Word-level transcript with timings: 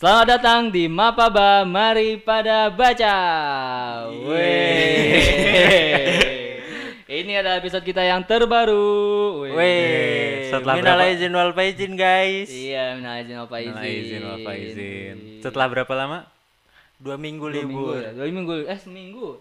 Selamat 0.00 0.40
datang 0.40 0.72
di 0.72 0.88
Mapaba, 0.88 1.60
mari 1.68 2.16
pada 2.16 2.72
baca. 2.72 3.16
Weh. 4.24 5.12
Ini 7.04 7.44
adalah 7.44 7.60
episode 7.60 7.84
kita 7.84 8.00
yang 8.00 8.24
terbaru. 8.24 9.44
Weh. 9.44 9.52
Weh, 9.52 10.48
setelah 10.48 10.80
minal 10.80 10.96
berapa- 10.96 11.12
izin 11.12 11.32
wal 11.36 11.52
faizin 11.52 11.92
guys. 11.92 12.48
Iya, 12.48 12.96
minal 12.96 13.20
izin 13.20 13.36
wal 13.36 13.50
faizin. 13.52 13.76
Minal 13.76 13.92
izin 13.92 14.20
wal 14.24 14.40
faizin. 14.40 15.16
Setelah 15.44 15.66
berapa 15.68 15.92
lama? 15.92 16.18
Dua 16.96 17.20
minggu 17.20 17.44
Dua 17.44 17.60
minggu 17.60 17.68
libur. 17.68 18.00
ya? 18.00 18.10
Dua 18.16 18.24
minggu, 18.24 18.54
eh 18.64 18.78
seminggu. 18.80 19.36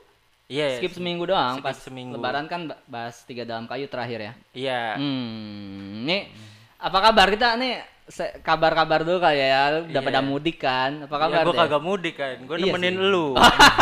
Iya. 0.51 0.75
Skip 0.75 0.91
seminggu 0.91 1.23
doang, 1.23 1.63
skip 1.63 1.71
pas 1.71 1.77
seminggu. 1.79 2.19
lebaran 2.19 2.51
kan 2.51 2.67
ba- 2.67 2.83
bahas 2.83 3.23
tiga 3.23 3.47
dalam 3.47 3.63
kayu 3.63 3.87
terakhir 3.87 4.19
ya. 4.19 4.33
Iya. 4.51 4.81
Hmm, 4.99 6.03
nih 6.03 6.27
apa 6.75 6.97
kabar 6.99 7.31
kita 7.31 7.55
nih? 7.55 7.79
Se- 8.09 8.41
Kabar-kabar 8.41 9.01
dulu 9.01 9.17
kali 9.17 9.37
ya, 9.39 9.85
udah 9.85 9.93
Iya. 9.95 10.01
pada 10.03 10.19
mudik 10.19 10.57
kan? 10.57 11.05
Apa 11.05 11.15
Ya, 11.15 11.21
kabar? 11.23 11.41
gua 11.41 11.53
deh? 11.53 11.59
kagak 11.61 11.81
mudik 11.81 12.15
kan. 12.15 12.35
Gua 12.43 12.55
Iya 12.57 12.65
nemenin 12.67 12.95
sih. 12.95 13.05
lu. 13.07 13.27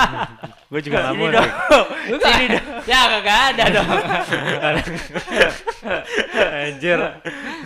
Gue 0.69 0.81
juga 0.83 0.97
nggak 0.99 1.13
Sini 1.13 1.23
mau. 1.23 1.31
dong. 1.31 1.49
Lu 2.05 2.17
kagak- 2.19 2.65
ya 2.83 2.99
kagak 3.09 3.39
ada 3.47 3.63
dong. 3.71 3.87
Anjir. 6.59 6.99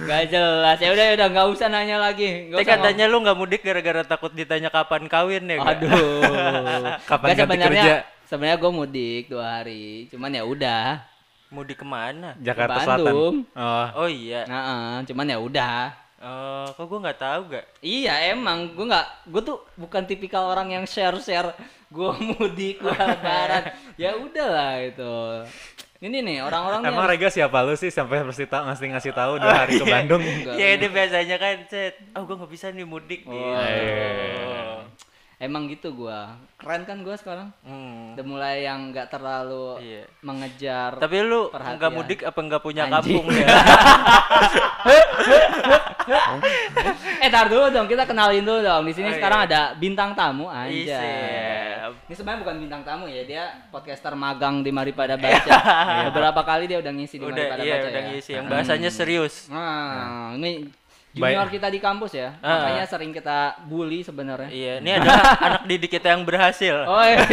Gak 0.02 0.24
jelas. 0.28 0.78
Ya 0.78 0.90
udah 0.92 1.04
ya 1.04 1.14
udah 1.16 1.28
nggak 1.30 1.48
usah 1.50 1.68
nanya 1.68 1.98
lagi. 1.98 2.52
Tapi 2.52 2.62
katanya 2.64 3.06
lu 3.06 3.18
nggak 3.20 3.34
mudik 3.36 3.62
gara-gara 3.62 4.02
takut 4.04 4.32
ditanya 4.32 4.70
kapan 4.70 5.06
kawin 5.08 5.44
ya. 5.48 5.58
Aduh. 5.60 6.22
Kapan 7.10 7.26
Nggak, 7.28 7.38
ganti 7.38 7.54
sebenarnya 7.58 7.84
kerja? 7.84 7.96
sebenarnya 8.24 8.58
gue 8.58 8.72
mudik 8.72 9.24
dua 9.28 9.46
hari. 9.58 9.86
Cuman 10.08 10.32
ya 10.32 10.44
udah. 10.44 10.86
Mudik 11.50 11.78
ke 11.78 11.86
mana? 11.86 12.32
Jakarta 12.38 12.80
Bandung. 12.88 13.44
Selatan. 13.44 13.60
Oh, 13.60 13.86
Oh 13.98 14.08
iya. 14.08 14.46
Nah, 14.46 15.04
cuman 15.04 15.26
ya 15.28 15.38
udah. 15.38 15.92
Oh, 16.22 16.70
kok 16.78 16.86
gua 16.86 17.00
nggak 17.02 17.18
tahu 17.18 17.42
gak? 17.50 17.66
Iya 17.82 18.30
emang 18.30 18.78
gue 18.78 18.86
nggak 18.86 19.08
gue 19.26 19.42
tuh 19.42 19.58
bukan 19.74 20.06
tipikal 20.06 20.46
orang 20.46 20.70
yang 20.70 20.86
share 20.86 21.18
share 21.18 21.50
gue 21.90 22.10
mudik 22.30 22.78
gue 22.78 22.94
lebaran 22.94 23.74
ya 23.98 24.14
udahlah 24.16 24.86
itu 24.86 25.14
ini 26.02 26.18
nih 26.22 26.42
orang-orang 26.42 26.82
emang 26.82 27.06
yang 27.06 27.10
Rega 27.14 27.30
siapa 27.30 27.62
lu 27.62 27.78
sih 27.78 27.94
sampai 27.94 28.26
harus 28.26 28.34
dita- 28.34 28.66
ngasih 28.66 28.90
ngasih 28.90 29.14
tahu 29.14 29.38
dua 29.38 29.54
hari 29.54 29.78
ke 29.78 29.86
Bandung? 29.86 30.18
Enggak. 30.18 30.58
Ya 30.58 30.68
ini 30.74 30.88
biasanya 30.90 31.38
kan, 31.38 31.62
set. 31.70 31.94
Oh, 32.18 32.26
gua 32.26 32.42
nggak 32.42 32.50
bisa 32.50 32.74
nih 32.74 32.90
mudik 32.90 33.22
nih. 33.22 33.38
Oh. 33.38 33.54
Iya. 33.54 34.71
Emang 35.42 35.66
gitu 35.66 35.90
gue 35.92 36.20
keren 36.56 36.86
kan 36.86 37.02
gue 37.02 37.16
sekarang 37.16 37.50
Hmm. 37.62 38.14
udah 38.14 38.22
mulai 38.24 38.62
yang 38.62 38.94
nggak 38.94 39.10
terlalu 39.10 39.82
Iya. 39.82 40.04
mengejar 40.22 40.92
Tapi 40.96 41.18
lu 41.20 41.50
nggak 41.50 41.92
mudik 41.92 42.22
apa 42.22 42.38
nggak 42.40 42.62
punya 42.62 42.86
Anjing. 42.86 43.18
kampung 43.18 43.26
ya? 43.28 43.48
eh 47.20 47.30
tar 47.30 47.46
dulu 47.48 47.70
dong 47.70 47.86
kita 47.86 48.04
kenalin 48.04 48.42
dulu 48.42 48.60
dong 48.60 48.84
di 48.84 48.94
sini 48.94 49.10
Oh, 49.10 49.14
sekarang 49.14 49.40
iya. 49.42 49.48
ada 49.48 49.62
bintang 49.76 50.14
tamu 50.14 50.46
aja 50.48 50.70
Iya. 50.72 51.02
ini 52.06 52.14
sebenarnya 52.14 52.42
bukan 52.42 52.56
bintang 52.60 52.82
tamu 52.84 53.06
ya 53.06 53.24
dia 53.24 53.44
podcaster 53.70 54.14
magang 54.14 54.62
di 54.62 54.70
Mari 54.70 54.92
Pada 54.92 55.16
Baca 55.16 55.52
beberapa 56.08 56.42
kali 56.44 56.66
dia 56.66 56.78
udah 56.78 56.92
ngisi 56.92 57.16
di 57.16 57.26
Mari 57.26 57.44
Pada 57.48 57.62
iya 57.62 57.76
Baca 57.76 57.88
udah 57.88 57.98
ya. 58.00 58.10
ngisi 58.12 58.32
yang 58.32 58.46
bahasanya 58.46 58.90
serius. 58.90 59.48
Nah, 59.48 60.34
ini 60.36 60.70
junior 61.12 61.48
kita 61.52 61.68
di 61.68 61.80
kampus 61.84 62.16
ya. 62.16 62.40
Ah. 62.40 62.72
Makanya 62.72 62.86
sering 62.88 63.12
kita 63.12 63.60
bully 63.68 64.04
sebenarnya. 64.04 64.50
Iya, 64.50 64.74
ini 64.80 64.92
adalah 64.96 65.24
anak 65.48 65.64
didik 65.68 65.92
kita 65.92 66.16
yang 66.16 66.24
berhasil. 66.24 66.76
Oh 66.88 67.04
iya. 67.04 67.20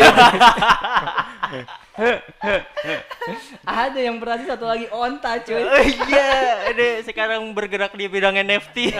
Ada 3.67 3.99
yang 3.99 4.23
berarti 4.23 4.47
satu 4.47 4.67
lagi 4.67 4.87
onta 4.91 5.43
cuy. 5.43 5.63
Oh 5.63 5.83
iya, 5.83 6.71
ini 6.71 7.03
sekarang 7.03 7.43
bergerak 7.55 7.95
di 7.99 8.07
bidang 8.07 8.39
NFT. 8.39 8.95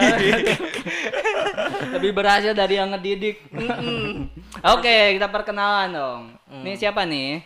Lebih 1.95 2.11
berhasil 2.11 2.51
dari 2.51 2.75
yang 2.75 2.91
ngedidik. 2.91 3.39
Oke, 4.63 5.15
kita 5.15 5.31
perkenalan 5.31 5.89
dong. 5.95 6.21
Mm. 6.51 6.63
Nih 6.67 6.75
siapa 6.75 7.07
nih? 7.07 7.39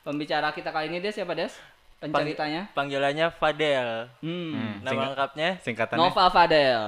Pembicara 0.00 0.48
kita 0.56 0.72
kali 0.72 0.88
ini 0.88 0.96
Des 1.04 1.12
siapa 1.12 1.36
Des? 1.36 1.52
Penceritanya? 2.00 2.64
Panggilannya 2.72 3.28
Fadel. 3.30 4.08
Hmm. 4.24 4.56
Hmm, 4.56 4.74
Nama 4.80 4.88
singkat- 4.88 5.04
singkatnya? 5.04 5.48
singkatannya. 5.60 6.00
Nova 6.00 6.24
Fadel. 6.26 6.80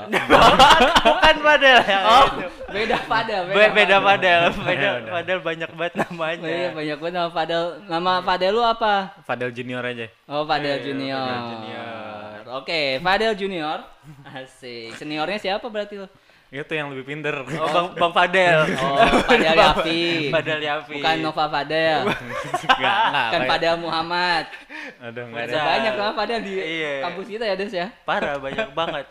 Bukan 1.05 1.37
Fadel 1.39 1.79
yang 1.85 2.03
Oh, 2.03 2.25
itu. 2.25 2.47
beda 2.67 2.97
Fadel. 3.05 3.43
Be- 3.47 3.73
Beda 3.73 3.97
Fadel. 4.01 4.41
Beda 4.65 4.89
Ya. 4.99 5.11
Fadel 5.13 5.39
banyak 5.39 5.71
banget 5.71 5.95
namanya. 6.01 6.49
Iya, 6.49 6.69
banyak 6.73 6.97
banget 6.97 7.15
nama 7.15 7.31
Fadel. 7.31 7.63
Nama 7.85 8.13
Fadel 8.23 8.51
lu 8.51 8.63
apa? 8.63 8.95
Fadel 9.23 9.53
Junior 9.53 9.85
aja. 9.85 10.07
Oh, 10.25 10.43
Fadel 10.43 10.81
Iya, 10.81 10.83
Junior. 10.83 11.21
Fadel 11.23 11.45
Junior. 11.53 12.41
Oke, 12.55 12.81
Fadel 12.99 13.33
Junior. 13.35 13.79
Asik. 14.25 14.97
Seniornya 14.97 15.37
siapa 15.37 15.69
berarti 15.69 15.95
lu? 15.95 16.09
Itu 16.53 16.69
yang 16.69 16.93
lebih 16.93 17.09
pinter. 17.09 17.33
Oh, 17.57 17.65
Bang 17.67 17.87
Bang 17.97 18.13
Fadel. 18.13 18.61
Oh, 18.85 19.01
Fadel 19.25 19.57
Yafi. 19.57 20.29
Fadel 20.29 20.61
Yafi. 20.61 21.01
Bukan 21.01 21.17
Nova 21.19 21.45
Fadel. 21.49 22.05
Enggak, 22.77 22.97
enggak. 23.09 23.29
kan 23.33 23.41
Fadel 23.49 23.75
Muhammad. 23.81 24.45
Aduh, 25.01 25.25
enggak 25.27 25.49
Ada 25.49 25.59
banyak 25.65 25.95
lah 25.97 26.11
Fadel 26.13 26.41
di 26.45 26.53
Iya. 26.53 26.95
kampus 27.03 27.27
kita 27.27 27.45
ya, 27.49 27.55
Des 27.57 27.73
ya. 27.73 27.87
Parah 28.05 28.37
banyak 28.37 28.69
banget. 28.79 29.07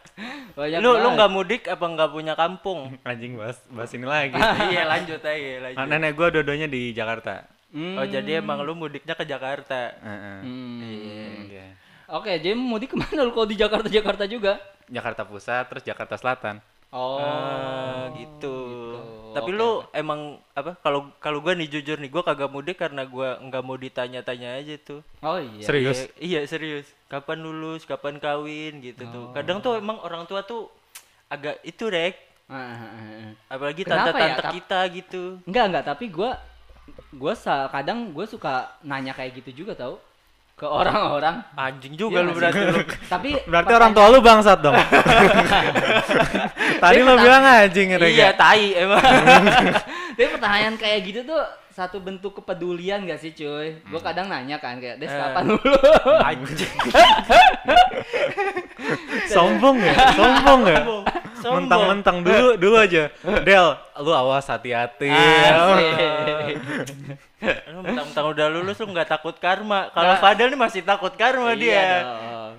Banyak 0.53 0.77
lu 0.77 0.85
lu 0.85 0.93
banget. 0.93 1.11
nggak 1.17 1.31
mudik 1.31 1.63
apa 1.65 1.81
nggak 1.83 2.09
punya 2.11 2.33
kampung? 2.35 2.79
Anjing 3.01 3.33
bahas 3.33 3.57
bahas 3.67 3.89
ini 3.89 4.05
lagi. 4.05 4.37
iya 4.69 4.83
lanjut 4.85 5.17
aja 5.19 5.33
lanjut. 5.65 5.77
Nah, 5.81 5.85
nenek 5.89 6.13
gua 6.13 6.27
dua-duanya 6.29 6.69
di 6.69 6.93
Jakarta. 6.93 7.41
Hmm. 7.73 7.97
Oh 7.97 8.05
jadi 8.05 8.37
emang 8.37 8.61
lu 8.61 8.77
mudiknya 8.77 9.17
ke 9.17 9.25
Jakarta. 9.25 9.97
Heeh. 9.97 10.37
Hmm. 10.45 11.49
Iya. 11.49 11.67
Oke, 12.11 12.37
jadi 12.37 12.53
mudik 12.53 12.93
ke 12.93 12.97
mana 12.99 13.25
lu 13.25 13.31
kalau 13.31 13.49
di 13.49 13.57
Jakarta 13.57 13.89
Jakarta 13.89 14.29
juga? 14.29 14.61
Jakarta 14.85 15.25
Pusat 15.25 15.63
terus 15.65 15.83
Jakarta 15.83 16.13
Selatan. 16.13 16.61
Oh, 16.91 17.23
Ah, 17.23 18.11
gitu. 18.19 18.55
Tapi 19.31 19.55
Oke, 19.55 19.59
lu 19.63 19.79
emang 19.95 20.43
apa? 20.51 20.75
Kalau 20.83 21.07
kalau 21.23 21.39
gua 21.39 21.55
nih 21.55 21.71
jujur 21.71 21.95
nih, 21.95 22.11
gua 22.11 22.19
kagak 22.19 22.51
mudik 22.51 22.75
karena 22.83 23.07
gua 23.07 23.39
nggak 23.39 23.63
mau 23.63 23.79
ditanya-tanya 23.79 24.59
aja 24.59 24.75
tuh. 24.75 24.99
Oh 25.23 25.39
iya. 25.39 25.63
Serius? 25.63 26.11
Iya, 26.19 26.19
iya 26.19 26.39
serius. 26.43 26.91
Kapan 27.07 27.39
lulus? 27.39 27.87
Kapan 27.87 28.19
kawin? 28.19 28.83
Gitu 28.83 29.07
tuh. 29.07 29.31
Kadang 29.31 29.63
tuh 29.63 29.79
emang 29.79 30.03
orang 30.03 30.27
tua 30.27 30.43
tuh 30.43 30.67
agak 31.31 31.63
itu 31.63 31.87
rek. 31.87 32.19
Ah, 32.51 32.75
ah. 32.75 33.31
Apalagi 33.47 33.87
ya? 33.87 33.95
tante-tante 33.95 34.43
Tap- 34.43 34.55
kita 34.59 34.79
gitu. 34.91 35.23
Enggak, 35.47 35.65
enggak, 35.71 35.85
tapi 35.95 36.05
gua 36.11 36.35
gua 37.15 37.31
kadang 37.71 38.11
gue 38.11 38.25
suka 38.27 38.75
nanya 38.83 39.15
kayak 39.15 39.39
gitu 39.39 39.63
juga 39.63 39.79
tau 39.79 39.95
ke 40.61 40.69
orang-orang. 40.69 41.41
Anjing 41.57 41.97
juga 41.97 42.21
Iya 42.21 42.29
lu 42.29 42.31
berarti 42.37 42.61
lu. 42.69 42.77
Tapi 43.09 43.29
Berarti 43.49 43.71
orang 43.73 43.91
tua 43.97 44.05
lu 44.13 44.21
bangsat 44.21 44.61
dong. 44.61 44.77
Tadi 46.81 47.01
pertama- 47.01 47.17
bilang 47.17 47.41
anjing 47.41 47.89
Rega. 47.97 48.13
Iya, 48.13 48.29
tai 48.37 48.77
emang. 48.77 49.01
Tapi 50.13 50.27
pertanyaan 50.37 50.77
kayak 50.77 50.99
gitu 51.01 51.25
tuh 51.25 51.41
satu 51.71 51.97
bentuk 51.97 52.35
kepedulian 52.35 53.03
gak 53.03 53.17
sih 53.17 53.31
cuy? 53.31 53.79
Gue 53.81 54.01
kadang 54.01 54.27
nanya 54.27 54.55
kan 54.55 54.77
kayak, 54.77 54.95
Des 54.95 55.07
Eh. 55.07 55.15
kapan? 55.15 55.43
Anjing. 56.21 56.75
Sombong 59.27 59.77
ya, 59.79 59.93
sombong 60.13 60.61
ya. 60.67 60.79
Sombong. 61.37 61.63
Mentang-mentang 61.63 62.17
dulu 62.21 62.47
dulu 62.55 62.75
aja. 62.77 63.07
Del, 63.41 63.67
lu 63.97 64.11
awas 64.11 64.45
hati-hati. 64.45 65.09
Asik. 65.09 66.57
Lu 67.71 67.79
mentang-mentang 67.81 68.25
udah 68.27 68.47
lulus 68.49 68.77
lu 68.77 68.91
nggak 68.91 69.09
takut 69.09 69.35
karma. 69.37 69.89
Kalau 69.89 70.19
Fadel 70.19 70.51
nih 70.51 70.59
masih 70.59 70.81
takut 70.83 71.13
karma 71.15 71.53
Iya 71.53 71.57
dia. 71.57 71.85
dong. 72.03 72.53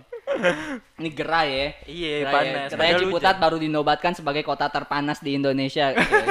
Ini 0.98 1.10
gerai 1.12 1.48
ya. 1.50 1.68
Iya, 1.86 2.14
panas. 2.30 2.44
ya. 2.44 2.62
Gerai 2.72 2.78
Padahal 2.78 3.00
Ciputat 3.02 3.36
baru 3.38 3.56
dinobatkan 3.58 4.12
sebagai 4.14 4.42
kota 4.46 4.66
terpanas 4.70 5.18
di 5.20 5.36
Indonesia. 5.36 5.92
cuy. 5.96 6.24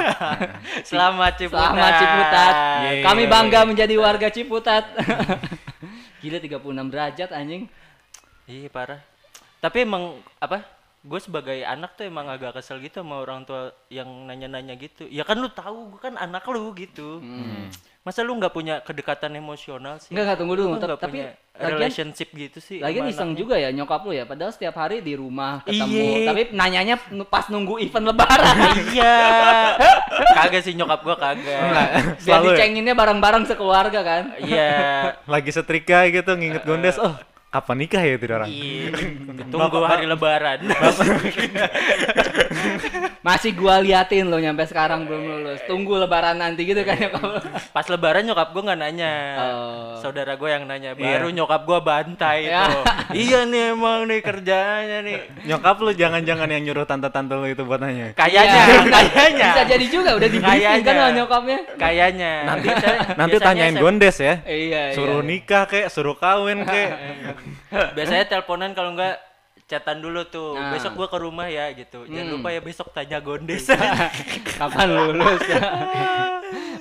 Selamat 0.84 1.32
Ciputat. 1.38 1.70
Selamat 1.72 1.92
Ciputat. 2.00 2.54
Yeay. 2.56 3.02
Kami 3.04 3.22
bangga 3.28 3.60
menjadi 3.68 3.94
warga 4.00 4.28
Ciputat. 4.32 4.84
Gila 6.22 6.38
36 6.38 6.92
derajat 6.92 7.30
anjing. 7.34 7.66
Iya 8.46 8.68
parah. 8.70 9.00
Tapi 9.62 9.86
emang 9.86 10.18
apa? 10.38 10.62
Gue 11.02 11.18
sebagai 11.18 11.66
anak 11.66 11.98
tuh 11.98 12.06
emang 12.06 12.30
agak 12.30 12.54
kesel 12.54 12.78
gitu 12.78 13.02
sama 13.02 13.18
orang 13.18 13.42
tua 13.42 13.74
yang 13.90 14.06
nanya-nanya 14.06 14.78
gitu. 14.78 15.10
Ya 15.10 15.26
kan 15.26 15.42
lu 15.42 15.50
tahu 15.50 15.94
gue 15.94 16.00
kan 16.00 16.14
anak 16.14 16.46
lu 16.46 16.70
gitu. 16.78 17.18
Masa 18.02 18.26
lu 18.26 18.34
nggak 18.34 18.50
punya 18.50 18.82
kedekatan 18.82 19.30
emosional 19.38 20.02
sih? 20.02 20.10
Enggak, 20.10 20.24
enggak 20.26 20.38
tunggu 20.42 20.54
dulu. 20.58 20.74
Lu 20.74 20.74
Tapi, 20.74 20.90
nggak 20.90 20.98
tapi 20.98 21.12
punya 21.14 21.28
lagian, 21.54 21.70
relationship 21.78 22.28
gitu 22.34 22.58
sih. 22.58 22.82
lagian 22.82 23.06
sama 23.06 23.14
iseng 23.14 23.30
juga 23.38 23.54
ya 23.54 23.70
nyokap 23.70 24.02
lu 24.02 24.10
ya. 24.10 24.26
Padahal 24.26 24.50
setiap 24.50 24.74
hari 24.74 25.06
di 25.06 25.14
rumah 25.14 25.62
ketemu. 25.62 25.86
Iya. 26.02 26.26
Tapi 26.26 26.40
nanyanya 26.50 26.96
pas 27.30 27.46
nunggu 27.46 27.78
event 27.78 28.10
lebaran. 28.10 28.56
Iya. 28.90 29.14
kagak 30.42 30.66
sih 30.66 30.74
nyokap 30.74 31.06
gua 31.06 31.14
kagak. 31.14 31.62
Biar 31.62 32.18
Selalu 32.18 32.46
ya? 32.50 32.54
dicenginnya 32.58 32.94
bareng-bareng 32.98 33.44
sekeluarga 33.46 34.00
kan. 34.02 34.22
Iya. 34.42 34.74
Lagi 35.32 35.50
setrika 35.54 36.02
gitu 36.10 36.34
nginget 36.34 36.66
gondes. 36.66 36.98
Oh, 36.98 37.14
kapan 37.52 37.76
nikah 37.84 38.00
ya 38.00 38.16
itu 38.16 38.24
orang? 38.32 38.48
Iya. 38.48 38.88
Tunggu 39.52 39.78
hari 39.84 40.08
lebaran. 40.08 40.58
Masih 43.26 43.52
gua 43.52 43.78
liatin 43.78 44.32
lo 44.32 44.40
nyampe 44.40 44.64
sekarang 44.64 45.04
belum 45.04 45.22
lulus. 45.28 45.60
Tunggu 45.68 46.00
lebaran 46.00 46.40
nanti 46.40 46.64
gitu 46.64 46.80
kan 46.80 46.96
ya 46.96 47.12
kalau. 47.12 47.36
Pas 47.70 47.86
lebaran 47.92 48.24
nyokap 48.24 48.56
gue 48.56 48.62
nggak 48.64 48.80
nanya. 48.80 49.12
Oh. 49.36 49.94
Saudara 50.00 50.40
gue 50.40 50.48
yang 50.48 50.64
nanya. 50.64 50.96
Iya. 50.96 51.20
Baru 51.20 51.28
nyokap 51.28 51.62
gue 51.68 51.78
bantai 51.84 52.48
Ya. 52.48 52.72
tuh. 52.72 52.82
iya 53.12 53.44
nih 53.44 53.76
emang 53.76 54.08
nih 54.08 54.20
kerjaannya 54.24 54.98
nih. 55.04 55.18
Nyokap 55.52 55.76
lu 55.84 55.92
jangan-jangan 55.92 56.48
yang 56.48 56.62
nyuruh 56.64 56.88
tante-tante 56.88 57.36
lu 57.36 57.46
itu 57.52 57.62
buat 57.68 57.84
nanya. 57.84 58.16
Kayaknya, 58.16 58.62
Iya. 58.64 58.80
kayaknya. 58.88 59.48
Bisa 59.52 59.62
jadi 59.68 59.86
juga 59.92 60.10
udah 60.16 60.28
di 60.32 60.38
briefing 60.40 60.82
kan 60.82 60.94
sama 60.96 61.12
nyokapnya. 61.14 61.58
Kayaknya. 61.76 62.32
Nanti 62.48 62.68
Nanti 63.12 63.36
tanyain 63.38 63.76
gondes 63.76 64.16
ya. 64.18 64.40
Iya, 64.48 64.96
Suruh 64.96 65.20
iya. 65.20 65.28
nikah 65.28 65.64
kek, 65.68 65.92
suruh 65.92 66.16
kawin 66.16 66.64
kek. 66.64 66.90
Biasanya 67.96 68.24
teleponan 68.26 68.72
kalau 68.72 68.92
enggak 68.92 69.16
chatan 69.64 69.98
dulu 69.98 70.24
tuh. 70.24 70.54
Nah. 70.54 70.72
Besok 70.72 70.92
gua 70.94 71.08
ke 71.08 71.18
rumah 71.18 71.46
ya 71.46 71.72
gitu. 71.72 72.04
Jangan 72.04 72.26
Hmm. 72.28 72.34
lupa 72.36 72.48
ya 72.50 72.60
besok 72.60 72.92
tanya 72.92 73.18
gondes. 73.18 73.68
Kapan 74.58 74.88
lulus? 74.90 75.40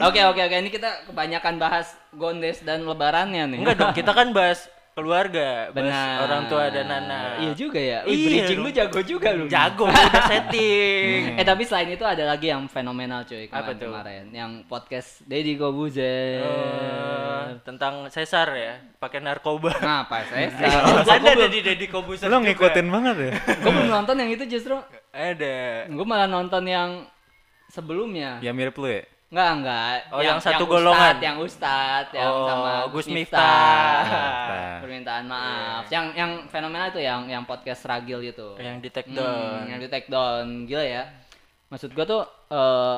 Oke 0.01 0.17
oke 0.19 0.41
oke 0.41 0.55
ini 0.57 0.67
kita 0.67 1.05
kebanyakan 1.05 1.61
bahas 1.61 1.93
gondes 2.11 2.65
dan 2.65 2.81
lebarannya 2.81 3.45
nih. 3.47 3.59
Enggak 3.61 3.75
dong, 3.77 3.93
kita 3.93 4.11
kan 4.11 4.33
bahas 4.33 4.65
keluarga, 4.91 5.71
Benar. 5.71 6.21
orang 6.21 6.43
tua 6.45 6.67
dan 6.67 6.83
anak. 6.85 7.39
Iya 7.39 7.51
juga 7.53 7.79
ya. 7.79 7.99
Wih, 8.03 8.11
Iya 8.11 8.25
bridging 8.43 8.59
lu 8.59 8.69
jago 8.69 8.99
juga 9.01 9.29
lu. 9.31 9.45
Jago, 9.47 9.87
udah 9.89 10.23
setting. 10.27 11.35
Eh 11.35 11.43
tapi 11.43 11.63
selain 11.63 11.89
itu 11.89 12.03
ada 12.03 12.23
lagi 12.25 12.47
yang 12.47 12.65
fenomenal 12.65 13.23
cuy 13.23 13.45
Apa 13.45 13.71
kemarin, 13.71 13.75
tuh? 13.75 13.87
kemarin 13.87 14.23
yang 14.31 14.51
podcast 14.65 15.23
Deddy 15.23 15.55
Kobuzer. 15.55 16.43
Eh, 16.43 17.43
tentang 17.61 18.07
Cesar 18.07 18.51
ya, 18.51 18.73
pakai 18.97 19.19
narkoba. 19.19 19.71
Nah, 19.81 20.05
pas 20.05 20.23
saya 20.23 20.51
Ada 21.07 21.29
ada 21.33 21.47
di 21.47 21.59
Deddy 21.59 21.87
Kobuser 21.87 22.27
Lu 22.27 22.37
juga. 22.37 22.47
ngikutin 22.47 22.87
banget 22.87 23.15
ya. 23.17 23.31
gue 23.57 23.71
belum 23.71 23.89
nonton 23.89 24.15
yang 24.17 24.29
itu 24.29 24.43
justru. 24.45 24.75
Ada. 25.09 25.87
Gue 25.87 26.05
malah 26.05 26.27
nonton 26.27 26.63
yang 26.63 27.07
sebelumnya. 27.67 28.39
Ya 28.39 28.51
mirip 28.51 28.75
lu 28.75 28.87
ya. 28.87 29.03
Enggak, 29.31 29.49
enggak. 29.55 29.95
Oh, 30.11 30.19
yang 30.19 30.37
satu 30.37 30.67
Ustadz, 30.67 30.73
golongan. 30.75 31.15
yang 31.17 31.37
Ustad, 31.39 32.05
yang 32.11 32.27
Oh, 32.29 32.43
sama 32.43 32.71
Gus 32.91 33.07
Miftah. 33.07 34.03
Miftah. 34.03 34.79
Permintaan 34.83 35.25
maaf. 35.25 35.83
Yang 35.87 36.05
yang 36.13 36.31
fenomenal 36.45 36.91
itu 36.91 36.99
yang 36.99 37.21
yang 37.25 37.43
podcast 37.43 37.87
Ragil 37.87 38.19
itu. 38.25 38.47
Yang 38.57 38.75
di 38.81 38.89
take 38.89 39.07
Hmm, 39.07 39.15
down. 39.15 39.61
yang 39.65 39.79
di 39.79 39.87
take 39.87 40.07
down. 40.07 40.67
Gila 40.67 40.83
ya. 40.83 41.03
Maksud 41.67 41.89
gua 41.91 42.03
tuh 42.03 42.21
eh 42.49 42.97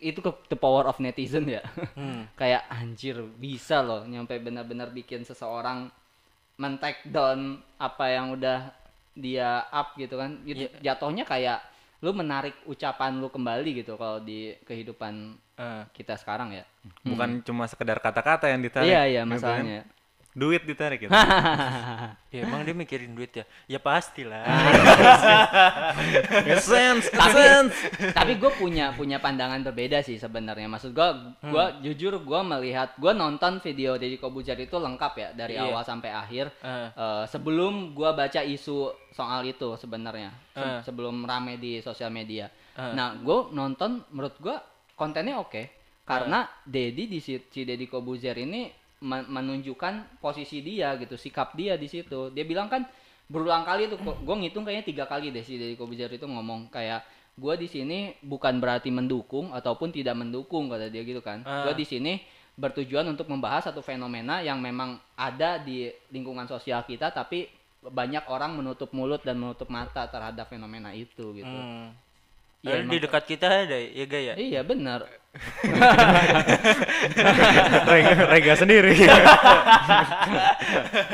itu 0.00 0.18
ke 0.18 0.30
the 0.46 0.56
power 0.56 0.86
of 0.86 0.96
netizen 0.96 1.50
ya. 1.50 1.66
Hmm. 1.92 2.30
Kayak 2.40 2.62
anjir 2.70 3.18
bisa 3.34 3.82
loh 3.82 4.06
nyampe 4.06 4.38
benar-benar 4.38 4.88
bikin 4.88 5.20
seseorang 5.20 5.90
men-take 6.54 7.02
down 7.04 7.58
apa 7.76 8.06
yang 8.06 8.30
udah 8.30 8.70
dia 9.12 9.66
up 9.68 9.98
gitu 9.98 10.14
kan. 10.14 10.38
Itu 10.42 10.62
Iya. 10.62 10.94
jatuhnya 10.94 11.26
kayak 11.26 11.58
lu 12.02 12.10
menarik 12.10 12.58
ucapan 12.66 13.22
lu 13.22 13.30
kembali 13.30 13.82
gitu 13.82 13.94
kalau 13.94 14.18
di 14.18 14.58
kehidupan 14.66 15.38
Eh, 15.62 15.82
kita 15.92 16.16
sekarang 16.18 16.56
ya. 16.56 16.64
Bukan 17.06 17.44
cuma 17.46 17.68
sekedar 17.68 18.00
kata-kata 18.02 18.50
yang 18.50 18.64
ditarik. 18.64 18.88
Iya 18.88 19.02
iya 19.06 19.22
masalahnya. 19.22 19.86
Duit 20.32 20.64
ditarik 20.64 20.96
gitu. 20.98 21.12
ya 22.32 22.40
emang 22.40 22.62
dia 22.62 22.72
mikirin 22.72 23.12
duit 23.12 23.28
ya? 23.30 23.44
Ya 23.68 23.76
pastilah. 23.76 24.40
Sense, 26.58 27.08
tapi 27.10 27.36
sense. 27.36 27.76
tapi 28.10 28.32
gue 28.36 28.48
punya 28.52 28.92
punya 28.92 29.18
pandangan 29.18 29.60
berbeda 29.62 30.00
sih 30.00 30.16
sebenarnya 30.16 30.66
maksud 30.66 30.92
gue 30.92 31.08
gua 31.44 31.64
Hmm. 31.68 31.80
jujur 31.82 32.16
gue 32.18 32.40
melihat 32.42 32.96
gue 32.96 33.12
nonton 33.12 33.60
video 33.60 33.94
Deddy 33.94 34.16
Kobuzer 34.16 34.56
itu 34.56 34.74
lengkap 34.74 35.12
ya 35.14 35.28
dari 35.32 35.54
Iya. 35.54 35.68
awal 35.68 35.82
sampai 35.82 36.10
akhir 36.10 36.46
Eh, 36.58 36.88
Eh, 36.92 37.24
sebelum 37.26 37.92
gue 37.92 38.08
baca 38.08 38.40
isu 38.40 38.78
soal 39.10 39.44
itu 39.44 39.76
sebenarnya 39.76 40.32
Se- 40.48 40.60
Eh. 40.60 40.80
sebelum 40.82 41.22
rame 41.22 41.56
di 41.56 41.78
sosial 41.78 42.08
media 42.08 42.48
Eh. 42.72 42.92
nah 42.92 43.12
gue 43.14 43.38
nonton 43.50 44.00
menurut 44.08 44.36
gue 44.38 44.56
kontennya 44.94 45.36
oke 45.36 45.62
karena 46.02 46.42
Eh. 46.42 46.48
Dedi 46.66 47.04
di 47.06 47.18
si 47.18 47.36
Deddy 47.38 47.84
Kobuzer 47.84 48.34
ini 48.36 48.70
menunjukkan 49.02 50.22
posisi 50.22 50.62
dia 50.62 50.94
gitu 50.96 51.18
sikap 51.18 51.52
dia 51.52 51.74
di 51.74 51.90
situ 51.90 52.30
dia 52.30 52.46
bilang 52.46 52.70
kan 52.70 52.86
berulang 53.26 53.66
kali 53.66 53.88
tuh 53.88 53.98
gue 53.98 54.36
ngitung 54.38 54.62
kayaknya 54.62 54.84
tiga 54.86 55.04
kali 55.04 55.28
deh 55.28 55.42
si 55.42 55.58
Deddy 55.58 55.74
Kobuzer 55.74 56.08
itu 56.08 56.24
ngomong 56.24 56.70
kayak 56.70 57.02
gue 57.32 57.54
di 57.56 57.66
sini 57.66 58.12
bukan 58.20 58.60
berarti 58.60 58.92
mendukung 58.92 59.50
ataupun 59.50 59.88
tidak 59.88 60.14
mendukung 60.14 60.68
kata 60.68 60.86
dia 60.86 61.00
gitu 61.00 61.18
kan 61.18 61.40
Ah. 61.42 61.64
gue 61.66 61.74
di 61.74 61.86
sini 61.88 62.20
bertujuan 62.52 63.08
untuk 63.08 63.32
membahas 63.32 63.72
satu 63.72 63.80
fenomena 63.80 64.44
yang 64.44 64.60
memang 64.60 65.00
ada 65.16 65.56
di 65.56 65.88
lingkungan 66.12 66.44
sosial 66.44 66.84
kita 66.84 67.08
tapi 67.08 67.48
banyak 67.82 68.28
orang 68.28 68.54
menutup 68.54 68.92
mulut 68.92 69.24
dan 69.24 69.40
menutup 69.40 69.66
mata 69.66 70.04
terhadap 70.06 70.46
fenomena 70.46 70.92
itu 70.92 71.32
gitu 71.34 71.48
hmm. 71.48 71.88
Iya, 72.62 72.78
Padahal 72.78 72.94
di 72.94 72.98
dekat 73.02 73.24
kita 73.26 73.46
ada 73.66 73.74
ya 73.74 74.04
gaya. 74.06 74.32
iya 74.38 74.60
benar 74.62 75.02
Rega, 77.88 78.16
Rega 78.28 78.54
sendiri. 78.54 78.94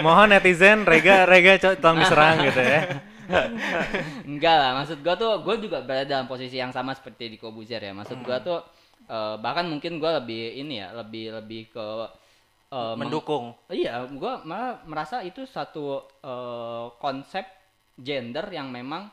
Mohon 0.03 0.35
netizen, 0.35 0.82
Rega, 0.82 1.23
Rega 1.23 1.55
tolong 1.79 2.03
diserang 2.03 2.43
gitu 2.43 2.61
ya. 2.61 2.82
enggak 4.25 4.56
lah 4.56 4.73
maksud 4.73 5.05
gua 5.05 5.12
tuh 5.12 5.44
gue 5.44 5.69
juga 5.69 5.85
berada 5.85 6.09
dalam 6.09 6.25
posisi 6.25 6.56
yang 6.56 6.73
sama 6.73 6.97
seperti 6.97 7.29
di 7.29 7.37
Kobuzer 7.37 7.76
ya 7.76 7.93
maksud 7.93 8.25
gua 8.25 8.41
tuh 8.41 8.65
eh, 9.05 9.37
bahkan 9.37 9.69
mungkin 9.69 10.00
gua 10.00 10.17
lebih 10.17 10.56
ini 10.56 10.81
ya 10.81 10.97
lebih 10.97 11.37
lebih 11.37 11.69
ke 11.69 11.87
meng- 12.73 13.05
Mendukung. 13.05 13.53
Iya, 13.69 14.09
gua 14.17 14.41
malah 14.49 14.81
merasa 14.88 15.20
itu 15.20 15.44
satu 15.44 16.09
eh, 16.25 16.87
konsep 16.97 17.44
gender 18.00 18.49
yang 18.49 18.73
memang 18.73 19.12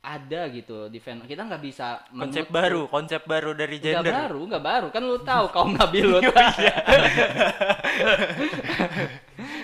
ada 0.00 0.48
gitu 0.48 0.88
di 0.88 0.96
fen 0.96 1.20
kita 1.22 1.44
nggak 1.44 1.60
bisa 1.60 2.00
Konsep 2.08 2.48
mengut- 2.48 2.54
baru, 2.54 2.82
konsep 2.88 3.20
baru 3.22 3.52
dari 3.52 3.76
nggak 3.76 4.00
gender. 4.00 4.12
baru 4.14 4.40
nggak 4.48 4.64
baru 4.64 4.86
kan 4.88 5.02
lu 5.02 5.20
tahu 5.20 5.44
kaum 5.50 5.76
nabi 5.76 6.00
lu 6.00 6.16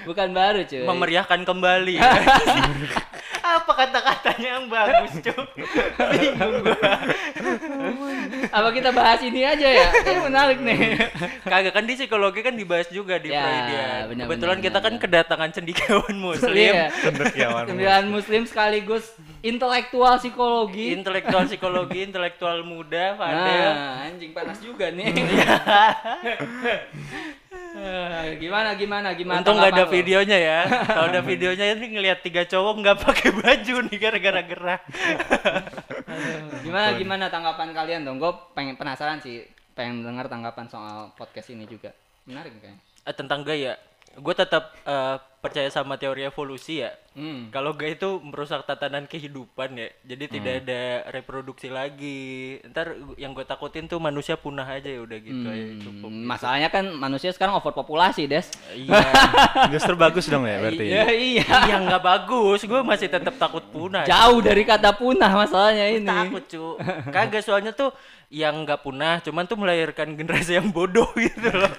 bukan 0.07 0.29
baru 0.31 0.61
cuy 0.63 0.85
Memeriahkan 0.85 1.41
kembali. 1.43 1.97
Apa 3.47 3.73
kata-katanya 3.77 4.49
yang 4.53 4.67
bagus, 4.67 5.13
Cuk? 5.23 5.47
Bingung 6.13 6.55
gua. 6.61 6.93
apa 8.49 8.69
kita 8.71 8.91
bahas 8.91 9.21
ini 9.21 9.43
aja 9.43 9.69
ya 9.69 9.89
ini 10.03 10.21
menarik 10.21 10.59
nih 10.59 10.79
Kagak 11.43 11.73
kan 11.73 11.85
di 11.85 11.95
psikologi 11.95 12.41
kan 12.41 12.53
dibahas 12.53 12.89
juga 12.89 13.17
di 13.17 13.29
Ya, 13.29 13.39
Freudian. 13.39 14.01
benar, 14.09 14.25
Kebetulan 14.27 14.59
kita 14.61 14.79
kan 14.81 14.95
kedatangan 14.97 15.51
cendekiawan 15.53 16.15
muslim. 16.17 16.73
Iya. 16.75 16.91
Cendekiawan. 16.93 17.65
sembilan 17.67 18.05
muslim 18.09 18.43
sekaligus 18.45 19.15
intelektual 19.41 20.19
psikologi 20.19 20.91
Intelektual 20.93 21.47
psikologi, 21.47 21.99
intelektual 22.03 22.63
muda, 22.63 23.15
Fadel. 23.15 23.71
nah 23.71 24.07
anjing 24.07 24.33
panas 24.33 24.59
juga 24.59 24.91
nih 24.91 25.07
Iya. 25.13 25.55
gimana 28.37 28.73
gimana 28.75 29.09
gimana 29.13 29.39
Untung 29.45 29.57
nggak 29.61 29.73
ada 29.77 29.85
lo? 29.85 29.93
videonya 29.93 30.39
ya. 30.39 30.61
Kalau 30.89 31.07
ada 31.13 31.23
videonya 31.31 31.65
ini 31.77 31.87
ngelihat 31.93 32.25
tiga 32.25 32.43
cowok 32.49 32.75
nggak 32.83 32.99
pakai 33.05 33.31
baju 33.33 33.75
nih 33.87 33.99
gara-gara 34.01 34.43
gerah. 34.43 34.81
Gimana 36.65 36.89
gimana 36.97 37.25
tanggapan 37.29 37.71
kalian 37.77 38.03
dong? 38.03 38.17
Gue 38.19 38.33
pengen 38.57 38.75
penasaran 38.81 39.21
sih, 39.21 39.45
pengen 39.77 40.03
dengar 40.03 40.27
tanggapan 40.27 40.67
soal 40.67 41.13
podcast 41.15 41.53
ini 41.53 41.69
juga. 41.69 41.93
Menarik 42.27 42.57
kayaknya. 42.59 42.81
Eh, 43.07 43.15
tentang 43.15 43.47
gaya, 43.47 43.79
gue 44.17 44.35
tetap 44.35 44.73
eh, 44.83 45.17
percaya 45.37 45.69
sama 45.69 45.95
teori 45.95 46.25
evolusi 46.25 46.83
ya. 46.83 46.91
Hmm. 47.15 47.49
Kalau 47.49 47.73
gaya 47.73 47.95
itu 47.95 48.19
merusak 48.19 48.67
tatanan 48.67 49.07
kehidupan 49.07 49.73
ya, 49.73 49.89
jadi 50.03 50.25
tidak 50.27 50.53
Hmm. 50.53 50.63
ada 50.65 50.83
reproduksi 51.11 51.69
lagi. 51.71 52.21
Ntar 52.67 52.93
yang 53.15 53.31
gue 53.31 53.41
takutin 53.43 53.87
tuh 53.87 53.97
manusia 53.97 54.35
punah 54.35 54.67
aja 54.67 54.85
ya 54.85 55.01
udah 55.01 55.17
gitu 55.17 55.47
aja 55.47 55.65
cukup. 55.81 56.11
Hmm, 56.11 56.27
Masalahnya 56.27 56.69
kan 56.69 56.85
manusia 56.91 57.31
sekarang 57.31 57.57
overpopulasi, 57.57 58.27
Des. 58.27 58.51
Iya, 58.75 59.01
Justru 59.73 59.95
bagus 59.95 60.27
dong 60.27 60.45
ya 60.45 60.59
berarti. 60.59 60.85
Iya, 60.85 61.07
iya. 61.09 61.47
yang 61.71 61.87
nggak 61.87 62.03
bagus, 62.03 62.61
gue 62.63 62.81
masih 62.83 63.07
tetap 63.07 63.39
takut 63.39 63.63
punah. 63.65 64.03
Jauh 64.05 64.43
dari 64.43 64.67
kata 64.67 64.93
punah 64.93 65.31
masalahnya 65.31 65.89
ini. 65.89 66.05
takut 66.05 66.43
cu 66.43 66.65
kagak 67.09 67.41
soalnya 67.41 67.71
tuh 67.71 67.95
yang 68.27 68.67
nggak 68.67 68.83
punah 68.83 69.23
cuman 69.23 69.47
tuh 69.47 69.55
melahirkan 69.55 70.11
generasi 70.13 70.59
yang 70.59 70.69
bodoh 70.69 71.07
gitu 71.23 71.47
loh 71.47 71.71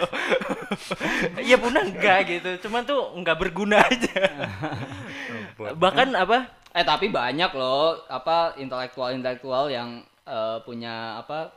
iya 1.39 1.55
punah 1.55 1.83
enggak 1.83 2.19
gitu 2.27 2.67
cuman 2.67 2.83
tuh 2.83 3.00
nggak 3.15 3.38
berguna 3.38 3.79
aja 3.79 4.15
bahkan 5.74 6.13
apa 6.13 6.53
Eh 6.71 6.86
tapi 6.86 7.09
banyak 7.09 7.50
loh 7.51 8.05
apa 8.05 8.53
intelektual-intelektual 8.55 9.65
yang 9.65 9.97
eh, 10.24 10.57
punya 10.62 11.17
apa 11.17 11.50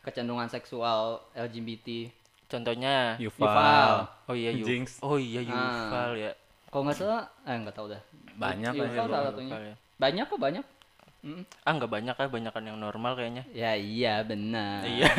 kecenderungan 0.00 0.46
seksual 0.46 1.18
LGBT. 1.34 2.06
contohnya 2.46 3.18
Yuval. 3.18 3.50
Yuval. 3.50 3.92
oh 4.30 4.36
iya 4.36 4.50
Yu- 4.54 4.62
Jinx. 4.62 5.02
oh 5.02 5.18
iya 5.18 5.42
Yuval 5.42 6.14
ya 6.14 6.30
Kalau 6.70 6.86
nggak 6.86 6.96
salah, 6.96 7.26
eh 7.42 7.56
nggak 7.58 7.74
tahu 7.74 7.90
dah. 7.90 7.98
Banyak 8.32 8.72
Yuval 8.72 8.94
ya, 8.94 9.10
salah 9.10 9.26
satunya. 9.26 9.50
Yuval 9.50 9.62
ya. 9.64 9.74
Banyak 9.98 10.24
kok 10.24 10.38
banyak. 10.38 10.64
Mm. 11.20 11.42
ah 11.44 11.72
nggak 11.74 11.90
banyak 11.90 12.14
kan 12.16 12.26
banyakan 12.30 12.64
yang 12.64 12.78
normal 12.80 13.12
kayaknya 13.12 13.44
Ya 13.50 13.74
iya 13.74 14.22
benar. 14.22 14.86
Iya. 14.86 15.10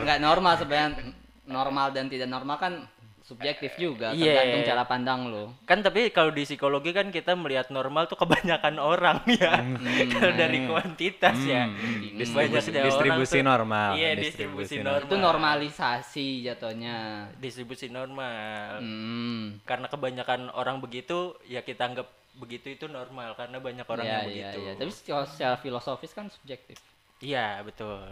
Nggak 0.00 0.20
normal 0.22 0.54
sebenarnya 0.54 1.02
normal 1.44 1.90
dan 1.90 2.06
tidak 2.06 2.26
normal 2.26 2.56
kan 2.56 2.74
subjektif 3.20 3.72
juga, 3.76 4.10
Iya. 4.10 4.34
tergantung 4.34 4.62
cara 4.66 4.82
pandang 4.84 5.20
lo. 5.24 5.54
kan 5.62 5.78
tapi 5.78 6.10
kalau 6.10 6.28
di 6.28 6.42
psikologi 6.42 6.90
kan 6.90 7.06
kita 7.08 7.32
melihat 7.32 7.70
normal 7.70 8.04
tuh 8.04 8.14
kebanyakan 8.16 8.76
orang 8.76 9.22
ya 9.32 9.62
Kalau 10.10 10.34
dari 10.34 10.66
kuantitas 10.66 11.38
ya 11.40 11.64
Hmm, 11.64 12.02
Banyak 12.02 12.18
distribusi, 12.18 12.68
dari 12.68 12.82
orang 12.82 12.90
distribusi 12.90 13.36
tuh- 13.36 13.46
normal. 13.46 13.90
iya 13.94 14.10
distribusi 14.12 14.74
normal 14.80 15.06
Itu 15.06 15.16
normalisasi 15.16 16.26
jatuhnya. 16.42 16.96
distribusi 17.36 17.86
normal 17.88 18.78
Hmm. 18.78 19.62
karena 19.62 19.86
kebanyakan 19.86 20.50
orang 20.50 20.78
begitu 20.78 21.38
ya 21.44 21.62
kita 21.62 21.86
anggap 21.86 22.10
begitu 22.34 22.70
itu 22.70 22.86
normal 22.86 23.32
karena 23.32 23.56
banyak 23.56 23.86
orang 23.86 24.02
Iya, 24.02 24.12
yang 24.12 24.18
iya, 24.18 24.28
begitu 24.50 24.58
iya. 24.58 24.72
Tapi 24.74 24.90
secara, 24.90 25.24
secara 25.26 25.56
filosofis 25.56 26.10
kan 26.10 26.26
subjektif. 26.26 26.76
iya 27.20 27.62
betul 27.62 28.02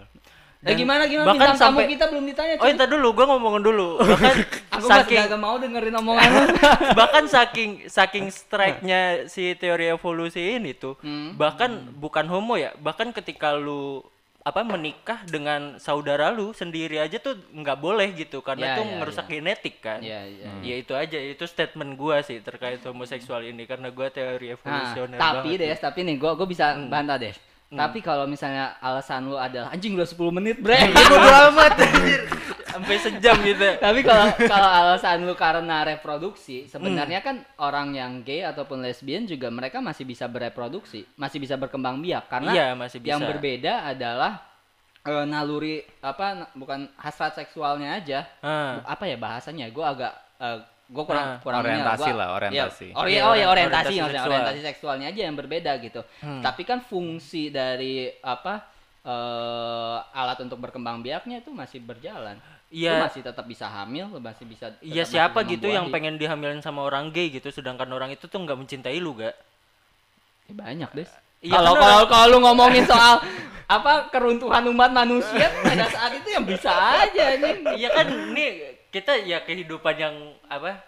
Nah, 0.61 0.71
Dan 0.71 0.76
gimana 0.76 1.02
gimana 1.07 1.25
bahkan 1.26 1.40
bintang 1.47 1.57
tamu 1.59 1.73
sampai- 1.75 1.88
kita 1.88 2.05
belum 2.07 2.25
ditanya. 2.26 2.52
oh 2.55 2.61
cuy. 2.61 2.71
itu 2.71 2.85
dulu 2.87 3.09
gua 3.11 3.26
ngomongin 3.26 3.62
dulu 3.64 3.88
bahkan 3.97 4.37
Aku 4.76 4.87
saking 4.87 5.19
gak 5.25 5.40
mau 5.40 5.57
dengerin 5.57 5.95
omongan 5.95 6.29
lu. 6.29 6.45
bahkan 7.00 7.25
saking 7.26 7.71
saking 7.87 8.26
strike-nya 8.29 9.00
si 9.25 9.52
teori 9.55 9.88
evolusi 9.88 10.37
ini 10.55 10.73
tuh 10.75 11.00
Hmm. 11.00 11.33
bahkan 11.35 11.71
bukan 11.95 12.26
homo 12.26 12.55
ya 12.55 12.76
bahkan 12.76 13.09
ketika 13.11 13.57
lu 13.57 14.05
apa 14.38 14.61
menikah 14.62 15.25
dengan 15.25 15.76
saudara 15.79 16.29
lu 16.29 16.52
sendiri 16.52 16.97
aja 16.99 17.17
tuh 17.17 17.40
nggak 17.50 17.76
boleh 17.79 18.12
gitu 18.14 18.40
karena 18.40 18.61
Ya, 18.62 18.73
itu 18.75 18.83
ya, 18.83 18.93
ngerusak 18.95 19.26
genetik 19.26 19.76
kan 19.79 20.00
Iya, 20.00 20.21
iya. 20.26 20.49
ya 20.62 20.75
itu 20.76 20.93
aja 20.93 21.19
itu 21.19 21.45
statement 21.47 21.93
gua 21.95 22.21
sih 22.21 22.37
terkait 22.38 22.81
homoseksual 22.81 23.45
ini 23.45 23.64
karena 23.64 23.88
gua 23.88 24.09
teori 24.09 24.49
Nah, 24.49 24.55
evolusioner 24.55 25.17
tapi 25.17 25.57
banget. 25.57 25.61
deh, 25.62 25.79
tapi 25.79 25.99
nih 26.02 26.17
gua 26.17 26.33
gua 26.35 26.45
bisa 26.45 26.73
Hmm. 26.75 26.88
bantah 26.88 27.17
deh. 27.17 27.33
Tapi 27.71 27.99
kalau 28.00 28.27
misalnya 28.27 28.75
alasan 28.79 29.25
lu 29.25 29.39
adalah 29.39 29.71
anjing 29.71 29.95
udah 29.95 30.05
10 30.05 30.19
menit, 30.33 30.59
bre. 30.59 30.91
bodo 30.91 31.17
amat 31.49 31.79
anjir 31.79 32.21
sampai 32.67 32.97
sejam 32.97 33.35
gitu 33.41 33.67
Tapi 33.77 34.00
kalau 34.00 34.27
kalau 34.41 34.67
alasan 34.69 35.23
lu 35.23 35.35
karena 35.35 35.83
reproduksi, 35.85 36.67
sebenarnya 36.67 37.19
Hmm. 37.19 37.27
kan 37.29 37.37
orang 37.61 37.89
yang 37.93 38.12
gay 38.21 38.43
ataupun 38.43 38.79
lesbian 38.81 39.23
juga 39.25 39.49
mereka 39.49 39.79
masih 39.79 40.03
bisa 40.03 40.27
bereproduksi, 40.27 41.07
masih 41.15 41.39
bisa 41.39 41.55
berkembang 41.55 41.99
biak 41.99 42.27
karena 42.27 42.50
Iya, 42.50 42.67
masih 42.75 42.99
yang 43.00 43.19
bisa. 43.19 43.29
berbeda 43.29 43.73
adalah 43.87 44.33
eh, 45.00 45.25
naluri 45.25 45.81
apa 46.00 46.53
bukan 46.53 46.91
hasrat 46.95 47.33
seksualnya 47.35 47.97
aja. 47.97 48.27
Bu- 48.39 48.85
Apa 48.85 49.05
ya 49.05 49.17
bahasanya? 49.17 49.71
Gua 49.71 49.91
agak 49.91 50.12
eh, 50.39 50.59
gua 50.90 51.04
kurang 51.04 51.23
Ah, 51.25 51.37
kurang 51.38 51.61
orientasi 51.62 52.02
Gua- 52.04 52.18
lah, 52.18 52.28
orientasi. 52.35 52.87
Iya, 52.87 52.94
oh, 52.94 53.04
Iya, 53.04 53.14
iya, 53.14 53.23
oh 53.23 53.32
ya 53.32 53.47
ori- 53.47 53.47
orientasi, 53.56 53.87
orientasi 53.87 53.94
maksudnya 53.94 54.11
seksual. 54.12 54.28
orientasi 54.28 54.61
seksualnya 54.64 55.06
aja 55.09 55.20
yang 55.23 55.37
berbeda 55.37 55.73
gitu. 55.78 56.00
Hmm. 56.18 56.42
Tapi 56.42 56.62
kan 56.62 56.78
fungsi 56.80 57.49
dari 57.49 57.94
apa 58.20 58.66
eh, 59.00 59.97
alat 60.12 60.38
untuk 60.40 60.59
berkembang 60.59 61.00
biaknya 61.00 61.40
itu 61.40 61.49
masih 61.50 61.80
berjalan. 61.80 62.37
Iya. 62.68 62.94
Lu 62.94 63.02
masih 63.02 63.23
tetap 63.23 63.42
bisa 63.44 63.64
hamil, 63.66 64.06
lu 64.09 64.20
masih 64.20 64.44
bisa 64.44 64.70
Iya 64.78 65.02
siapa 65.02 65.40
gitu 65.42 65.66
yang 65.66 65.88
membuahi. 65.88 65.94
pengen 65.97 66.14
dihamilin 66.16 66.61
sama 66.61 66.82
orang 66.82 67.09
gay 67.09 67.30
gitu 67.30 67.49
sedangkan 67.49 67.88
orang 67.88 68.11
itu 68.11 68.25
tuh 68.25 68.37
nggak 68.37 68.54
mencintai 68.56 68.99
lu 68.99 69.16
gak? 69.16 69.32
Ya, 70.47 70.54
banyak 70.54 70.90
deh. 70.92 71.09
Iya, 71.40 71.56
Kalau 71.56 71.73
kalau 71.75 72.04
kalau 72.06 72.26
lu 72.28 72.38
ngomongin 72.40 72.85
soal 72.85 73.25
apa 73.70 74.06
keruntuhan 74.09 74.66
umat 74.66 74.90
manusia 74.92 75.49
pada 75.59 75.87
saat 75.88 76.12
itu 76.12 76.28
yang 76.28 76.44
bisa 76.44 76.68
aja 76.68 77.25
nih. 77.35 77.54
Iya 77.76 77.88
kan 77.90 78.06
ini 78.06 78.44
kita 78.88 79.16
ya 79.18 79.40
kehidupan 79.40 79.94
yang 79.97 80.14
apa 80.50 80.83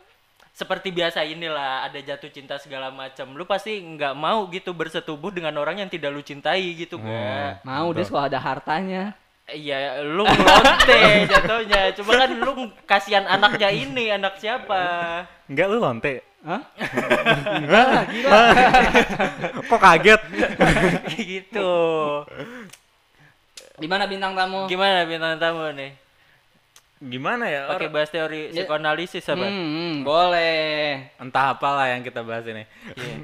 seperti 0.52 0.92
biasa 0.92 1.24
inilah 1.24 1.88
ada 1.88 1.96
jatuh 1.96 2.28
cinta 2.28 2.60
segala 2.60 2.92
macam. 2.92 3.32
Lu 3.32 3.48
pasti 3.48 3.80
nggak 3.80 4.12
mau 4.12 4.44
gitu 4.52 4.76
bersetubuh 4.76 5.32
dengan 5.32 5.56
orang 5.56 5.80
yang 5.80 5.88
tidak 5.88 6.12
lu 6.12 6.20
cintai 6.20 6.76
gitu 6.76 7.00
gak? 7.00 7.64
Mau 7.64 7.88
deh 7.96 8.04
kalau 8.04 8.28
ada 8.28 8.36
hartanya. 8.36 9.16
Iya, 9.48 10.04
lu 10.04 10.22
ngelonte 10.22 11.02
jatuhnya. 11.32 11.80
Cuma 11.96 12.12
kan 12.20 12.30
lu 12.30 12.52
kasihan 12.84 13.24
anaknya 13.26 13.68
ini, 13.72 14.12
anak 14.12 14.38
siapa? 14.38 14.82
Enggak 15.48 15.66
lu 15.72 15.76
lonte. 15.80 16.14
Hah? 16.42 16.62
Enggak. 17.58 18.02
Kok 19.72 19.80
kaget? 19.80 20.20
gitu. 21.32 21.72
Gimana 23.80 24.04
bintang 24.06 24.36
tamu? 24.36 24.68
Gimana 24.68 25.08
bintang 25.08 25.40
tamu 25.40 25.70
nih? 25.74 26.01
Gimana 27.02 27.44
ya? 27.46 27.66
Pakai 27.66 27.90
bahas 27.90 28.08
teori 28.08 28.48
Ya. 28.48 28.62
psikoanalisis 28.62 29.26
apa? 29.26 29.42
Hmm, 29.42 29.50
hmm, 29.50 29.94
boleh. 30.02 31.10
entah 31.18 31.50
apalah 31.50 31.90
yang 31.90 32.00
kita 32.00 32.22
bahas 32.22 32.46
ini. 32.46 32.62
Iya. 32.94 33.16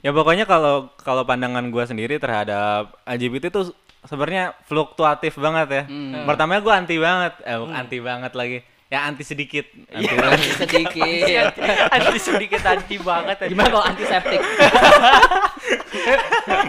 ya 0.06 0.10
pokoknya 0.14 0.46
kalau 0.46 0.88
kalau 0.96 1.26
pandangan 1.26 1.66
gua 1.68 1.82
sendiri 1.82 2.16
terhadap 2.16 2.94
LGBT 3.02 3.50
itu 3.50 3.74
sebenarnya 4.02 4.54
fluktuatif 4.64 5.34
banget 5.36 5.68
ya. 5.68 5.82
Hmm. 5.90 6.22
Pertamanya 6.22 6.62
gua 6.62 6.74
anti 6.78 6.96
banget, 6.96 7.34
eh 7.42 7.58
bukan 7.58 7.74
anti 7.74 7.98
banget 7.98 8.32
lagi. 8.32 8.58
Ya 8.86 9.06
anti 9.06 9.22
sedikit. 9.22 9.66
Anti 9.90 10.06
Iya. 10.06 10.18
banget. 10.18 10.38
Sedikit. 10.58 11.46
anti 11.94 12.18
sedikit 12.18 12.62
anti 12.62 12.96
banget 12.98 13.36
aja. 13.38 13.50
Gimana 13.50 13.68
kalau 13.70 13.86
antiseptik? 13.86 14.38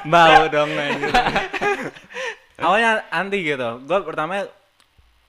Bau 0.05 0.43
dong. 0.47 0.69
Awalnya 2.57 2.91
anti 3.09 3.37
gitu. 3.41 3.69
Gue 3.85 3.99
pertama 4.05 4.45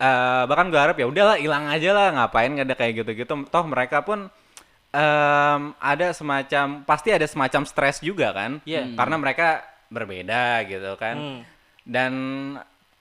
eh 0.02 0.42
bahkan 0.50 0.66
gue 0.66 0.80
harap 0.82 0.98
ya 0.98 1.06
udahlah 1.06 1.38
hilang 1.38 1.70
aja 1.70 1.94
lah 1.94 2.06
ngapain 2.10 2.50
nggak 2.50 2.66
ada 2.66 2.74
kayak 2.74 2.92
gitu-gitu. 3.06 3.34
Toh 3.46 3.64
mereka 3.70 4.02
pun 4.02 4.26
em, 4.90 5.60
ada 5.78 6.10
semacam 6.10 6.82
pasti 6.82 7.14
ada 7.14 7.22
semacam 7.30 7.62
stres 7.62 8.02
juga 8.02 8.34
kan. 8.34 8.58
Iya. 8.66 8.98
Karena 8.98 9.16
mereka 9.22 9.62
berbeda 9.86 10.66
gitu 10.66 10.98
kan. 10.98 11.14
Hmm. 11.14 11.40
Dan 11.86 12.12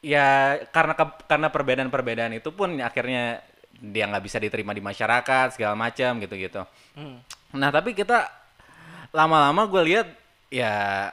ya 0.05 0.62
karena 0.70 0.93
ke- 0.93 1.25
karena 1.25 1.50
perbedaan-perbedaan 1.50 2.38
itu 2.38 2.53
pun 2.53 2.77
akhirnya 2.77 3.41
dia 3.81 4.05
nggak 4.05 4.22
bisa 4.22 4.38
diterima 4.38 4.77
di 4.77 4.81
masyarakat 4.86 5.58
segala 5.58 5.74
macam 5.74 6.22
gitu-gitu. 6.22 6.62
Hmm. 6.93 7.17
Nah 7.58 7.74
tapi 7.74 7.98
kita 7.98 8.29
lama-lama 9.10 9.65
gue 9.65 9.81
lihat 9.89 10.08
ya 10.53 11.10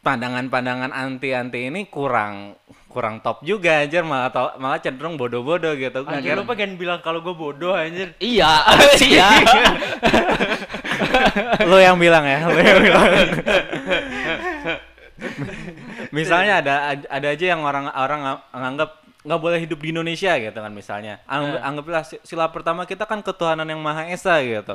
pandangan-pandangan 0.00 0.96
anti-anti 0.96 1.68
ini 1.68 1.84
kurang 1.92 2.56
kurang 2.90 3.22
top 3.22 3.40
juga 3.40 3.80
anjir 3.80 4.02
malah 4.02 4.28
to- 4.28 4.58
malah 4.58 4.76
cenderung 4.76 5.14
bodoh-bodoh 5.14 5.72
gitu. 5.72 6.02
Anjir 6.02 6.34
lu 6.34 6.42
pengen 6.42 6.74
bilang 6.74 6.98
kalau 6.98 7.22
gue 7.22 7.30
bodoh 7.30 7.70
anjir. 7.72 8.10
iya, 8.18 8.66
iya. 9.00 9.28
lo 11.70 11.78
yang 11.78 11.94
bilang 11.96 12.26
ya, 12.26 12.44
lo 12.44 12.58
yang 12.58 12.78
bilang. 12.80 13.06
misalnya 16.10 16.60
ada 16.60 16.74
ada 17.00 17.26
aja 17.28 17.46
yang 17.46 17.62
orang 17.62 17.86
orang 17.88 18.20
nga- 18.20 18.42
nganggap 18.52 18.90
nggak 19.20 19.36
boleh 19.38 19.58
hidup 19.60 19.78
di 19.78 19.92
Indonesia 19.92 20.32
gitu 20.34 20.56
kan 20.56 20.72
misalnya. 20.72 21.20
Angg- 21.26 21.60
Anggaplah 21.60 22.02
si- 22.02 22.22
sila 22.24 22.48
pertama 22.48 22.88
kita 22.88 23.04
kan 23.04 23.20
ketuhanan 23.20 23.68
yang 23.68 23.78
maha 23.78 24.08
esa 24.08 24.40
gitu. 24.40 24.72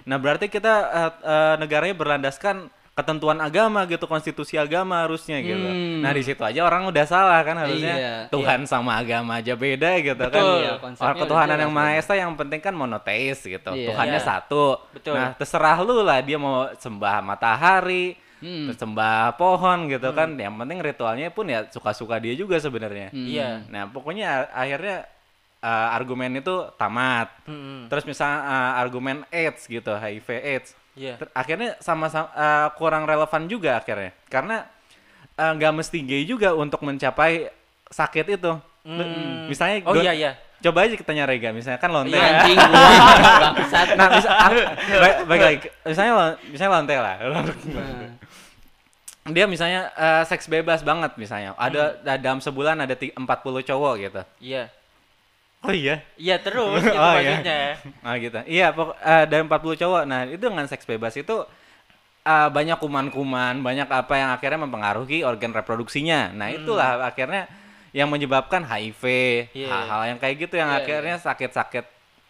Nah 0.00 0.16
berarti 0.16 0.46
kita 0.46 0.72
eh, 0.88 1.12
eh, 1.20 1.54
negaranya 1.58 1.92
berlandaskan 1.92 2.70
ketentuan 2.98 3.38
agama 3.38 3.86
gitu, 3.86 4.10
konstitusi 4.10 4.58
agama 4.58 5.06
harusnya 5.06 5.38
gitu. 5.38 5.62
Hmm. 5.62 6.02
Nah 6.02 6.10
di 6.10 6.26
situ 6.26 6.42
aja 6.42 6.66
orang 6.66 6.90
udah 6.90 7.04
salah 7.06 7.38
kan 7.46 7.54
harusnya 7.54 7.94
Iya, 7.94 8.14
Tuhan 8.34 8.66
sama 8.66 8.98
agama 8.98 9.38
aja 9.38 9.54
beda 9.54 10.02
gitu 10.02 10.18
kan. 10.18 10.42
Iya, 10.42 10.82
konsepnya 10.82 11.06
Orang 11.06 11.16
udah 11.16 11.22
ketuhanan 11.30 11.58
yang 11.62 11.72
maha 11.72 11.92
esa 11.94 12.18
yang 12.18 12.34
penting 12.34 12.58
kan 12.58 12.74
monoteis 12.74 13.38
gitu. 13.38 13.70
Iya. 13.70 13.94
Tuhannya 13.94 14.18
Iya. 14.18 14.26
satu. 14.26 14.82
Betul. 14.90 15.14
Nah 15.14 15.30
terserah 15.38 15.78
lu 15.86 16.02
lah 16.02 16.18
dia 16.18 16.38
mau 16.42 16.66
sembah 16.74 17.22
matahari, 17.22 18.18
Hmm. 18.42 18.70
sembah 18.74 19.34
pohon 19.38 19.86
gitu 19.86 20.10
kan. 20.10 20.34
Yang 20.34 20.54
penting 20.58 20.78
ritualnya 20.82 21.30
pun 21.30 21.46
ya 21.46 21.70
suka-suka 21.70 22.18
dia 22.18 22.34
juga 22.34 22.58
sebenarnya. 22.58 23.14
Hmm. 23.14 23.26
Iya. 23.26 23.62
Nah 23.70 23.86
pokoknya 23.90 24.50
akhirnya 24.50 25.06
uh, 25.62 25.88
argumen 25.94 26.38
itu 26.38 26.54
tamat. 26.78 27.30
Hmm. 27.46 27.86
Terus 27.90 28.04
misalnya 28.06 28.38
uh, 28.42 28.72
argumen 28.82 29.26
AIDS 29.30 29.66
gitu, 29.66 29.90
HIV 29.90 30.28
AIDS. 30.42 30.70
Iya. 30.98 31.14
Ter- 31.14 31.30
akhirnya 31.30 31.78
sama-sama 31.78 32.26
uh, 32.34 32.68
kurang 32.74 33.06
relevan 33.06 33.46
juga 33.46 33.78
akhirnya. 33.78 34.10
Karena 34.26 34.66
uh, 35.38 35.52
nggak 35.54 35.72
mesti 35.78 35.98
gay 36.02 36.26
juga 36.26 36.52
untuk 36.52 36.82
mencapai 36.82 37.48
sakit 37.88 38.26
itu. 38.34 38.52
Hmm. 38.82 39.46
Misalnya 39.46 39.86
Oh 39.86 39.94
iya 39.94 40.12
iya. 40.12 40.32
Coba 40.58 40.82
aja 40.90 40.98
kita 40.98 41.14
nyari 41.14 41.38
Rega, 41.38 41.54
misalnya 41.54 41.78
kan 41.78 41.90
lonte. 41.94 42.18
Iya. 42.18 42.26
Anjing 42.42 42.58
bangsat. 42.58 43.88
Nah, 43.94 44.08
bisa, 44.10 44.28
ah, 44.34 44.50
baik, 44.90 45.16
baik 45.30 45.42
lagi. 45.46 45.58
Misalnya, 45.86 46.12
misalnya 46.50 46.72
lonte 46.74 46.94
lah. 46.98 47.14
Nah. 47.22 48.10
Dia 49.28 49.44
misalnya 49.46 49.92
eh, 49.94 50.22
seks 50.26 50.50
bebas 50.50 50.82
banget 50.82 51.14
misalnya. 51.14 51.54
Ada 51.54 52.02
da- 52.02 52.18
dalam 52.18 52.42
sebulan 52.42 52.74
ada 52.82 52.98
ti- 52.98 53.14
40 53.14 53.62
cowok 53.70 53.94
gitu. 54.02 54.22
Iya. 54.42 54.66
Oh 55.58 55.74
iya. 55.74 56.06
Iya 56.14 56.38
terus 56.38 56.78
gitu 56.86 56.94
Oh, 56.94 57.18
iya. 57.18 57.42
maksudnya. 57.42 57.60
Ah 58.00 58.14
gitu. 58.16 58.38
Iya, 58.46 58.66
pok 58.70 58.94
eh, 58.94 59.24
dari 59.26 59.42
40 59.42 59.74
cowok. 59.74 60.02
Nah, 60.06 60.20
itu 60.24 60.38
dengan 60.40 60.66
seks 60.66 60.86
bebas 60.86 61.14
itu 61.14 61.36
eh, 62.22 62.48
banyak 62.48 62.78
kuman-kuman, 62.78 63.58
banyak 63.58 63.88
apa 63.88 64.14
yang 64.14 64.30
akhirnya 64.30 64.60
mempengaruhi 64.62 65.26
organ 65.26 65.50
reproduksinya. 65.50 66.30
Nah, 66.30 66.48
itulah 66.52 67.02
akhirnya 67.02 67.50
yang 67.90 68.06
menyebabkan 68.06 68.62
HIV, 68.62 69.02
Iya. 69.50 69.66
hal-hal 69.66 70.02
yang 70.14 70.18
kayak 70.20 70.36
gitu 70.46 70.54
yang 70.60 70.70
Iya, 70.70 70.78
akhirnya 70.84 71.16
sakit-sakit 71.18 71.84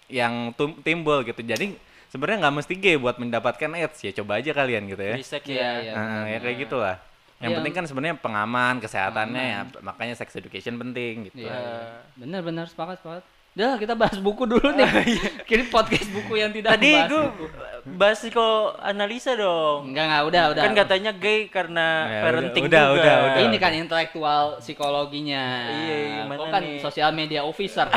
yang 0.09 0.55
tum- 0.57 0.79
timbul 0.81 1.21
gitu. 1.21 1.43
Jadi 1.43 1.75
sebenarnya 2.09 2.49
nggak 2.49 2.57
mesti 2.63 2.75
gay 2.79 2.97
buat 2.97 3.21
mendapatkan 3.21 3.69
AIDS 3.77 3.99
ya 4.01 4.13
coba 4.17 4.41
aja 4.41 4.57
kalian 4.57 4.89
gitu 4.89 5.03
ya. 5.03 5.17
Iya, 5.19 5.37
ya. 5.45 5.71
iya. 5.85 5.93
Nah, 5.93 6.25
ya 6.25 6.39
kayak 6.41 6.57
gitulah. 6.65 6.97
Yang 7.39 7.49
Iya. 7.49 7.57
penting 7.57 7.73
kan 7.73 7.85
sebenarnya 7.85 8.17
pengaman 8.17 8.75
kesehatannya 8.79 9.45
ya 9.45 9.61
makanya 9.81 10.15
sex 10.15 10.35
education 10.35 10.75
penting 10.77 11.27
gitu. 11.27 11.47
Iya. 11.47 12.03
Bener 12.15 12.43
bener 12.43 12.67
sepakat 12.67 12.99
sepakat. 12.99 13.23
Udah 13.51 13.75
kita 13.75 13.95
bahas 13.95 14.15
buku 14.17 14.43
dulu 14.45 14.71
nih. 14.71 14.87
Kini 15.49 15.67
podcast 15.67 16.07
buku 16.09 16.35
yang 16.37 16.51
tidak 16.51 16.79
Tadi 16.79 16.95
gue 16.95 17.23
buku. 17.29 17.47
bahas 17.93 18.19
psikoanalisa 18.19 19.35
dong. 19.35 19.91
Enggak 19.91 20.05
enggak 20.05 20.23
udah 20.25 20.43
udah. 20.51 20.63
Kan 20.63 20.75
katanya 20.77 21.11
gay 21.13 21.47
karena 21.49 21.87
Ya, 22.09 22.21
parenting 22.23 22.65
udah, 22.67 22.85
juga. 22.89 23.03
udah, 23.03 23.15
udah. 23.25 23.41
ini 23.43 23.57
kan 23.57 23.73
intelektual 23.73 24.43
psikologinya. 24.59 25.45
Iya, 25.75 25.97
gimana 26.23 26.39
Kok 26.39 26.47
kan 26.49 26.63
nih? 26.63 26.79
sosial 26.79 27.11
media 27.11 27.43
officer. 27.43 27.87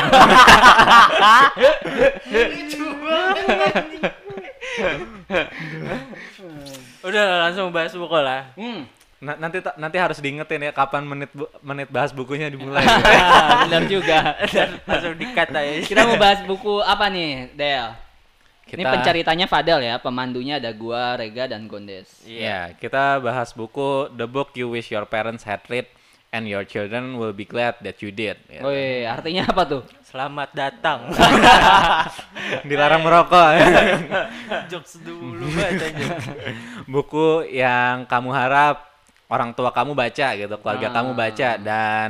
Udah 7.01 7.24
langsung 7.41 7.74
bahas 7.74 7.93
buku 7.93 8.13
lah. 8.15 8.53
hmm. 8.55 9.00
Na- 9.22 9.38
nanti 9.38 9.62
nanti 9.78 9.98
harus 10.01 10.18
diingetin 10.18 10.66
ya 10.66 10.74
kapan 10.74 11.06
menit 11.06 11.30
bu- 11.30 11.46
menit 11.62 11.94
bahas 11.94 12.10
bukunya 12.10 12.50
dimulai. 12.50 12.82
Benar 13.70 13.86
juga. 13.86 14.34
Langsung 14.90 15.13
dikat 15.13 15.54
aja. 15.54 15.78
Kita 15.94 16.10
mau 16.10 16.18
bahas 16.18 16.42
buku 16.42 16.82
apa 16.82 17.06
nih, 17.06 17.54
Del? 17.54 17.94
Ini 18.66 18.82
Kita- 18.82 18.94
penceritanya 18.98 19.46
Fadel 19.46 19.84
ya, 19.84 20.01
pemandunya 20.01 20.58
ada 20.58 20.74
gua, 20.74 21.20
Rega 21.20 21.46
dan 21.46 21.68
Gondes. 21.68 22.24
Iya, 22.24 22.72
kita 22.80 23.20
bahas 23.20 23.51
buku 23.51 24.08
The 24.16 24.24
Book 24.25 24.56
You 24.56 24.72
Wish 24.72 24.90
Your 24.90 25.04
Parents 25.04 25.44
Had 25.44 25.60
Read 25.68 25.92
and 26.32 26.48
Your 26.48 26.63
Children 26.63 27.20
Will 27.20 27.36
Be 27.36 27.44
Glad 27.44 27.84
That 27.84 28.00
You 28.00 28.16
Did. 28.16 28.40
gitu. 28.48 28.63
Woi, 28.63 29.04
artinya 29.04 29.44
apa 29.44 29.68
tuh? 29.68 29.84
Selamat 30.08 30.56
datang. 30.56 31.12
Dilarang 32.72 33.04
merokok. 33.04 33.50
Jokes 34.72 35.04
dulu 35.04 35.46
buku 36.88 37.51
yang 37.51 38.08
kamu 38.08 38.32
harap 38.32 38.90
orang 39.31 39.55
tua 39.55 39.71
kamu 39.71 39.95
baca 39.95 40.27
gitu, 40.35 40.55
keluarga 40.59 40.88
Ah. 40.88 40.93
kamu 40.93 41.11
baca 41.15 41.50
dan 41.57 42.09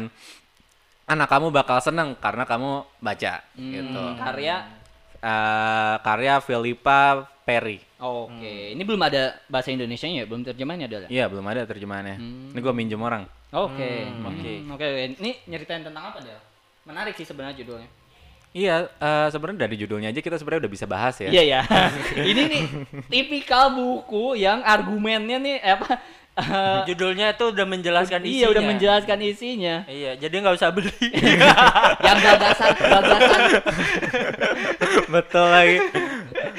anak 1.06 1.28
kamu 1.30 1.48
bakal 1.52 1.78
seneng 1.78 2.18
karena 2.18 2.44
kamu 2.44 2.82
baca 2.98 3.34
gitu. 3.54 4.02
Hmm, 4.02 4.18
karya 4.18 4.82
Eh, 5.22 5.96
karya 6.02 6.42
Philippa 6.42 7.30
Perry. 7.46 7.78
Oke, 8.02 8.74
ini 8.74 8.82
belum 8.82 8.98
ada 9.06 9.38
bahasa 9.46 9.70
Indonesianya 9.70 10.26
ya, 10.26 10.26
belum 10.26 10.42
terjemahannya 10.42 10.90
ada. 10.90 11.06
Iya, 11.14 11.30
belum 11.30 11.46
ada 11.46 11.62
terjemahannya. 11.62 12.18
Ini 12.50 12.58
gue 12.58 12.74
minjem 12.74 12.98
orang. 12.98 13.30
Oke, 13.54 14.10
Hmm, 14.10 14.26
oke, 14.26 14.52
oke. 14.74 14.82
oke. 14.82 14.88
Ini 15.22 15.46
nyeritain 15.46 15.86
tentang 15.86 16.10
apa 16.10 16.26
Del? 16.26 16.42
Menarik 16.90 17.14
sih 17.14 17.22
sebenarnya 17.22 17.54
judulnya. 17.54 17.86
Iya, 18.50 18.90
eh, 18.90 19.28
sebenarnya 19.30 19.70
dari 19.70 19.76
judulnya 19.78 20.10
aja 20.10 20.20
kita 20.20 20.42
sebenarnya 20.42 20.66
udah 20.66 20.74
bisa 20.74 20.86
bahas 20.90 21.14
ya. 21.22 21.30
Iya 21.30 21.44
ya. 21.46 21.62
ini 22.34 22.42
nih 22.50 22.62
tipikal 23.06 23.72
buku 23.72 24.42
yang 24.42 24.66
argumennya 24.66 25.38
nih 25.38 25.56
eh, 25.62 25.74
apa? 25.78 26.02
Judulnya 26.90 27.34
tuh 27.36 27.54
udah 27.54 27.66
menjelaskan 27.66 28.22
isinya. 28.26 28.38
iya 28.38 28.46
udah 28.50 28.64
menjelaskan 28.64 29.18
isinya. 29.22 29.76
Iya, 29.86 30.12
jadi 30.18 30.36
nggak 30.42 30.56
usah 30.58 30.70
beli. 30.74 30.92
yang 32.08 32.18
gagasan 32.20 32.72
gagasan 32.78 33.42
Betul 35.08 35.48
lagi. 35.48 35.78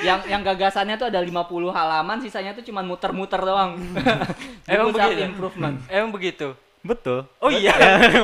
yang 0.02 0.18
yang 0.26 0.42
gagasannya 0.42 0.96
tuh 0.98 1.08
ada 1.12 1.20
50 1.22 1.32
halaman, 1.70 2.16
sisanya 2.20 2.52
tuh 2.52 2.64
cuma 2.66 2.82
muter-muter 2.82 3.38
doang. 3.38 3.78
Emang 4.70 4.90
Buku 4.90 4.98
self 4.98 5.10
begitu? 5.12 5.22
improvement. 5.28 5.76
Emang 5.88 6.10
begitu. 6.10 6.48
Betul. 6.82 7.30
Oh 7.38 7.46
iya. 7.46 7.70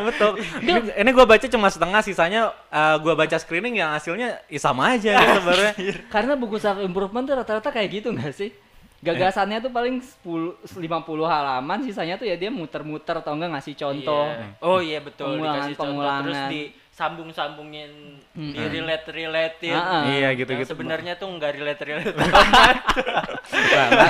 betul. 0.03 0.35
Ini, 0.67 1.11
gue 1.15 1.27
baca 1.31 1.47
cuma 1.47 1.71
setengah, 1.71 2.03
sisanya 2.03 2.51
eh, 2.75 2.97
gua 2.99 3.15
baca 3.15 3.39
screening 3.39 3.79
yang 3.79 3.95
hasilnya 3.95 4.43
ya 4.51 4.59
sama 4.59 4.99
aja 4.99 5.15
gitu 5.15 5.33
sebenarnya. 5.39 5.73
Karena 6.11 6.35
buku 6.35 6.59
self 6.59 6.83
improvement 6.83 7.23
tuh 7.23 7.39
rata-rata 7.39 7.71
kayak 7.71 8.03
gitu 8.03 8.11
nggak 8.11 8.35
sih? 8.35 8.51
Gagasannya 8.99 9.61
tuh 9.61 9.71
paling 9.71 10.03
10 10.03 10.59
50 10.75 11.23
halaman, 11.25 11.79
sisanya 11.81 12.15
tuh 12.15 12.27
ya 12.27 12.35
dia 12.35 12.51
muter-muter 12.51 13.15
atau 13.15 13.31
enggak 13.31 13.51
ngasih 13.55 13.73
contoh. 13.73 14.27
Iya. 14.27 14.47
Oh 14.59 14.79
iya 14.79 14.99
betul. 14.99 15.39
Pengulangan- 15.39 15.63
Dikasih 15.63 15.75
contoh 15.79 15.95
terus 15.95 16.35
pengulangan. 16.35 16.51
disambung-sambungin, 16.51 17.91
di 18.35 18.63
relate 18.69 19.07
relatein. 19.09 19.73
Ah, 19.73 19.87
ah. 19.87 20.03
Iya 20.05 20.19
Yang 20.25 20.35
gitu-gitu. 20.41 20.69
sebenarnya 20.75 21.13
tuh 21.15 21.27
nggak 21.31 21.51
relate 21.55 21.83
relate. 21.85 22.17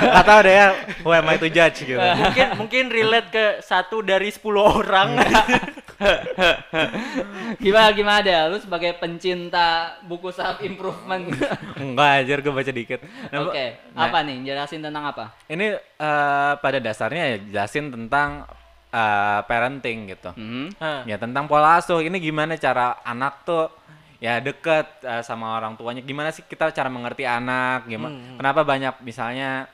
Nggak 0.08 0.24
tahu 0.24 0.40
deh 0.42 0.54
ya, 0.54 0.66
who 1.00 1.10
am 1.10 1.26
I 1.26 1.36
to 1.36 1.48
judge 1.48 1.84
gitu. 1.84 2.00
mungkin 2.00 2.46
mungkin 2.56 2.84
relate 2.88 3.28
ke 3.28 3.44
satu 3.60 4.00
dari 4.00 4.28
10 4.28 4.40
orang. 4.56 5.08
Gimana 7.64 7.88
gimana 7.90 8.18
deh, 8.22 8.34
lu 8.54 8.58
sebagai 8.62 8.94
pencinta 9.02 9.98
buku 10.06 10.30
self 10.30 10.62
improvement. 10.62 11.26
Enggak 11.82 12.10
ajar 12.22 12.38
gue 12.38 12.52
baca 12.54 12.72
dikit. 12.72 13.00
Nah, 13.34 13.50
Oke, 13.50 13.66
nah, 13.92 14.06
apa 14.06 14.18
nih? 14.22 14.46
Jelasin 14.46 14.80
tentang 14.82 15.04
apa? 15.10 15.34
Ini 15.50 15.74
eh, 15.78 16.52
pada 16.58 16.78
dasarnya 16.78 17.24
ya 17.34 17.38
jelasin 17.50 17.90
tentang 17.90 18.46
eh, 18.94 19.40
parenting 19.50 19.98
gitu. 20.14 20.30
Hmm. 20.38 20.70
Hah. 20.78 21.02
Ya 21.02 21.18
tentang 21.18 21.50
pola 21.50 21.82
asuh. 21.82 21.98
Ini 21.98 22.16
gimana 22.22 22.54
cara 22.54 23.02
anak 23.02 23.42
tuh 23.42 23.66
ya 24.22 24.38
deket 24.38 25.02
eh, 25.02 25.22
sama 25.26 25.58
orang 25.58 25.74
tuanya. 25.74 26.02
Gimana 26.06 26.30
sih 26.30 26.46
kita 26.46 26.70
cara 26.70 26.86
mengerti 26.86 27.26
anak? 27.26 27.90
Gimana? 27.90 28.38
Kenapa 28.38 28.62
banyak 28.62 29.02
misalnya 29.02 29.66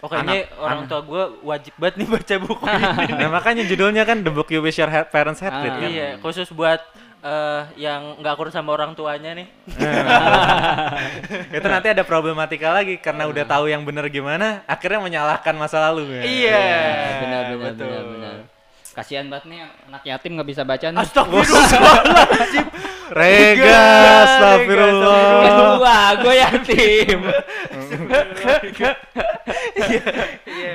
Oh 0.00 0.08
kayaknya 0.08 0.48
Anak- 0.48 0.56
orang 0.56 0.80
tua 0.84 1.00
gue 1.02 1.22
wajib 1.42 1.74
banget 1.76 1.94
nih 2.00 2.08
baca 2.08 2.34
buku 2.40 2.64
ini. 2.64 2.84
Nah 3.20 3.28
makanya 3.30 3.62
judulnya 3.64 4.02
kan 4.02 4.20
The 4.20 4.32
Book 4.32 4.48
You 4.48 4.60
Wish 4.60 4.76
Your 4.76 4.88
Ha- 4.88 5.04
Parents 5.04 5.38
Had 5.38 5.52
Read 5.54 5.68
Ah. 5.68 5.78
kan? 5.78 5.88
Iya, 5.88 6.08
khusus 6.18 6.48
buat 6.50 6.80
eh, 7.20 7.60
yang 7.76 8.16
nggak 8.16 8.32
akur 8.32 8.48
sama 8.48 8.72
orang 8.72 8.96
tuanya 8.96 9.36
nih. 9.36 9.44
Itu 11.52 11.66
nanti 11.66 11.88
ada 11.88 12.00
problematika 12.00 12.72
lagi 12.72 12.96
karena 12.96 13.28
udah 13.28 13.44
tahu 13.44 13.68
yang 13.68 13.84
bener 13.84 14.08
gimana, 14.08 14.64
akhirnya 14.64 15.00
menyalahkan 15.00 15.52
masa 15.52 15.84
lalu. 15.84 16.08
ya. 16.10 16.22
Iya. 16.24 16.62
benar 17.20 17.42
benar 17.50 17.58
betul. 17.76 17.84
benar 17.86 18.04
benar. 18.08 18.36
Kasihan 18.90 19.30
banget 19.30 19.46
nih 19.46 19.58
anak 19.86 20.02
yatim 20.02 20.34
nggak 20.34 20.48
bisa 20.50 20.62
baca 20.66 20.86
nih. 20.90 21.00
Astagfirullahaladzim. 21.00 22.66
Rega, 23.10 23.82
astagfirullah. 24.22 25.42
Kedua, 25.42 25.98
gue 26.22 26.34
yatim. 26.38 27.18
Iya, 30.46 30.74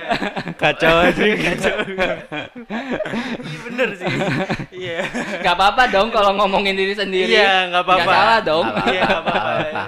Kacau 0.59 0.95
aja. 0.99 1.23
iya 1.23 1.55
bener 3.71 3.89
sih. 3.95 4.11
Iya. 4.75 4.99
Gak 5.39 5.55
apa-apa 5.55 5.87
dong 5.87 6.11
kalau 6.11 6.35
ngomongin 6.35 6.75
diri 6.75 6.91
sendiri. 6.91 7.39
Iya, 7.39 7.71
nggak 7.71 7.83
apa-apa. 7.87 8.03
Nggak 8.03 8.15
salah 8.19 8.39
dong. 8.43 8.65
Nggak 8.67 8.87
Iya, 8.91 9.01
nggak 9.07 9.21
apa-apa. 9.23 9.81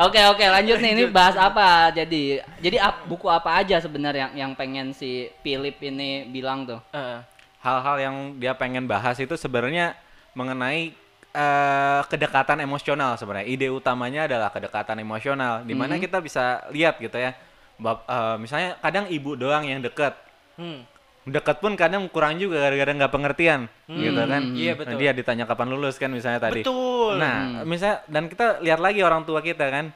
Oke 0.00 0.20
oke 0.32 0.44
lanjut 0.48 0.80
nih 0.80 0.90
ini 0.96 1.04
bahas 1.12 1.36
apa 1.36 1.92
jadi 1.92 2.40
jadi 2.64 2.80
buku 3.04 3.28
apa 3.28 3.60
aja 3.60 3.76
sebenarnya 3.84 4.32
yang 4.32 4.34
yang 4.34 4.50
pengen 4.56 4.96
si 4.96 5.28
Philip 5.44 5.76
ini 5.84 6.24
bilang 6.26 6.49
tuh 6.64 6.80
Heeh. 6.90 7.20
Hal-hal 7.60 7.96
yang 8.00 8.16
dia 8.36 8.52
pengen 8.52 8.84
bahas 8.84 9.16
itu 9.16 9.36
sebenarnya 9.36 9.92
mengenai 10.32 10.96
eh, 11.30 12.00
kedekatan 12.08 12.58
emosional 12.58 13.14
sebenarnya. 13.14 13.46
Ide 13.46 13.68
utamanya 13.68 14.24
adalah 14.24 14.48
kedekatan 14.48 14.98
emosional, 14.98 15.62
di 15.62 15.76
mana 15.76 15.94
kita 15.96 16.18
bisa 16.18 16.66
lihat 16.70 16.98
gitu 16.98 17.14
ya. 17.14 17.36
Bap- 17.76 18.02
eh, 18.02 18.36
misalnya 18.36 18.74
kadang 18.78 19.06
ibu 19.06 19.36
doang 19.36 19.62
yang 19.62 19.78
deket, 19.78 20.16
Hmm. 20.56 20.82
deket 21.22 21.60
pun 21.60 21.72
kadang 21.72 22.08
kurang 22.08 22.34
juga 22.36 22.58
gara-gara 22.60 22.90
nggak 22.90 23.12
pengertian 23.12 23.68
gitu 23.86 24.18
kan 24.18 24.42
Iya, 24.50 24.72
Nah, 24.72 24.78
betul. 24.80 24.98
dia 24.98 25.10
ditanya 25.12 25.44
kapan 25.44 25.68
lulus 25.68 25.96
kan 25.96 26.08
misalnya 26.08 26.40
tadi 26.40 26.60
Betul. 26.60 27.16
nah 27.16 27.60
misalnya 27.62 28.00
dan 28.04 28.24
kita 28.24 28.58
lihat 28.58 28.76
lagi 28.76 29.00
orang 29.00 29.22
tua 29.22 29.40
kita 29.40 29.68
kan 29.68 29.92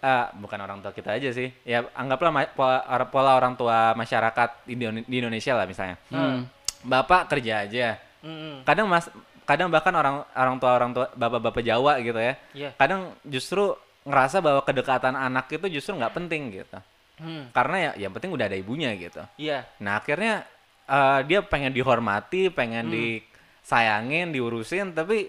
Eh, 0.00 0.26
bukan 0.40 0.56
orang 0.56 0.80
tua 0.80 0.96
kita 0.96 1.12
aja 1.12 1.28
sih 1.28 1.52
ya 1.60 1.84
anggaplah 1.92 2.32
pola, 2.56 2.80
pola 3.04 3.36
orang 3.36 3.52
tua 3.52 3.92
masyarakat 3.92 4.64
di, 4.64 4.72
Indone- 4.72 5.04
di 5.04 5.16
Indonesia 5.20 5.52
lah 5.52 5.68
misalnya 5.68 6.00
Hmm. 6.08 6.48
bapak 6.80 7.28
kerja 7.28 7.68
aja 7.68 8.00
Mm-mm. 8.24 8.64
kadang 8.64 8.88
mas 8.88 9.12
kadang 9.44 9.68
bahkan 9.68 9.92
orang 9.92 10.24
orang 10.32 10.56
tua 10.56 10.72
orang 10.72 10.90
tua 10.90 11.06
bapak-bapak 11.12 11.60
Jawa 11.60 12.00
gitu 12.00 12.16
ya 12.16 12.32
Iya. 12.56 12.70
kadang 12.74 13.12
justru 13.22 13.76
ngerasa 14.02 14.40
bahwa 14.40 14.64
kedekatan 14.64 15.12
anak 15.12 15.52
itu 15.52 15.68
justru 15.70 15.92
nggak 15.94 16.16
penting 16.16 16.48
gitu 16.48 16.80
Hmm. 17.20 17.52
karena 17.52 17.92
ya 17.92 18.08
yang 18.08 18.16
penting 18.16 18.32
udah 18.32 18.48
ada 18.48 18.56
ibunya 18.56 18.96
gitu 18.96 19.20
Iya. 19.36 19.68
Nah 19.84 20.00
akhirnya 20.00 20.48
eh, 20.88 21.20
dia 21.28 21.44
pengen 21.44 21.70
dihormati, 21.70 22.48
pengen 22.48 22.88
disayangin, 22.88 24.32
diurusin, 24.32 24.90
tapi 24.90 25.28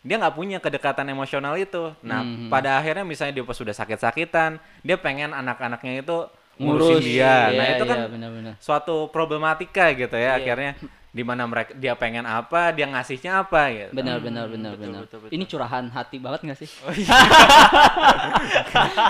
dia 0.00 0.16
nggak 0.16 0.32
punya 0.32 0.56
kedekatan 0.58 1.04
emosional 1.08 1.54
itu. 1.54 1.92
Nah 2.00 2.24
pada 2.48 2.76
akhirnya 2.76 3.04
misalnya 3.04 3.36
dia 3.36 3.44
pas 3.44 3.54
sudah 3.54 3.72
sakit-sakitan, 3.72 4.56
dia 4.80 4.96
pengen 4.96 5.30
anak-anaknya 5.30 6.00
itu 6.00 6.16
ngurusin 6.56 7.00
dia. 7.00 7.48
nah 7.52 7.64
Iya, 7.64 7.72
itu 7.74 7.84
kan 7.84 7.96
iya, 7.96 8.06
benar-benar. 8.08 8.52
suatu 8.60 9.08
problematika 9.08 9.88
gitu 9.92 10.12
ya 10.12 10.36
Iya. 10.36 10.36
akhirnya 10.36 10.72
di 11.10 11.26
mana 11.26 11.42
mereka 11.42 11.74
dia 11.74 11.90
pengen 11.96 12.22
apa, 12.22 12.70
dia 12.70 12.86
ngasihnya 12.86 13.42
apa 13.42 13.60
gitu. 13.72 13.90
benar 13.90 14.22
benar 14.22 14.46
benar 14.46 14.72
betul, 14.78 14.84
benar 14.86 15.00
betul, 15.08 15.18
betul. 15.26 15.34
ini 15.34 15.42
curahan 15.42 15.84
hati 15.90 16.16
banget 16.16 16.40
gak 16.46 16.58
sih 16.60 16.70
Oh, 16.84 16.92
iya. 16.94 17.10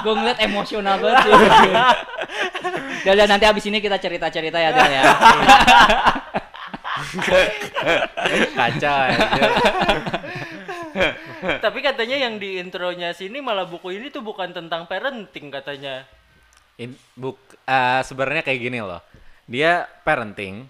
gue 0.07 0.15
ngeliat 0.15 0.39
emosional 0.41 0.95
banget 0.97 1.19
sih 1.27 1.33
ya 3.05 3.11
udah 3.13 3.27
nanti 3.29 3.45
abis 3.45 3.65
ini 3.67 3.79
kita 3.79 3.99
cerita 3.99 4.27
cerita 4.31 4.57
ya 4.57 4.71
Del 4.73 4.91
ya 4.91 5.03
Kacau 8.55 9.01
ya. 9.09 9.17
Tapi 11.65 11.79
katanya 11.81 12.17
yang 12.17 12.37
di 12.37 12.59
intronya 12.59 13.15
sini 13.15 13.39
malah 13.39 13.65
buku 13.65 13.95
ini 13.95 14.11
tuh 14.11 14.21
bukan 14.21 14.51
tentang 14.51 14.85
parenting 14.85 15.49
katanya. 15.49 16.05
In, 16.81 16.97
buk, 17.13 17.37
eh, 17.63 18.01
sebenarnya 18.03 18.43
kayak 18.43 18.61
gini 18.61 18.81
loh. 18.81 19.01
Dia 19.45 19.85
parenting, 20.03 20.67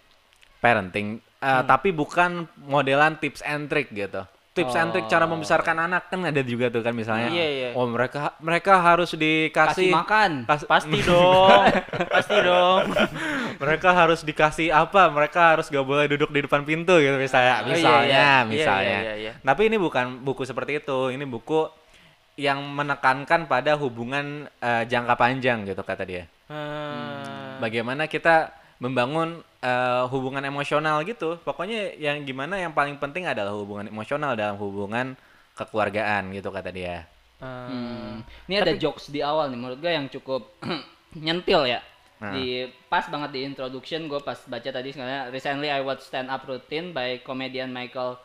parenting, 0.58 1.20
eh, 1.38 1.62
tapi 1.64 1.90
bukan 1.90 2.44
modelan 2.64 3.16
tips 3.16 3.40
and 3.42 3.70
trick 3.70 3.90
gitu. 3.90 4.24
tips 4.50 4.74
and 4.74 4.90
trick 4.90 5.06
cara 5.06 5.30
membesarkan 5.30 5.86
anak 5.86 6.10
kan 6.10 6.20
ada 6.26 6.42
juga 6.42 6.68
tuh 6.68 6.82
kan 6.82 6.90
misalnya. 6.90 7.30
Iya, 7.30 7.46
iya. 7.48 7.68
Oh 7.78 7.86
mereka 7.86 8.34
mereka 8.42 8.82
harus 8.82 9.14
kasih 9.14 9.48
dikasih 9.48 9.88
makan 9.94 10.30
kas- 10.44 10.66
Pasti 10.66 10.98
dong. 11.08 11.62
Pasti 12.10 12.36
dong. 12.42 12.82
mereka 13.60 13.92
harus 13.92 14.24
dikasih 14.24 14.72
apa? 14.72 15.12
Mereka 15.12 15.40
harus 15.56 15.68
gak 15.68 15.84
boleh 15.84 16.08
duduk 16.08 16.32
di 16.32 16.40
depan 16.48 16.64
pintu 16.64 16.96
gitu 16.96 17.12
misalnya. 17.20 17.60
Oh, 17.60 17.68
Misalnya, 17.68 18.08
iya. 18.08 18.16
Iya, 18.16 18.48
misalnya. 18.48 18.88
iya, 18.88 19.00
iya, 19.04 19.14
iya. 19.20 19.32
Tapi 19.44 19.68
ini 19.68 19.76
bukan 19.76 20.24
buku 20.24 20.48
seperti 20.48 20.80
itu. 20.80 21.12
Ini 21.12 21.28
buku 21.28 21.68
yang 22.40 22.64
menekankan 22.64 23.44
pada 23.44 23.76
hubungan 23.76 24.48
eh, 24.64 24.82
jangka 24.88 25.14
panjang 25.20 25.68
gitu 25.68 25.84
kata 25.84 26.08
dia. 26.08 26.24
Hmm. 26.48 27.60
Bagaimana 27.60 28.08
kita 28.08 28.48
membangun 28.80 29.44
eh, 29.60 30.02
hubungan 30.08 30.40
emosional 30.40 31.04
gitu. 31.04 31.36
Pokoknya 31.44 31.92
yang 32.00 32.24
gimana 32.24 32.56
yang 32.56 32.72
paling 32.72 32.96
penting 32.96 33.28
adalah 33.28 33.52
hubungan 33.52 33.92
emosional 33.92 34.32
dalam 34.40 34.56
hubungan 34.56 35.12
kekeluargaan 35.52 36.32
gitu 36.32 36.48
kata 36.48 36.72
dia. 36.72 37.04
Hmm. 37.44 38.24
Ini 38.48 38.64
ada 38.64 38.72
jokes 38.72 39.12
di 39.12 39.20
awal 39.20 39.52
nih 39.52 39.58
menurut 39.60 39.78
gue 39.80 39.92
yang 39.92 40.08
cukup 40.08 40.48
nyentil 41.24 41.68
ya. 41.68 41.84
Nah. 42.20 42.36
Di 42.36 42.68
pas 42.92 43.08
banget 43.08 43.32
di 43.32 43.40
introduction 43.48 44.04
gue 44.04 44.20
pas 44.20 44.36
baca 44.36 44.68
tadi 44.68 44.92
sebenarnya 44.92 45.32
recently 45.32 45.72
I 45.72 45.80
watched 45.80 46.04
stand 46.04 46.28
up 46.28 46.44
routine 46.44 46.92
by 46.92 47.24
comedian 47.24 47.72
Michael 47.72 48.20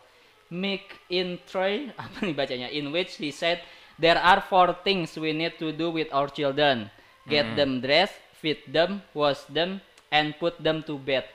McIntyre 0.51 1.95
apa 2.03 2.17
nih 2.27 2.35
bacanya 2.35 2.67
in 2.67 2.91
which 2.91 3.15
he 3.15 3.31
said 3.31 3.63
there 3.95 4.19
are 4.19 4.43
four 4.43 4.75
things 4.83 5.15
we 5.15 5.31
need 5.31 5.55
to 5.55 5.71
do 5.71 5.89
with 5.89 6.11
our 6.11 6.27
children. 6.27 6.91
Get 7.25 7.57
them 7.57 7.81
dressed, 7.81 8.21
feed 8.37 8.61
them, 8.69 9.01
wash 9.17 9.41
them 9.49 9.81
and 10.13 10.37
put 10.37 10.61
them 10.61 10.85
to 10.85 11.01
bed. 11.01 11.25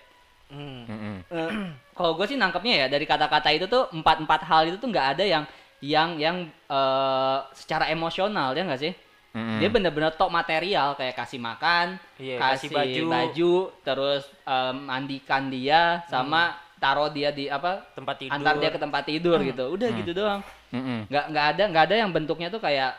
Hmm. 0.47 0.87
Mm-mm. 0.87 1.17
Eh, 1.27 1.51
kalau 1.99 2.15
gue 2.15 2.27
sih 2.31 2.39
nangkepnya 2.39 2.75
ya 2.85 2.87
dari 2.87 3.07
kata-kata 3.07 3.51
itu 3.51 3.67
tuh 3.67 3.91
empat 3.91 4.23
empat 4.23 4.47
hal 4.47 4.71
itu 4.71 4.79
tuh 4.79 4.87
nggak 4.87 5.19
ada 5.19 5.25
yang 5.27 5.45
yang 5.83 6.11
yang 6.21 6.37
eh, 6.47 7.39
secara 7.59 7.91
emosional 7.91 8.55
ya 8.55 8.63
nggak 8.63 8.83
sih? 8.83 8.93
Mm-mm. 9.31 9.63
Dia 9.63 9.71
bener-bener 9.71 10.11
tok 10.19 10.31
material 10.31 10.99
kayak 10.99 11.15
kasih 11.15 11.39
makan, 11.39 11.95
Iya, 12.19 12.37
kasih, 12.43 12.67
kasih 12.67 12.75
baju. 12.75 13.05
baju, 13.15 13.55
terus 13.87 14.23
em, 14.43 14.77
mandikan 14.91 15.47
dia 15.47 16.03
sama 16.11 16.59
taruh 16.83 17.07
dia 17.15 17.31
di 17.31 17.47
apa? 17.47 17.85
Tempat 17.95 18.27
tidur. 18.27 18.35
Antar 18.35 18.55
dia 18.59 18.71
ke 18.75 18.81
tempat 18.83 19.03
tidur 19.07 19.39
gitu. 19.47 19.65
Udah 19.71 19.89
gitu 19.95 20.11
doang. 20.17 20.41
Mm-mm. 20.75 21.07
Nggak 21.07 21.25
nggak 21.31 21.47
ada 21.55 21.63
nggak 21.71 21.85
ada 21.87 21.95
yang 22.03 22.11
bentuknya 22.11 22.51
tuh 22.51 22.59
kayak 22.59 22.91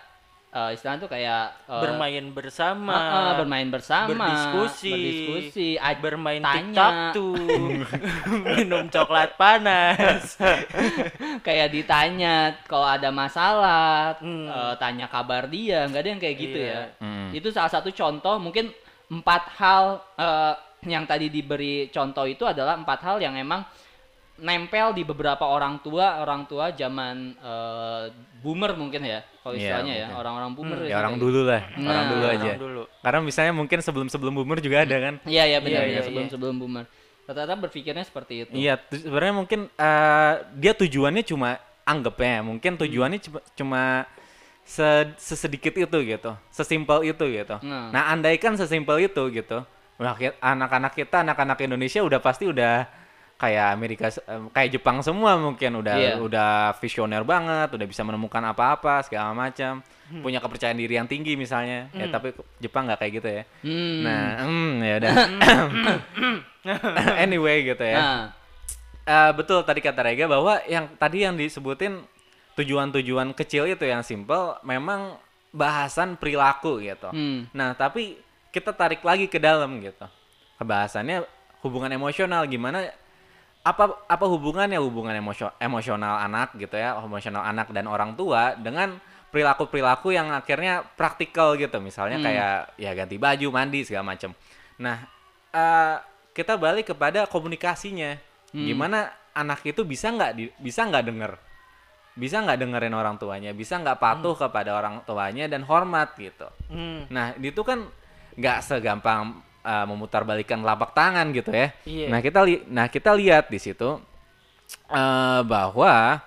eh, 0.52 0.70
istilahnya 0.72 1.00
tuh 1.00 1.10
kayak 1.10 1.44
eh, 1.66 1.80
bermain 1.80 2.26
bersama. 2.30 2.92
eh, 2.92 3.08
eh, 3.08 3.34
bermain 3.38 3.68
bersama, 3.68 4.08
berdiskusi, 4.10 4.92
berdiskusi, 4.92 5.70
aj- 5.78 6.00
bermain 6.00 6.40
tanya. 6.40 6.60
tiktok 6.60 6.94
tuh 7.14 7.36
minum 8.52 8.84
coklat 8.88 9.36
panas 9.36 10.36
kayak 11.48 11.68
ditanya 11.70 12.36
kalau 12.66 12.86
ada 12.86 13.10
masalah, 13.10 14.16
Hmm. 14.18 14.46
eh, 14.46 14.74
tanya 14.78 15.08
kabar 15.08 15.48
dia, 15.48 15.88
nggak 15.88 16.00
ada 16.00 16.10
yang 16.10 16.22
kayak 16.22 16.38
gitu 16.38 16.60
Iya. 16.60 16.72
ya. 16.72 16.82
Mm. 17.00 17.28
Itu 17.34 17.48
salah 17.50 17.72
satu 17.72 17.90
contoh, 17.90 18.36
mungkin 18.38 18.70
empat 19.08 19.44
hal 19.56 19.84
eh, 20.16 20.54
yang 20.84 21.06
tadi 21.06 21.28
diberi 21.28 21.88
contoh 21.88 22.26
itu 22.26 22.42
adalah 22.42 22.74
empat 22.74 23.00
hal 23.02 23.18
yang 23.18 23.36
emang 23.36 23.62
nempel 24.42 24.98
di 24.98 25.06
beberapa 25.06 25.46
orang 25.46 25.78
tua, 25.80 26.18
orang 26.20 26.50
tua 26.50 26.74
zaman 26.74 27.38
eh, 27.38 28.04
boomer 28.42 28.74
mungkin 28.74 29.06
ya, 29.06 29.22
kalau 29.40 29.54
Iya, 29.54 29.62
istilahnya 29.62 29.94
ya, 29.94 30.06
mungkin. 30.10 30.18
orang-orang 30.18 30.52
boomer. 30.52 30.78
Ya 30.78 30.82
biasanya 30.82 30.98
orang 30.98 31.16
dulu 31.16 31.40
lah, 31.46 31.62
Nah, 31.78 31.88
orang 31.88 32.06
dulu 32.10 32.24
Orang 32.26 32.42
aja. 32.42 32.52
dulu 32.58 32.82
Karena 33.00 33.20
misalnya 33.22 33.54
mungkin 33.54 33.80
sebelum-sebelum 33.80 34.34
boomer 34.34 34.58
juga 34.58 34.78
ada 34.82 34.98
kan. 34.98 35.16
Iya 35.24 35.44
iya 35.46 35.60
benar 35.62 35.84
iya, 35.86 36.02
sebelum 36.02 36.26
iya. 36.26 36.32
sebelum 36.34 36.56
boomer. 36.58 36.86
Rata-rata 37.30 37.54
berpikirnya 37.56 38.02
seperti 38.02 38.34
itu. 38.44 38.52
Iya, 38.52 38.82
sebenarnya 38.90 39.36
mungkin 39.38 39.60
eh, 39.70 40.34
dia 40.58 40.74
tujuannya 40.74 41.22
cuma 41.22 41.62
anggapnya, 41.86 42.42
mungkin 42.42 42.82
tujuannya 42.82 43.20
cuma, 43.22 43.40
cuma 43.54 43.82
se- 44.66 45.14
sesedikit 45.22 45.74
itu 45.76 45.98
gitu, 46.02 46.32
sesimpel 46.50 47.06
itu 47.06 47.24
gitu. 47.30 47.56
Nah. 47.62 47.94
Nah, 47.94 48.04
andaikan 48.10 48.58
sesimpel 48.58 49.06
itu 49.06 49.22
gitu, 49.30 49.66
ki- 50.18 50.38
anak-anak 50.42 50.94
kita, 50.94 51.22
anak-anak 51.22 51.62
Indonesia 51.62 52.02
udah 52.02 52.18
pasti 52.18 52.50
udah 52.50 52.86
kayak 53.42 53.68
Amerika, 53.74 54.06
kayak 54.54 54.70
Jepang 54.70 55.02
semua 55.02 55.34
mungkin 55.34 55.82
udah 55.82 55.96
Iya. 55.98 56.14
udah 56.22 56.78
visioner 56.78 57.26
banget, 57.26 57.74
udah 57.74 57.88
bisa 57.90 58.06
menemukan 58.06 58.46
apa-apa 58.46 59.02
segala 59.02 59.34
macam, 59.34 59.82
punya 60.22 60.38
kepercayaan 60.38 60.78
diri 60.78 61.02
yang 61.02 61.10
tinggi 61.10 61.34
misalnya. 61.34 61.90
Ya 61.92 62.06
tapi 62.08 62.38
Jepang 62.62 62.86
nggak 62.86 63.02
kayak 63.02 63.14
gitu 63.18 63.30
ya. 63.34 63.44
Hmm. 63.66 63.98
Nah, 64.06 64.24
hmm, 64.46 64.72
ya 64.80 64.94
udah. 65.02 65.14
anyway 67.24 67.66
gitu 67.66 67.82
ya. 67.82 67.98
Nah, 67.98 68.24
Eh, 69.02 69.32
betul 69.34 69.66
tadi 69.66 69.82
kata 69.82 70.06
Rega 70.06 70.30
bahwa 70.30 70.62
yang 70.70 70.86
tadi 70.94 71.26
yang 71.26 71.34
disebutin 71.34 72.06
tujuan-tujuan 72.54 73.34
kecil 73.34 73.66
itu 73.66 73.82
yang 73.82 74.06
simple 74.06 74.62
memang 74.62 75.18
bahasan 75.50 76.14
perilaku 76.16 76.78
gitu. 76.80 77.10
hmm. 77.10 77.50
Nah, 77.52 77.74
tapi 77.74 78.22
kita 78.54 78.70
tarik 78.72 79.02
lagi 79.02 79.26
ke 79.26 79.42
dalam 79.42 79.82
gitu. 79.82 80.06
Kebahasannya 80.62 81.26
hubungan 81.66 81.90
emosional 81.90 82.46
gimana 82.46 82.94
apa 83.62 84.10
apa 84.10 84.26
hubungannya 84.26 84.82
hubungan 84.82 85.14
emosio- 85.14 85.54
emosional 85.62 86.18
anak 86.18 86.58
gitu 86.58 86.74
ya, 86.74 86.98
emosional 86.98 87.46
anak 87.46 87.70
dan 87.70 87.86
orang 87.86 88.18
tua 88.18 88.58
dengan 88.58 88.98
perilaku-perilaku 89.32 90.12
yang 90.12 90.34
akhirnya 90.34 90.84
praktikal 90.98 91.54
gitu. 91.56 91.78
Misalnya 91.80 92.20
Hmm. 92.20 92.26
kayak 92.26 92.56
ya 92.76 92.92
ganti 92.98 93.16
baju, 93.22 93.48
mandi 93.54 93.86
segala 93.86 94.12
macam. 94.18 94.34
Nah, 94.82 94.98
eh, 95.54 95.96
kita 96.34 96.58
balik 96.58 96.92
kepada 96.92 97.30
komunikasinya. 97.30 98.18
Hmm. 98.52 98.66
Gimana 98.68 99.08
anak 99.32 99.64
itu 99.64 99.86
bisa 99.88 100.12
nggak 100.12 100.32
di- 100.36 100.54
bisa 100.60 100.84
nggak 100.84 101.06
denger? 101.08 101.32
Bisa 102.12 102.44
nggak 102.44 102.60
dengerin 102.60 102.92
orang 102.92 103.16
tuanya? 103.16 103.56
Bisa 103.56 103.80
nggak 103.80 104.02
patuh 104.02 104.36
kepada 104.36 104.76
orang 104.76 105.00
tuanya 105.08 105.48
dan 105.48 105.64
hormat 105.64 106.12
gitu. 106.20 106.50
Hmm. 106.68 107.08
Nah, 107.08 107.32
itu 107.40 107.62
kan 107.64 107.88
nggak 108.36 108.58
segampang 108.64 109.40
uh, 109.62 109.86
memutarbalikkan 109.86 110.60
telapak 110.60 110.92
tangan 110.92 111.30
gitu 111.32 111.50
ya. 111.50 111.70
Iya. 111.84 112.08
Nah, 112.10 112.20
kita 112.20 112.40
li- 112.42 112.64
nah 112.68 112.86
kita 112.86 113.12
lihat 113.12 113.48
di 113.48 113.58
situ 113.58 113.98
uh, 114.90 115.42
bahwa 115.44 116.20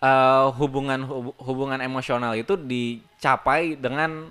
uh, 0.00 0.46
hubungan 0.54 1.00
hub- 1.02 1.36
hubungan 1.40 1.80
emosional 1.80 2.34
itu 2.34 2.54
dicapai 2.54 3.76
dengan 3.76 4.30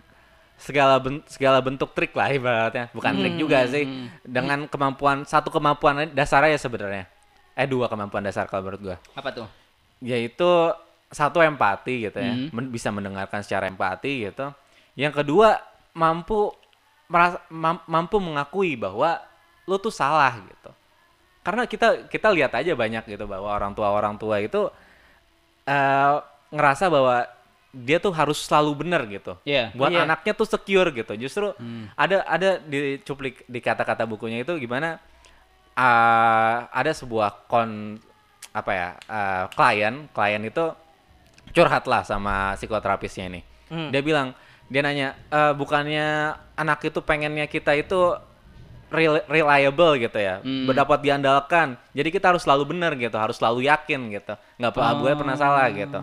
segala 0.56 0.96
ben- 1.02 1.26
segala 1.28 1.60
bentuk 1.60 1.92
trik 1.92 2.14
lah 2.14 2.30
ibaratnya. 2.30 2.88
Bukan 2.94 3.14
trik 3.18 3.36
juga 3.36 3.66
sih. 3.66 3.84
Dengan 4.24 4.66
kemampuan 4.66 5.24
satu 5.24 5.50
kemampuan 5.50 6.08
dasarnya 6.12 6.56
ya 6.56 6.60
sebenarnya. 6.60 7.06
Eh 7.54 7.68
dua 7.70 7.86
kemampuan 7.86 8.26
dasar 8.26 8.50
kalau 8.50 8.66
menurut 8.66 8.82
gua 8.82 8.98
apa 9.14 9.30
tuh? 9.30 9.48
yaitu 10.02 10.50
satu 11.08 11.40
empati 11.40 12.10
gitu 12.10 12.20
ya 12.20 12.34
Hmm. 12.36 12.50
Men- 12.52 12.68
bisa 12.68 12.92
mendengarkan 12.92 13.40
secara 13.40 13.72
empati 13.72 14.28
gitu 14.28 14.52
yang 15.00 15.16
kedua 15.16 15.62
mampu 15.94 16.52
merasa 17.14 17.38
mam- 17.48 17.86
mampu 17.86 18.18
mengakui 18.18 18.74
bahwa 18.74 19.22
lu 19.64 19.78
tuh 19.78 19.94
salah 19.94 20.34
gitu 20.42 20.72
karena 21.40 21.64
kita 21.64 22.10
kita 22.10 22.28
lihat 22.28 22.52
aja 22.52 22.74
banyak 22.74 23.06
gitu 23.06 23.24
bahwa 23.24 23.48
orang 23.48 23.72
tua 23.72 23.92
orang 23.92 24.18
tua 24.18 24.40
itu 24.40 24.74
eh, 25.64 26.16
ngerasa 26.50 26.90
bahwa 26.90 27.30
dia 27.70 27.98
tuh 27.98 28.10
harus 28.12 28.38
selalu 28.40 28.82
benar 28.82 29.06
gitu 29.08 29.34
Iya. 29.44 29.74
buat 29.74 29.90
Iya. 29.90 30.06
anaknya 30.06 30.34
tuh 30.34 30.46
secure 30.46 30.90
gitu 30.92 31.14
justru 31.16 31.54
Hmm. 31.54 31.90
ada 31.96 32.22
ada 32.24 32.58
di 32.58 32.98
cuplik 33.00 33.46
di 33.46 33.60
kata-kata 33.60 34.04
bukunya 34.04 34.42
itu 34.42 34.58
gimana 34.58 34.98
ah, 35.74 36.70
ada 36.70 36.92
sebuah 36.92 37.48
kon 37.48 37.98
apa 38.52 38.72
ya 38.72 38.90
ah, 39.08 39.44
klien 39.50 40.06
klien 40.10 40.42
itu 40.44 40.66
curhat 41.50 41.86
lah 41.86 42.02
sama 42.04 42.54
psikoterapisnya 42.56 43.26
ini 43.28 43.42
Hmm. 43.68 43.90
dia 43.90 44.02
bilang 44.02 44.38
dia 44.68 44.82
nanya 44.82 45.08
"Eh, 45.28 45.54
bukannya 45.54 46.08
anak 46.54 46.80
itu 46.86 47.00
pengennya 47.00 47.46
kita 47.46 47.74
itu 47.74 48.16
rel- 48.90 49.26
reliable 49.26 49.98
gitu 49.98 50.18
ya? 50.18 50.40
Hmm. 50.40 50.70
berdapat 50.70 51.02
diandalkan. 51.02 51.76
Jadi 51.92 52.10
kita 52.10 52.32
harus 52.32 52.46
selalu 52.46 52.78
benar 52.78 52.94
gitu 52.94 53.18
harus 53.18 53.38
selalu 53.38 53.66
yakin 53.66 54.14
gitu. 54.14 54.34
Nggak 54.58 54.74
pernah 54.74 54.94
boleh 54.96 55.16
pernah 55.18 55.36
salah 55.36 55.66
gitu. 55.70 56.00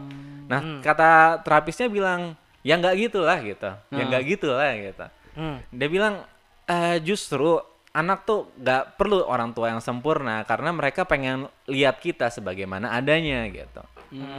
Nah 0.47 0.61
kata 0.83 1.11
terapisnya 1.41 1.87
bilang 1.87 2.35
ya 2.61 2.75
nggak 2.77 2.95
gitulah 2.99 3.39
gitu. 3.41 3.71
Ya 3.91 4.03
nggak 4.05 4.23
gitulah 4.27 4.71
gitu. 4.75 5.07
Hmm. 5.31 5.63
dia 5.71 5.87
bilang 5.87 6.27
eh 6.67 6.99
justru 7.01 7.63
anak 7.91 8.23
tuh 8.23 8.51
nggak 8.55 8.95
perlu 8.95 9.23
orang 9.23 9.51
tua 9.51 9.71
yang 9.71 9.83
sempurna 9.83 10.43
karena 10.43 10.71
mereka 10.71 11.03
pengen 11.03 11.47
lihat 11.67 11.99
kita 11.99 12.31
sebagaimana 12.31 12.91
adanya 12.91 13.47
gitu. 13.47 13.83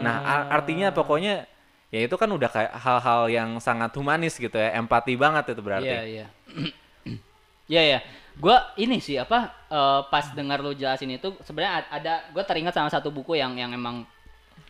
Nah 0.03 0.15
ar- 0.21 0.47
artinya 0.59 0.91
pokoknya 0.91 1.47
ya 1.91 2.07
itu 2.07 2.15
kan 2.15 2.31
udah 2.31 2.49
kayak 2.49 2.71
hal-hal 2.71 3.21
yang 3.27 3.59
sangat 3.59 3.91
humanis 3.99 4.39
gitu 4.39 4.55
ya, 4.55 4.79
empati 4.79 5.13
banget 5.19 5.51
itu 5.51 5.61
berarti. 5.61 5.91
Iya 5.91 6.01
iya. 6.07 6.27
Iya 7.71 7.83
ya. 7.87 7.99
Gua 8.35 8.75
ini 8.75 8.99
sih 8.99 9.15
apa 9.15 9.47
eh, 9.71 10.01
pas 10.11 10.27
dengar 10.35 10.59
lu 10.59 10.75
jelasin 10.75 11.07
itu 11.15 11.31
sebenarnya 11.47 11.87
ada 11.87 12.13
gue 12.35 12.43
teringat 12.43 12.75
sama 12.75 12.91
satu 12.91 13.07
buku 13.11 13.39
yang 13.39 13.55
yang 13.55 13.71
emang 13.71 14.03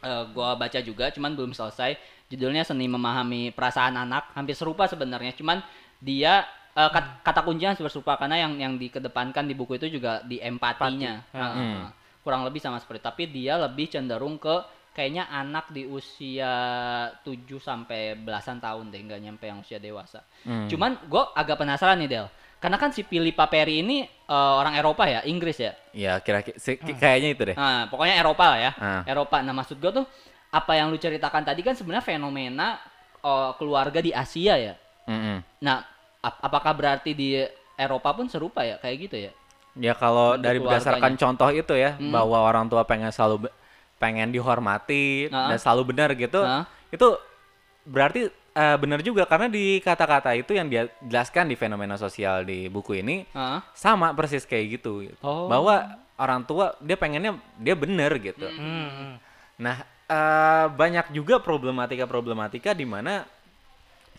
eh, 0.06 0.24
gua 0.34 0.54
baca 0.54 0.78
juga 0.82 1.10
cuman 1.10 1.34
belum 1.34 1.54
selesai. 1.58 1.98
Judulnya 2.30 2.62
Seni 2.62 2.86
Memahami 2.86 3.50
Perasaan 3.58 3.98
Anak. 3.98 4.38
Hampir 4.38 4.54
serupa 4.54 4.86
sebenarnya 4.86 5.34
cuman 5.34 5.66
dia 5.98 6.46
eh, 6.78 6.90
kat- 6.94 7.26
kata 7.26 7.42
kuncinya 7.42 7.74
serupa 7.90 8.22
karena 8.22 8.46
yang 8.46 8.54
yang 8.62 8.74
dikedepankan 8.78 9.50
di 9.50 9.58
buku 9.58 9.82
itu 9.82 9.98
juga 9.98 10.22
di 10.22 10.38
empatinya. 10.38 11.26
Empati. 11.26 11.38
Heeh. 11.42 11.58
Hmm. 11.58 11.90
Kurang 12.22 12.46
lebih 12.46 12.62
sama 12.62 12.78
seperti 12.78 13.02
tapi 13.02 13.26
dia 13.34 13.58
lebih 13.58 13.90
cenderung 13.90 14.38
ke 14.38 14.62
kayaknya 14.92 15.24
anak 15.26 15.70
di 15.70 15.84
usia 15.86 16.52
7 17.18 17.32
sampai 17.58 18.14
belasan 18.14 18.60
tahun 18.60 18.90
deh, 18.90 19.02
nggak 19.02 19.22
nyampe 19.22 19.46
yang 19.46 19.60
usia 19.60 19.78
dewasa. 19.78 20.22
Hmm. 20.44 20.68
Cuman 20.68 21.00
gue 21.06 21.24
agak 21.32 21.58
penasaran 21.58 21.96
nih 21.98 22.10
Del, 22.10 22.28
karena 22.58 22.76
kan 22.76 22.92
si 22.92 23.02
Philippa 23.02 23.48
Perry 23.48 23.80
ini 23.80 24.04
eh, 24.04 24.54
orang 24.54 24.76
Eropa 24.76 25.08
ya, 25.08 25.24
Inggris 25.24 25.58
ya. 25.58 25.72
Ya 25.92 26.20
kira-kira 26.20 26.56
si- 26.56 26.76
kayaknya 26.78 27.30
itu 27.32 27.44
deh. 27.48 27.56
Nah, 27.56 27.88
pokoknya 27.88 28.16
Eropa 28.16 28.46
lah 28.48 28.60
ya. 28.60 28.72
Ah. 28.76 29.02
Eropa. 29.04 29.40
Nah, 29.40 29.54
maksud 29.54 29.78
gue 29.78 29.92
tuh 29.94 30.06
apa 30.52 30.72
yang 30.76 30.92
lu 30.92 31.00
ceritakan 31.00 31.48
tadi 31.48 31.64
kan 31.64 31.74
sebenarnya 31.74 32.04
fenomena 32.04 32.76
eh, 33.20 33.52
keluarga 33.56 34.00
di 34.00 34.12
Asia 34.12 34.60
ya. 34.60 34.74
Mm-mm. 35.08 35.40
Nah, 35.64 35.82
ap- 36.20 36.42
apakah 36.42 36.76
berarti 36.76 37.12
di 37.12 37.40
Eropa 37.74 38.14
pun 38.14 38.28
serupa 38.28 38.62
ya 38.62 38.76
kayak 38.78 38.98
gitu 39.02 39.18
ya? 39.18 39.32
Ya 39.72 39.96
kalau 39.96 40.36
dari 40.36 40.60
berdasarkan 40.60 41.16
contoh 41.16 41.48
itu 41.48 41.72
ya 41.74 41.96
Hmm. 41.96 42.12
bahwa 42.12 42.44
orang 42.44 42.68
tua 42.68 42.84
pengen 42.84 43.08
selalu 43.08 43.48
pengen 44.02 44.34
dihormati 44.34 45.30
Ah. 45.30 45.54
dan 45.54 45.62
selalu 45.62 45.94
benar 45.94 46.10
gitu, 46.18 46.42
Ah. 46.42 46.66
itu 46.90 47.06
berarti 47.86 48.28
eh, 48.52 48.76
benar 48.76 49.00
juga 49.00 49.24
karena 49.24 49.48
di 49.48 49.80
kata-kata 49.80 50.36
itu 50.36 50.52
yang 50.52 50.68
dia 50.68 50.90
jelaskan 51.00 51.48
di 51.48 51.56
fenomena 51.56 51.96
sosial 51.96 52.44
di 52.44 52.68
buku 52.68 53.00
ini 53.00 53.24
Hah? 53.32 53.64
sama 53.72 54.12
persis 54.12 54.44
kayak 54.44 54.82
gitu, 54.82 55.08
gitu. 55.08 55.16
Oh. 55.24 55.48
bahwa 55.48 55.88
orang 56.20 56.44
tua 56.44 56.76
dia 56.84 57.00
pengennya 57.00 57.40
dia 57.56 57.78
benar 57.80 58.12
gitu. 58.20 58.44
Hmm, 58.44 58.90
hmm. 58.92 59.14
Nah 59.62 59.78
eh, 60.04 60.66
banyak 60.68 61.16
juga 61.16 61.40
problematika-problematika 61.40 62.76
di 62.76 62.84
mana 62.84 63.24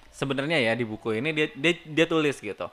sebenarnya 0.08 0.64
ya 0.64 0.72
di 0.72 0.84
buku 0.88 1.12
ini 1.12 1.32
dia 1.32 1.52
dia, 1.52 1.72
dia 1.84 2.06
tulis 2.08 2.40
gitu 2.40 2.68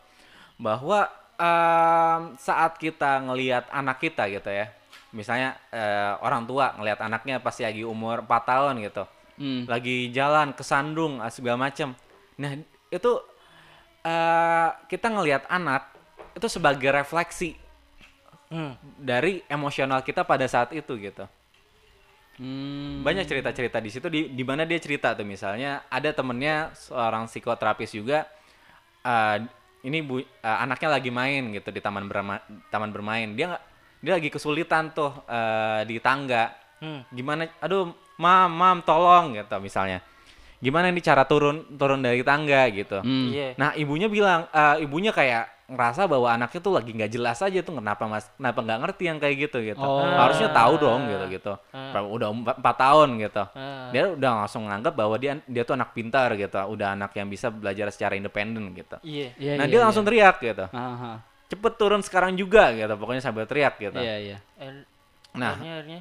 bahwa 0.56 1.08
em, 1.36 2.36
saat 2.36 2.76
kita 2.76 3.20
ngelihat 3.28 3.68
anak 3.72 4.00
kita 4.00 4.28
gitu 4.28 4.48
ya 4.48 4.72
misalnya 5.12 5.58
eh, 5.74 6.14
orang 6.22 6.46
tua 6.46 6.78
ngelihat 6.78 7.00
anaknya 7.02 7.42
pasti 7.42 7.66
lagi 7.66 7.82
umur 7.82 8.22
4 8.26 8.44
tahun 8.46 8.76
gitu 8.86 9.06
Hmm. 9.40 9.64
lagi 9.72 10.12
jalan 10.12 10.52
kesandung 10.52 11.24
ah, 11.24 11.32
segala 11.32 11.72
macam 11.72 11.96
nah 12.36 12.52
itu 12.92 13.12
eh, 14.04 14.70
kita 14.92 15.08
ngelihat 15.08 15.48
anak 15.48 15.88
itu 16.36 16.48
sebagai 16.48 16.92
refleksi 16.92 17.56
Hmm. 18.50 18.74
dari 18.98 19.46
emosional 19.46 20.02
kita 20.02 20.26
pada 20.26 20.44
saat 20.50 20.74
itu 20.74 20.98
gitu 20.98 21.22
Hmm. 22.40 23.04
banyak 23.04 23.28
cerita-cerita 23.28 23.84
di 23.84 23.92
situ 23.92 24.08
di 24.08 24.32
di 24.32 24.44
mana 24.48 24.64
dia 24.64 24.80
cerita 24.80 25.12
tuh 25.12 25.28
misalnya 25.28 25.84
ada 25.92 26.10
temennya 26.16 26.72
seorang 26.72 27.28
psikoterapis 27.28 27.92
juga 27.92 28.24
eh, 29.04 29.38
ini 29.84 30.00
bu 30.00 30.20
eh, 30.20 30.26
anaknya 30.44 31.00
lagi 31.00 31.12
main 31.12 31.52
gitu 31.52 31.68
di 31.70 31.80
taman 31.80 32.08
berma 32.08 32.40
taman 32.72 32.92
bermain 32.92 33.36
dia 33.36 33.56
nggak 33.56 33.64
dia 34.00 34.14
lagi 34.14 34.28
kesulitan 34.28 34.90
tuh 34.90 35.12
eh, 35.26 35.82
di 35.84 36.00
tangga 36.00 36.56
Hmm. 36.80 37.04
gimana 37.12 37.44
aduh 37.60 37.92
mam 38.16 38.48
mam 38.50 38.80
tolong 38.80 39.36
gitu 39.36 39.52
misalnya 39.60 40.00
gimana 40.58 40.88
ini 40.88 41.00
cara 41.00 41.24
turun 41.24 41.68
turun 41.74 42.00
dari 42.00 42.24
tangga 42.24 42.68
gitu 42.70 43.00
Hmm. 43.00 43.28
Iya. 43.28 43.52
nah 43.56 43.72
ibunya 43.74 44.08
bilang 44.08 44.48
eh, 44.50 44.80
ibunya 44.80 45.12
kayak 45.12 45.60
ngerasa 45.68 46.08
bahwa 46.08 46.32
anaknya 46.32 46.60
tuh 46.60 46.74
lagi 46.74 46.90
nggak 46.90 47.12
jelas 47.12 47.38
aja 47.40 47.60
tuh 47.60 47.76
kenapa 47.76 48.08
mas 48.08 48.26
kenapa 48.34 48.60
nggak 48.60 48.80
ngerti 48.80 49.04
yang 49.06 49.20
kayak 49.20 49.36
gitu 49.40 49.58
gitu 49.62 49.78
Oh. 49.78 50.02
harusnya 50.02 50.50
tahu 50.50 50.74
dong 50.78 51.06
gitu 51.06 51.26
gitu 51.30 51.54
Ah. 51.70 52.00
udah 52.02 52.28
empat, 52.32 52.56
empat 52.58 52.76
tahun 52.80 53.10
gitu 53.20 53.44
Ah. 53.46 53.92
dia 53.92 54.04
udah 54.10 54.32
langsung 54.40 54.64
nganggap 54.66 54.94
bahwa 54.96 55.16
dia 55.16 55.38
dia 55.46 55.62
tuh 55.62 55.76
anak 55.76 55.92
pintar 55.92 56.32
gitu 56.34 56.58
udah 56.58 56.96
anak 56.96 57.12
yang 57.14 57.28
bisa 57.28 57.52
belajar 57.52 57.92
secara 57.92 58.16
independen 58.16 58.72
gitu 58.72 58.98
Iya. 59.04 59.36
Iya, 59.36 59.52
nah 59.60 59.68
iya, 59.68 59.70
dia 59.70 59.78
iya. 59.78 59.86
langsung 59.86 60.02
teriak 60.02 60.40
gitu 60.40 60.66
Aha. 60.66 61.12
Cepet 61.50 61.74
turun 61.76 62.02
sekarang 62.06 62.38
juga 62.38 62.70
gitu 62.72 62.94
pokoknya 62.94 63.20
sambil 63.20 63.44
teriak 63.44 63.76
gitu. 63.78 63.98
Iya, 63.98 64.16
iya. 64.22 64.38
Eh, 64.62 64.86
nah 65.34 65.58
akhirnya, 65.58 65.74
akhirnya, 65.76 65.98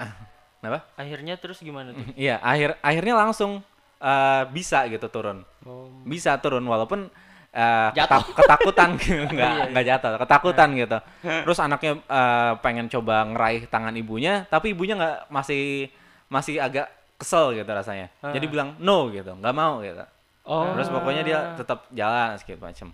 kenapa? 0.61 0.79
Akhirnya 0.95 1.35
terus 1.37 1.59
gimana 1.59 1.93
tuh? 1.93 2.05
iya 2.15 2.37
akhir 2.39 2.77
akhirnya 2.79 3.15
langsung 3.17 3.65
eh, 3.99 4.43
bisa 4.53 4.85
gitu 4.87 5.09
turun. 5.09 5.43
Oh. 5.65 5.89
bisa 6.05 6.37
turun 6.39 6.65
walaupun 6.65 7.09
eh, 7.49 7.89
Jatuh. 7.97 8.21
ketak- 8.21 8.35
ketakutan. 8.39 8.89
Nggak 9.33 9.53
nggak 9.73 9.85
jatuh 9.89 10.11
ketakutan 10.21 10.69
gitu. 10.77 10.99
Terus 11.25 11.59
anaknya 11.59 11.93
eh, 11.97 12.53
pengen 12.61 12.87
coba 12.89 13.25
ngeraih 13.25 13.65
tangan 13.67 13.97
ibunya 13.97 14.45
tapi 14.47 14.77
ibunya 14.77 14.95
nggak 15.01 15.33
masih 15.33 15.89
masih 16.29 16.61
agak 16.61 16.93
kesel 17.17 17.57
gitu 17.57 17.67
rasanya. 17.67 18.13
Jadi 18.21 18.47
bilang 18.47 18.77
no 18.79 19.09
gitu 19.09 19.33
nggak 19.33 19.55
mau 19.57 19.81
gitu. 19.81 20.05
Oh. 20.49 20.65
terus 20.73 20.89
pokoknya 20.89 21.21
dia 21.29 21.39
tetap 21.61 21.85
jalan 21.93 22.33
segala 22.41 22.73
macam 22.73 22.89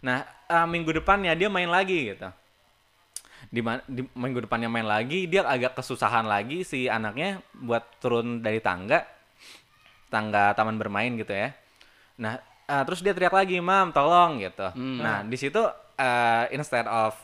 nah 0.00 0.22
eh, 0.46 0.66
minggu 0.66 0.90
depannya 0.92 1.32
dia 1.32 1.48
main 1.48 1.68
lagi 1.68 2.12
gitu. 2.12 2.28
Di, 3.48 3.60
di 3.88 4.02
minggu 4.12 4.44
depannya 4.44 4.68
main 4.68 4.84
lagi 4.84 5.24
dia 5.24 5.40
agak 5.42 5.72
kesusahan 5.74 6.28
lagi 6.28 6.60
si 6.60 6.86
anaknya 6.86 7.40
buat 7.56 7.82
turun 7.98 8.40
dari 8.40 8.60
tangga 8.60 9.02
tangga 10.10 10.52
taman 10.52 10.76
bermain 10.76 11.14
gitu 11.14 11.30
ya. 11.30 11.54
Nah 12.18 12.36
eh, 12.66 12.82
terus 12.84 13.00
dia 13.00 13.12
teriak 13.12 13.32
lagi 13.32 13.56
mam 13.58 13.90
tolong 13.90 14.40
gitu. 14.40 14.68
Hmm. 14.74 15.00
nah 15.00 15.16
di 15.22 15.36
situ 15.36 15.60
eh, 15.96 16.44
instead 16.52 16.84
of 16.84 17.16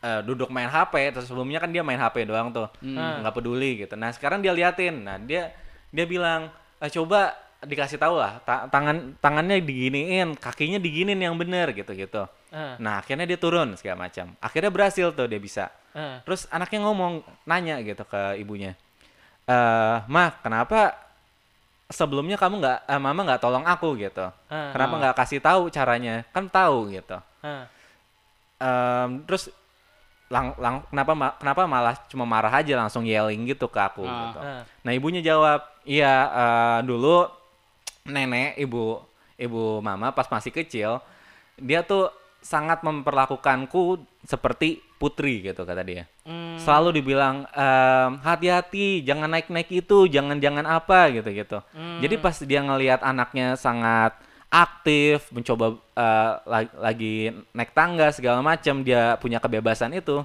eh, 0.00 0.20
duduk 0.22 0.48
main 0.48 0.66
HP 0.66 1.12
terus 1.12 1.28
sebelumnya 1.28 1.60
kan 1.60 1.70
dia 1.70 1.84
main 1.84 1.98
HP 1.98 2.24
doang 2.24 2.48
tuh 2.50 2.68
Hmm. 2.80 3.20
nggak 3.20 3.34
peduli 3.34 3.84
gitu. 3.84 3.94
Nah 3.94 4.10
sekarang 4.10 4.40
dia 4.40 4.52
liatin. 4.52 5.04
Nah 5.04 5.20
dia 5.20 5.52
dia 5.88 6.04
bilang 6.04 6.48
"Eh, 6.80 6.90
coba 6.90 7.36
dikasih 7.64 7.96
tahu 7.96 8.16
lah 8.16 8.38
ta- 8.40 8.68
tangan 8.68 9.16
tangannya 9.18 9.58
diginiin 9.58 10.36
kakinya 10.36 10.76
diginin 10.76 11.16
yang 11.16 11.34
bener 11.34 11.72
gitu 11.72 11.92
gitu 11.92 12.24
Ah. 12.48 12.78
nah 12.78 13.02
akhirnya 13.02 13.24
dia 13.24 13.34
turun 13.34 13.74
segala 13.74 14.06
macam 14.06 14.30
akhirnya 14.38 14.70
berhasil 14.70 15.10
tuh 15.10 15.26
dia 15.26 15.38
bisa 15.38 15.68
Ah. 15.90 16.22
terus 16.22 16.46
anaknya 16.48 16.82
ngomong 16.82 17.12
nanya 17.44 17.80
gitu 17.80 18.04
ke 18.04 18.38
ibunya 18.38 18.78
eh 19.44 19.96
mah 20.04 20.30
kenapa 20.38 20.94
sebelumnya 21.86 22.34
kamu 22.34 22.54
nggak 22.58 22.78
eh, 22.86 22.96
mama 22.98 23.20
nggak 23.22 23.40
tolong 23.40 23.64
aku 23.64 23.92
gitu 23.96 24.30
Ah. 24.46 24.70
kenapa 24.70 24.94
nggak 24.98 25.16
kasih 25.16 25.38
tahu 25.38 25.68
caranya 25.68 26.22
kan 26.30 26.46
tahu 26.46 26.88
gitu 26.90 27.18
Ah. 27.40 27.66
Em, 28.56 29.20
terus 29.24 29.50
lang, 30.26 30.56
lang, 30.56 30.80
kenapa 30.88 31.12
ma- 31.12 31.36
kenapa 31.36 31.62
malah 31.64 31.94
cuma 32.08 32.24
marah 32.24 32.50
aja 32.50 32.74
langsung 32.74 33.04
yelling 33.04 33.44
gitu 33.44 33.68
ke 33.68 33.76
aku 33.76 34.02
Ah. 34.02 34.14
gitu. 34.24 34.38
Ah. 34.40 34.62
Nah 34.80 34.92
ibunya 34.92 35.20
jawab, 35.20 35.60
iya 35.84 36.14
eh, 36.26 36.78
dulu 36.82 37.28
nenek 38.04 38.60
ibu 38.60 39.00
ibu 39.40 39.80
mama 39.80 40.12
pas 40.12 40.28
masih 40.28 40.52
kecil 40.52 41.00
dia 41.56 41.80
tuh 41.80 42.12
sangat 42.44 42.84
memperlakukanku 42.84 44.04
seperti 44.28 44.84
putri 45.00 45.40
gitu 45.40 45.64
kata 45.64 45.80
dia. 45.80 46.04
Hmm. 46.28 46.60
Selalu 46.60 47.00
dibilang 47.00 47.48
em, 47.48 48.20
hati-hati, 48.20 49.00
jangan 49.00 49.32
naik-naik 49.32 49.72
itu, 49.72 50.04
jangan-jangan 50.12 50.68
apa 50.68 51.08
gitu-gitu. 51.16 51.64
Jadi 52.04 52.14
pas 52.20 52.36
dia 52.44 52.60
ngelihat 52.60 53.00
anaknya 53.00 53.56
sangat 53.56 54.12
aktif, 54.52 55.32
mencoba 55.32 55.80
eh, 55.96 56.32
la- 56.44 56.76
lagi 56.84 57.32
naik 57.56 57.72
tangga 57.72 58.12
segala 58.12 58.44
macam, 58.44 58.84
dia 58.84 59.16
punya 59.16 59.40
kebebasan 59.40 59.96
itu, 59.96 60.20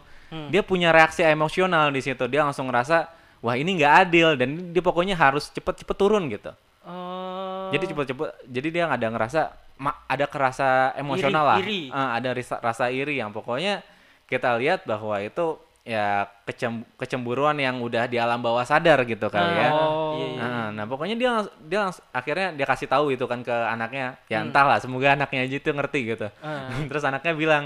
dia 0.52 0.60
punya 0.60 0.92
reaksi 0.92 1.24
emosional 1.24 1.88
di 1.96 2.04
situ. 2.04 2.28
Dia 2.28 2.44
langsung 2.44 2.68
ngerasa, 2.68 3.08
wah 3.40 3.56
ini 3.56 3.80
nggak 3.80 3.94
adil 4.04 4.36
dan 4.36 4.76
dia 4.76 4.84
pokoknya 4.84 5.16
harus 5.16 5.48
cepet-cepet 5.56 5.96
turun 5.96 6.28
gitu. 6.28 6.52
Oh. 6.84 7.39
Jadi 7.70 7.84
cepet-cepet, 7.86 8.30
jadi 8.46 8.68
dia 8.70 8.84
nggak 8.86 9.00
ada 9.00 9.10
ngerasa, 9.10 9.42
ma- 9.78 10.00
ada 10.06 10.26
kerasa 10.26 10.68
emosional 10.94 11.44
lah, 11.46 11.58
iri. 11.60 11.88
Eh, 11.88 12.10
ada 12.16 12.30
risa- 12.32 12.60
rasa 12.60 12.88
iri 12.88 13.16
yang 13.16 13.30
pokoknya 13.30 13.82
kita 14.26 14.56
lihat 14.56 14.84
bahwa 14.84 15.18
itu 15.18 15.58
ya 15.82 16.30
kecem- 16.46 16.86
kecemburuan 16.96 17.58
yang 17.58 17.80
udah 17.80 18.06
di 18.06 18.16
alam 18.16 18.38
bawah 18.38 18.62
sadar 18.62 19.02
gitu 19.04 19.26
kali 19.28 19.54
ya. 19.58 19.70
Oh. 19.72 20.14
Iya, 20.14 20.26
iya. 20.28 20.38
Nah, 20.38 20.68
nah, 20.72 20.86
pokoknya 20.86 21.16
dia 21.16 21.32
dia 21.64 21.80
langs- 21.82 22.04
akhirnya 22.12 22.54
dia 22.54 22.66
kasih 22.66 22.86
tahu 22.86 23.10
itu 23.10 23.26
kan 23.26 23.42
ke 23.42 23.50
anaknya. 23.52 24.20
Ya 24.28 24.40
Hmm. 24.40 24.52
entahlah, 24.52 24.78
semoga 24.78 25.14
anaknya 25.14 25.46
aja 25.46 25.56
itu 25.56 25.70
ngerti 25.70 26.00
gitu. 26.08 26.28
Ah. 26.40 26.70
Terus 26.92 27.02
anaknya 27.02 27.34
bilang, 27.34 27.64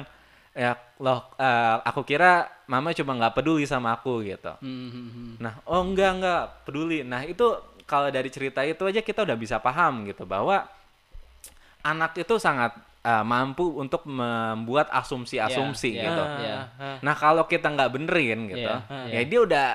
ya 0.53 0.71
loh, 0.97 1.35
eh, 1.35 1.75
aku 1.83 2.05
kira 2.05 2.47
mama 2.63 2.93
cuma 2.93 3.11
nggak 3.13 3.33
peduli 3.33 3.65
sama 3.65 3.91
aku 3.91 4.23
gitu. 4.23 4.53
Hmm, 4.61 4.87
hmm, 4.87 5.07
hmm. 5.09 5.31
Nah, 5.43 5.59
oh 5.65 5.83
enggak 5.83 6.11
enggak 6.15 6.41
peduli. 6.63 7.03
Nah 7.03 7.27
itu 7.27 7.43
kalau 7.85 8.07
dari 8.07 8.27
cerita 8.27 8.61
itu 8.61 8.83
aja 8.83 8.99
kita 8.99 9.21
udah 9.21 9.35
bisa 9.35 9.57
paham 9.57 10.03
gitu 10.03 10.23
bahwa 10.23 10.63
anak 11.81 12.15
itu 12.17 12.35
sangat 12.37 12.71
eh, 13.01 13.23
mampu 13.23 13.67
untuk 13.75 14.07
membuat 14.07 14.87
asumsi-asumsi 14.89 15.91
Iya, 15.91 15.99
iya. 15.99 16.05
gitu. 16.07 16.21
Ah, 16.21 16.39
Iya. 16.39 16.57
ah. 16.79 16.97
Nah 17.01 17.13
kalau 17.13 17.43
kita 17.43 17.67
nggak 17.67 17.91
benerin 17.91 18.47
gitu, 18.47 18.63
Iya, 18.63 19.11
ya 19.11 19.19
iya. 19.19 19.21
dia 19.23 19.39
udah 19.41 19.67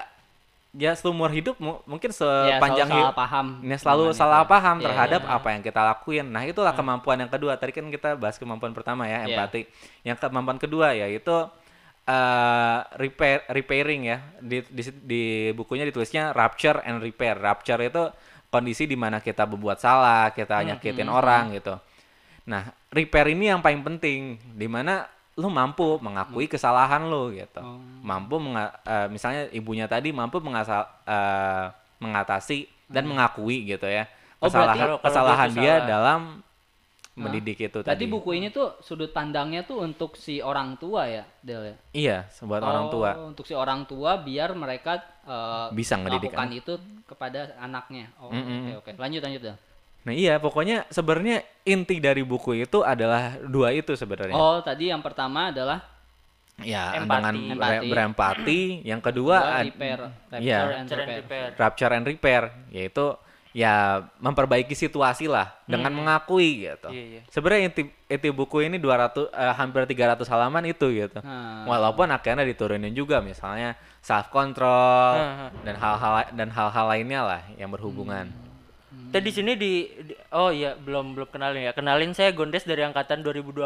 ya 0.71 0.93
seumur 0.93 1.29
hidup 1.29 1.57
mu- 1.59 1.81
mungkin 1.85 2.09
Ya, 2.09 2.17
sepanjang 2.57 2.89
selalu 2.89 2.97
hidup 2.99 3.05
salah 3.05 3.17
paham. 3.17 3.47
Ini 3.61 3.77
selalu 3.77 4.05
salah 4.15 4.41
itu. 4.41 4.49
paham 4.49 4.77
Iya, 4.79 4.85
terhadap 4.85 5.23
iya. 5.23 5.35
apa 5.35 5.49
yang 5.53 5.63
kita 5.63 5.81
lakuin. 5.83 6.27
Nah, 6.27 6.43
itulah 6.43 6.73
kemampuan 6.73 7.19
yang 7.19 7.29
kedua. 7.29 7.53
Tadi 7.57 7.73
kan 7.73 7.85
kita 7.87 8.17
bahas 8.17 8.37
kemampuan 8.37 8.73
pertama 8.73 9.05
ya, 9.05 9.25
Iya. 9.25 9.37
empati. 9.37 9.69
Yang 10.03 10.17
kemampuan 10.23 10.57
kedua 10.57 10.93
yaitu 10.95 11.37
eh 12.09 12.79
repair 12.97 13.45
repairing 13.47 14.03
ya. 14.07 14.19
Di, 14.41 14.65
di 14.67 14.83
di 14.99 15.23
bukunya 15.53 15.85
ditulisnya 15.85 16.33
rupture 16.33 16.81
and 16.83 16.99
repair. 16.99 17.37
Rupture 17.37 17.85
itu 17.85 18.09
kondisi 18.49 18.85
di 18.85 18.97
mana 18.97 19.21
kita 19.21 19.45
berbuat 19.45 19.77
salah, 19.77 20.33
kita 20.33 20.57
nyakitin 20.65 21.05
orang 21.07 21.53
gitu. 21.53 21.77
Nah, 22.49 22.65
repair 22.89 23.29
ini 23.29 23.53
yang 23.53 23.61
paling 23.61 23.85
penting 23.85 24.21
di 24.49 24.65
mana 24.65 25.05
lu 25.37 25.47
mampu 25.47 26.01
mengakui 26.01 26.49
kesalahan 26.49 27.05
lu 27.05 27.31
gitu. 27.31 27.61
Oh. 27.61 27.77
Mampu 28.01 28.41
menga- 28.41 28.81
eh, 28.83 29.07
misalnya 29.07 29.53
ibunya 29.53 29.85
tadi 29.85 30.11
mampu 30.11 30.41
mengasa- 30.41 30.89
eh, 31.05 31.67
mengatasi 31.99 32.65
dan 32.89 33.05
mengakui 33.05 33.69
gitu 33.69 33.85
ya 33.85 34.09
Oh, 34.39 34.47
kesalahan 34.49 34.79
kalau 34.79 34.97
kesalahan 35.03 35.51
dia 35.53 35.75
dalam 35.85 36.21
mendidik 37.19 37.59
itu 37.59 37.79
Berarti 37.83 37.99
tadi. 38.01 38.07
buku 38.07 38.31
ini 38.33 38.49
tuh 38.49 38.79
sudut 38.79 39.11
pandangnya 39.11 39.63
tuh 39.63 39.83
untuk 39.83 40.15
si 40.15 40.39
orang 40.39 40.79
tua 40.79 41.05
ya, 41.05 41.25
Del 41.43 41.63
ya? 41.65 41.77
Iya, 41.91 42.19
buat 42.43 42.63
orang 42.63 42.87
tua. 42.89 43.11
Oh, 43.15 43.29
Untuk 43.29 43.43
si 43.43 43.53
orang 43.53 43.85
tua 43.85 44.17
biar 44.17 44.55
mereka 44.55 45.03
eh, 45.23 45.67
Bisa 45.71 45.99
ngedidik 45.99 46.31
melakukan 46.31 46.51
itu 46.53 46.73
kepada 47.05 47.59
anaknya. 47.59 48.09
Oh, 48.17 48.29
oke 48.29 48.39
Mm-mm. 48.39 48.79
oke. 48.79 48.91
Lanjut 48.95 49.21
lanjut 49.21 49.43
Del. 49.43 49.57
Nah 50.07 50.15
iya, 50.15 50.39
pokoknya 50.39 50.87
sebenarnya 50.89 51.43
inti 51.63 51.99
dari 51.99 52.23
buku 52.23 52.55
itu 52.59 52.81
adalah 52.81 53.37
dua 53.37 53.75
itu 53.75 53.93
sebenarnya. 53.93 54.33
Oh, 54.33 54.63
tadi 54.63 54.89
yang 54.89 55.03
pertama 55.03 55.51
adalah 55.51 55.85
ya, 56.59 56.97
empati. 56.97 57.07
dengan 57.13 57.35
Empati. 57.55 57.61
ber- 57.61 57.85
berempati. 57.87 58.61
Yang 58.83 59.01
kedua, 59.05 59.37
dua, 59.37 59.61
repair, 59.63 59.99
rapture 60.31 60.41
Iya. 60.43 60.61
and 60.75 60.89
repair. 60.89 61.19
repair. 61.21 61.49
rapture 61.55 61.93
and 61.93 62.07
repair, 62.07 62.43
yaitu 62.71 63.07
ya 63.59 64.07
memperbaiki 64.23 64.71
situasi 64.71 65.27
lah 65.27 65.51
dengan 65.67 65.91
mengakui 65.91 66.63
gitu. 66.63 66.95
Iya, 66.95 67.05
iya. 67.19 67.23
Sebenarnya 67.27 67.75
inti, 67.75 67.83
inti 67.91 68.29
buku 68.31 68.63
ini 68.63 68.79
200 68.79 69.35
eh, 69.35 69.55
hampir 69.59 69.83
300 69.83 70.23
halaman 70.31 70.63
itu 70.71 70.87
gitu. 70.95 71.19
Nah. 71.19 71.67
Walaupun 71.67 72.07
akhirnya 72.07 72.47
diturunin 72.47 72.95
juga 72.95 73.19
misalnya 73.19 73.75
self 73.99 74.31
control 74.31 75.19
Hmm. 75.19 75.51
dan 75.67 75.75
hal-hal 75.75 76.15
dan 76.39 76.49
hal-hal 76.55 76.87
lainnya 76.87 77.21
lah 77.27 77.43
yang 77.59 77.75
berhubungan. 77.75 78.31
Tadi 79.09 79.25
di 79.25 79.33
sini 79.33 79.53
di, 79.57 79.73
di- 80.05 80.19
oh 80.37 80.53
iya 80.53 80.77
belum 80.77 81.17
belum 81.17 81.29
kenalin 81.33 81.65
ya. 81.65 81.73
Kenalin 81.73 82.13
saya 82.13 82.37
Gondes 82.37 82.69
dari 82.69 82.85
angkatan 82.85 83.25
2020. 83.25 83.57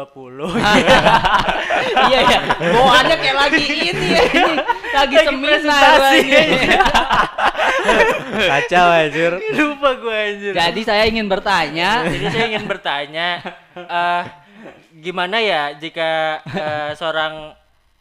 iya 2.07 2.19
ya, 2.23 2.39
bawaannya 2.71 3.15
kayak 3.19 3.37
lagi 3.37 3.63
ini 3.67 4.07
ya, 4.15 4.23
ini. 4.23 4.53
lagi 4.97 5.15
Lagi 5.19 5.27
seminar. 5.27 5.99
Kacau 8.55 8.87
anjir. 8.87 9.31
Lupa 9.51 9.89
gue 9.99 10.15
anjir. 10.15 10.51
Jadi 10.55 10.81
saya 10.87 11.03
ingin 11.03 11.27
bertanya, 11.27 12.07
Jadi 12.07 12.25
saya 12.31 12.45
ingin 12.47 12.63
bertanya, 12.63 13.27
eh, 13.75 14.23
gimana 15.03 15.43
ya 15.43 15.75
jika 15.75 16.39
eh, 16.47 16.91
seorang 16.95 17.51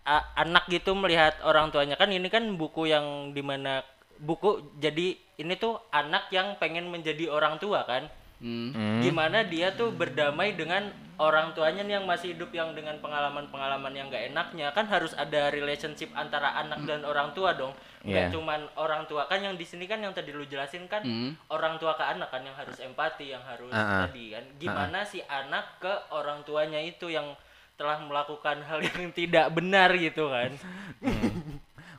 a- 0.06 0.26
anak 0.38 0.70
gitu 0.70 0.94
melihat 0.94 1.34
orang 1.42 1.74
tuanya 1.74 1.98
kan 1.98 2.06
ini 2.10 2.30
kan 2.30 2.46
buku 2.54 2.86
yang 2.86 3.34
di 3.34 3.42
mana 3.42 3.82
buku 4.22 4.78
jadi 4.78 5.18
ini 5.40 5.54
tuh 5.56 5.80
anak 5.90 6.28
yang 6.34 6.56
pengen 6.60 6.88
menjadi 6.92 7.28
orang 7.32 7.56
tua 7.56 7.84
kan? 7.88 8.08
Hmm. 8.42 8.98
Gimana 8.98 9.46
dia 9.46 9.70
tuh 9.70 9.94
berdamai 9.94 10.58
dengan 10.58 10.90
orang 11.14 11.54
tuanya 11.54 11.86
nih 11.86 12.02
yang 12.02 12.06
masih 12.10 12.34
hidup 12.34 12.50
yang 12.50 12.74
dengan 12.74 12.98
pengalaman-pengalaman 12.98 13.94
yang 13.94 14.10
gak 14.10 14.34
enaknya 14.34 14.74
kan 14.74 14.90
harus 14.90 15.14
ada 15.14 15.54
relationship 15.54 16.10
antara 16.18 16.50
anak 16.58 16.82
dan 16.82 17.06
orang 17.06 17.30
tua 17.38 17.54
dong. 17.54 17.70
Nggak 18.02 18.34
cuman 18.34 18.66
orang 18.74 19.06
tua 19.06 19.30
kan 19.30 19.38
yang 19.38 19.54
di 19.54 19.62
sini 19.62 19.86
kan 19.86 20.02
yang 20.02 20.10
tadi 20.10 20.34
lu 20.34 20.42
jelasin 20.42 20.90
kan 20.90 21.06
Hmm. 21.06 21.38
orang 21.54 21.78
tua 21.78 21.94
ke 21.94 22.02
anak 22.02 22.34
kan 22.34 22.42
yang 22.42 22.58
harus 22.58 22.82
empati 22.82 23.30
yang 23.30 23.46
harus 23.46 23.70
Ah, 23.70 23.78
ah. 23.78 24.10
tadi 24.10 24.34
kan 24.34 24.42
gimana 24.58 25.06
si 25.06 25.22
anak 25.22 25.78
ke 25.78 25.94
orang 26.10 26.42
tuanya 26.42 26.82
itu 26.82 27.06
yang 27.14 27.38
telah 27.78 28.02
melakukan 28.02 28.58
hal 28.66 28.82
yang 28.82 29.06
tidak 29.14 29.54
benar 29.54 29.94
gitu 29.94 30.26
kan 30.26 30.50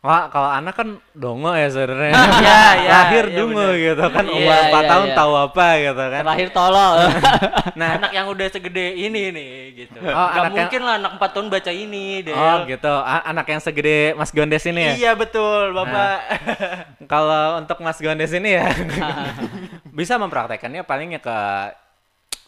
Wah, 0.03 0.27
kalau 0.27 0.51
anak 0.51 0.75
kan 0.75 0.89
dongo 1.13 1.47
ya 1.49 1.65
sebenarnya. 1.65 2.11
Iya, 2.43 2.59
iya, 2.75 2.91
Lahir 2.91 3.25
iya, 3.25 3.37
dungo 3.39 3.55
bener. 3.63 3.79
gitu 3.81 4.03
kan 4.05 4.25
Iya, 4.25 4.35
umur 4.35 4.51
4 4.51 4.67
iya, 4.67 4.81
tahun 4.85 5.07
iya. 5.07 5.15
tahu 5.15 5.33
apa 5.39 5.67
gitu 5.79 6.03
kan. 6.05 6.21
terakhir 6.21 6.49
tolol. 6.51 6.93
Nah, 7.79 7.89
anak 7.95 8.11
yang 8.11 8.27
udah 8.27 8.47
segede 8.47 8.85
ini 8.93 9.21
nih 9.29 9.51
gitu 9.77 9.97
Oh, 9.97 10.11
nggak 10.11 10.27
anak 10.29 10.43
yang- 10.43 10.53
mungkin 10.59 10.81
lah 10.81 10.95
anak 10.97 11.11
4 11.17 11.33
tahun 11.33 11.47
baca 11.49 11.71
ini 11.73 12.05
deh 12.21 12.35
oh 12.35 12.57
gitu. 12.65 12.91
A- 12.93 13.25
anak 13.25 13.47
yang 13.47 13.61
segede 13.61 13.97
Mas 14.13 14.29
Gondes 14.29 14.63
ini 14.63 14.81
ya. 14.83 14.93
iya 14.93 15.11
betul 15.13 15.71
bapak 15.71 16.17
Kalau 17.05 17.57
untuk 17.57 17.79
Mas 17.79 17.97
Gondes 17.97 18.29
ini 18.29 18.49
ya 18.53 18.67
bisa 19.89 20.17
mempraktekannya 20.17 20.83
palingnya 20.83 21.17
ke 21.17 21.37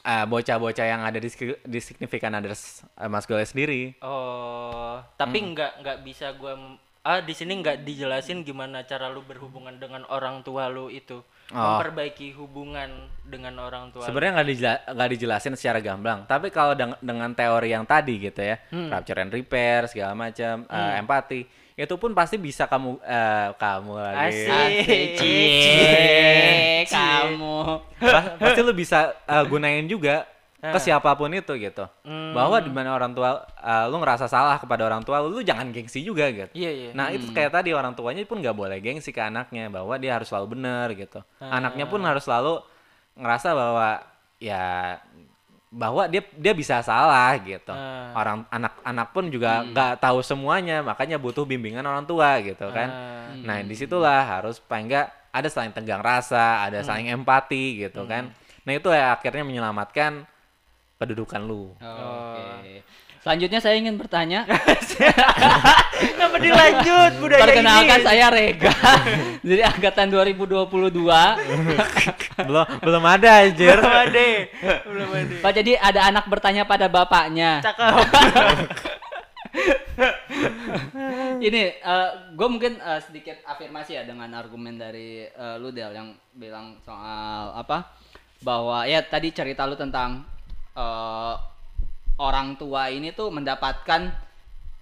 eh, 0.03 0.25
bocah-bocah 0.25 0.85
yang 0.85 1.01
ada 1.01 1.17
di, 1.17 1.29
di 1.63 1.79
significant 1.79 2.35
others 2.35 2.83
eh, 2.93 3.07
Mas 3.07 3.23
Gondes 3.23 3.49
sendiri. 3.49 3.95
oh 3.99 4.99
tapi 5.15 5.39
nggak 5.47 5.71
nggak 5.79 5.97
bisa 6.01 6.35
gua 6.35 6.53
m- 6.53 6.83
ah 7.05 7.21
di 7.21 7.31
sini 7.31 7.53
nggak 7.55 7.85
dijelasin 7.85 8.41
gimana 8.41 8.81
cara 8.81 9.07
lu 9.07 9.21
berhubungan 9.21 9.77
dengan 9.77 10.01
orang 10.07 10.41
tua 10.41 10.65
lu 10.67 10.89
itu 10.89 11.21
Oh. 11.45 11.77
memperbaiki 11.77 12.33
hubungan 12.33 12.89
dengan 13.21 13.53
orang 13.61 13.93
tua. 13.93 14.01
Sebenarnya 14.01 14.33
nggak 14.33 14.49
dijela- 14.49 14.83
nggak 14.89 15.09
dijelasin 15.13 15.53
secara 15.53 15.77
gamblang, 15.77 16.25
tapi 16.25 16.49
kalau 16.49 16.73
deng- 16.73 16.97
dengan 16.99 17.29
teori 17.31 17.69
yang 17.69 17.85
tadi 17.85 18.17
gitu 18.19 18.41
ya, 18.41 18.57
rapture 18.89 19.21
and 19.21 19.29
repair 19.29 19.85
segala 19.85 20.17
macam, 20.17 20.65
eh, 20.65 20.97
empati, 20.97 21.45
itu 21.71 21.93
pun 21.95 22.17
pasti 22.17 22.41
bisa 22.41 22.65
kamu 22.65 22.97
eh, 22.97 23.49
kamu 23.53 23.93
lagi. 23.93 24.25
Asik. 24.25 24.49
Asik, 24.49 25.09
cie, 25.21 26.85
kamu. 26.87 27.57
Pa- 27.99 28.35
pasti 28.37 28.59
lu 28.61 28.73
bisa 28.73 28.99
eh, 29.21 29.43
gunain 29.45 29.85
juga 29.85 30.25
ke 30.73 30.79
siapa 30.81 31.11
pun 31.13 31.29
itu 31.33 31.53
gitu. 31.59 31.85
Bahwa 32.33 32.57
di 32.63 32.71
mana 32.71 32.95
orang 32.95 33.11
tua 33.13 33.43
eh, 33.59 33.85
lu 33.91 33.99
ngerasa 34.01 34.25
salah 34.25 34.57
kepada 34.57 34.87
orang 34.87 35.03
tua 35.05 35.21
lu, 35.21 35.35
lu 35.37 35.41
jangan 35.43 35.69
gengsi 35.69 36.01
juga 36.01 36.31
gitu. 36.31 36.49
iya 36.55 36.71
iya 36.71 36.89
Nah 36.95 37.11
itu 37.11 37.29
kayak 37.35 37.51
tadi 37.53 37.75
orang 37.75 37.93
tuanya 37.93 38.23
pun 38.25 38.39
nggak 38.41 38.55
boleh 38.55 38.77
gengsi 38.81 39.13
ke 39.13 39.21
anaknya 39.21 39.67
bahwa 39.69 39.93
dia 39.99 40.15
harus 40.15 40.31
selalu 40.31 40.57
benar 40.57 40.87
gitu. 40.95 41.19
Anaknya 41.41 41.85
pun 41.85 42.01
harus 42.01 42.23
selalu 42.25 42.63
ngerasa 43.15 43.49
bahwa 43.55 43.89
ya 44.39 44.97
bahwa 45.75 46.07
dia 46.07 46.23
dia 46.39 46.53
bisa 46.55 46.79
salah 46.79 47.35
gitu. 47.43 47.75
Ah. 47.75 48.15
Orang 48.15 48.47
anak-anak 48.47 49.07
pun 49.11 49.27
juga 49.27 49.67
nggak 49.67 49.99
tahu 49.99 50.23
semuanya 50.23 50.79
makanya 50.79 51.19
butuh 51.19 51.43
bimbingan 51.43 51.83
orang 51.83 52.07
tua 52.07 52.39
gitu 52.39 52.71
kan. 52.71 52.87
Ah. 52.87 53.35
Nah 53.35 53.59
di 53.59 53.75
situlah 53.75 54.23
harus 54.23 54.63
paling 54.63 54.87
nggak 54.87 55.07
ada 55.35 55.49
saling 55.51 55.75
tegang 55.75 55.99
rasa, 55.99 56.63
ada 56.63 56.79
saling 56.79 57.11
empati 57.11 57.83
gitu 57.83 58.07
kan. 58.07 58.31
Nah 58.63 58.71
itu 58.71 58.87
ya 58.87 59.11
akhirnya 59.19 59.43
menyelamatkan 59.43 60.23
kedudukan 60.99 61.41
lu. 61.43 61.75
Oke. 61.79 62.83
Selanjutnya 63.25 63.57
saya 63.57 63.81
ingin 63.81 63.97
bertanya. 63.97 64.45
Kenapa 66.13 66.37
dilanjut 66.37 67.11
budaya 67.17 67.41
Perkenalkan 67.41 67.97
ini? 67.97 68.05
saya 68.05 68.25
Rega. 68.29 68.69
Jadi 69.49 69.61
angkatan 69.65 70.13
2022. 70.13 70.69
belum 72.45 72.65
belum 72.85 73.03
ada 73.03 73.29
anjir. 73.41 73.81
Belum 73.81 73.97
ada. 73.97 74.25
Belum 74.85 75.09
ada. 75.09 75.35
Pak 75.41 75.51
jadi 75.57 75.73
ada 75.81 76.01
anak 76.13 76.29
bertanya 76.29 76.69
pada 76.69 76.85
bapaknya. 76.85 77.65
Cakep. 77.65 77.93
Ini 81.41 81.81
gue 82.37 82.47
mungkin 82.51 82.77
eh, 82.77 83.01
sedikit 83.01 83.41
afirmasi 83.41 83.97
ya 83.97 84.03
dengan 84.05 84.37
argumen 84.37 84.77
dari 84.77 85.25
eh, 85.25 85.55
lu 85.57 85.73
Del 85.73 85.97
yang 85.97 86.13
bilang 86.37 86.77
soal 86.85 87.57
apa 87.57 87.89
bahwa 88.45 88.85
ya 88.85 89.01
tadi 89.01 89.33
cerita 89.33 89.65
lu 89.65 89.73
tentang 89.73 90.34
eh, 90.75 91.33
orang 92.17 92.55
tua 92.55 92.87
ini 92.87 93.11
tuh 93.11 93.27
mendapatkan 93.29 94.11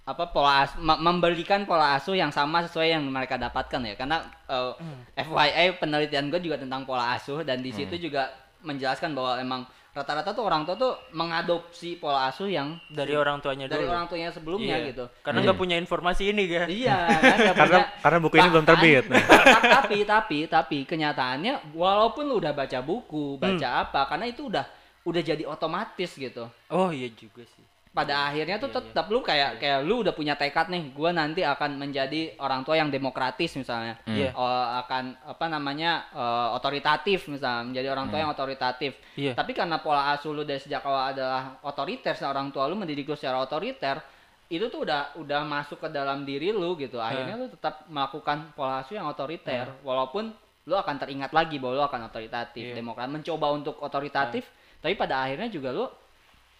apa 0.04 0.24
pola 0.28 0.62
as- 0.62 0.76
me- 0.76 1.00
memberikan 1.00 1.64
pola 1.64 1.94
asuh 1.94 2.12
yang 2.12 2.28
sama 2.28 2.60
sesuai 2.62 2.92
yang 2.92 3.02
mereka 3.04 3.34
dapatkan 3.36 3.80
ya 3.80 3.94
karena 3.94 4.20
eh, 4.46 4.72
FYI 5.18 5.78
penelitian 5.78 6.28
gue 6.28 6.40
juga 6.40 6.56
tentang 6.56 6.84
pola 6.84 7.14
asuh 7.14 7.40
dan 7.40 7.58
di 7.58 7.72
situ 7.72 7.96
juga 7.98 8.28
menjelaskan 8.60 9.12
bahwa 9.12 9.32
emang 9.38 9.62
rata-rata 9.90 10.30
tuh 10.30 10.42
orang 10.42 10.62
tua 10.62 10.74
tuh 10.74 10.92
mengadopsi 11.10 11.96
pola 11.96 12.26
asuh 12.26 12.46
yang 12.46 12.74
Dari 12.88 13.14
orang 13.14 13.38
tuanya 13.38 13.64
dari 13.64 13.82
dulu. 13.82 13.94
orang 13.94 14.06
tuanya 14.06 14.28
sebelumnya 14.28 14.76
Iya. 14.76 14.88
gitu 14.90 15.04
Karena 15.22 15.38
nggak 15.40 15.54
punya 15.56 15.76
informasi 15.76 16.22
ini 16.28 16.44
kan. 16.48 16.66
Iya, 16.66 16.98
kan 16.98 17.38
Karena 17.54 17.54
punya- 17.78 17.88
karena 18.02 18.18
buku 18.18 18.34
ini 18.36 18.48
belum 18.50 18.66
terbit. 18.66 19.04
ta- 19.06 19.62
tapi 19.78 19.98
tapi 20.04 20.38
tapi 20.46 20.78
kenyataannya 20.82 21.72
walaupun 21.72 22.26
lu 22.26 22.36
udah 22.36 22.50
baca 22.52 22.78
buku, 22.80 23.38
baca 23.38 23.54
Hmm. 23.70 23.82
apa, 23.84 24.00
karena 24.06 24.26
itu 24.26 24.42
udah 24.44 24.66
udah 25.04 25.22
jadi 25.22 25.44
otomatis 25.44 26.16
gitu. 26.16 26.48
Oh 26.72 26.88
iya 26.88 27.08
juga 27.12 27.44
sih. 27.44 27.64
Pada 27.94 28.26
akhirnya 28.26 28.58
Iya, 28.58 28.64
tuh 28.66 28.74
tetap 28.74 29.06
lu 29.06 29.22
kayak 29.22 29.62
kayak 29.62 29.86
lu 29.86 30.02
udah 30.02 30.10
punya 30.10 30.34
tekad 30.34 30.66
nih, 30.66 30.90
gua 30.90 31.14
nanti 31.14 31.46
akan 31.46 31.78
menjadi 31.78 32.34
orang 32.42 32.66
tua 32.66 32.74
yang 32.74 32.90
demokratis 32.90 33.54
misalnya. 33.54 34.02
Hmm. 34.02 34.18
Iya. 34.18 34.34
Oh, 34.34 34.66
akan 34.82 35.14
apa 35.22 35.46
namanya 35.46 36.10
eh, 36.10 36.48
otoritatif 36.58 37.30
misalnya, 37.30 37.70
menjadi 37.70 37.94
orang 37.94 38.10
tua 38.10 38.18
yang 38.18 38.34
otoritatif. 38.34 38.98
Iya. 39.14 39.38
Tapi 39.38 39.54
karena 39.54 39.78
pola 39.78 40.10
asuh 40.10 40.34
lu 40.34 40.42
dari 40.42 40.58
sejak 40.58 40.82
awal 40.82 41.14
adalah 41.14 41.62
otoriter, 41.62 42.18
orang 42.26 42.50
tua 42.50 42.66
lu 42.66 42.74
mendidik 42.74 43.06
lu 43.06 43.14
secara 43.14 43.38
otoriter, 43.38 44.02
itu 44.50 44.66
tuh 44.66 44.82
udah 44.82 45.14
udah 45.14 45.46
masuk 45.46 45.78
ke 45.78 45.88
dalam 45.94 46.26
diri 46.26 46.50
lu 46.50 46.74
gitu. 46.74 46.98
Akhirnya 46.98 47.38
lu 47.38 47.46
tetap 47.46 47.86
melakukan 47.86 48.50
pola 48.58 48.82
asuh 48.82 48.98
yang 48.98 49.06
otoriter, 49.06 49.70
walaupun 49.86 50.34
lu 50.66 50.74
akan 50.74 50.96
teringat 50.98 51.30
lagi 51.30 51.62
bahwa 51.62 51.78
lu 51.78 51.84
akan 51.86 52.10
otoritatif, 52.10 52.72
Iya. 52.72 52.74
demokrat 52.74 53.06
mencoba 53.06 53.54
untuk 53.54 53.78
otoritatif, 53.78 54.48
tapi 54.84 55.00
pada 55.00 55.24
akhirnya 55.24 55.48
juga 55.48 55.72
lu 55.72 55.88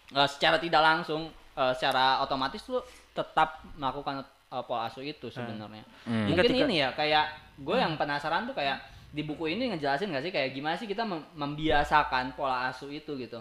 eh, 0.09 0.25
secara 0.25 0.57
tidak 0.57 0.81
langsung, 0.81 1.29
eh, 1.53 1.73
secara 1.77 2.25
otomatis 2.25 2.65
lu 2.65 2.81
tetap 3.13 3.61
melakukan 3.77 4.25
eh, 4.25 4.63
pola 4.65 4.89
asuh 4.89 5.05
itu 5.05 5.29
sebenarnya. 5.29 5.85
Hmm. 6.09 6.33
Mungkin 6.33 6.41
Ketika- 6.49 6.65
ini 6.65 6.75
ya 6.81 6.89
kayak 6.97 7.25
gue 7.61 7.77
yang 7.77 7.93
penasaran 7.95 8.49
tuh 8.49 8.57
kayak 8.57 8.81
di 9.13 9.21
buku 9.23 9.47
ini 9.47 9.71
ngejelasin 9.71 10.09
gak 10.11 10.25
sih 10.25 10.33
kayak 10.33 10.51
gimana 10.51 10.75
sih 10.75 10.89
kita 10.89 11.05
mem- 11.05 11.23
membiasakan 11.37 12.33
pola 12.33 12.67
asuh 12.67 12.89
itu 12.89 13.13
gitu. 13.15 13.39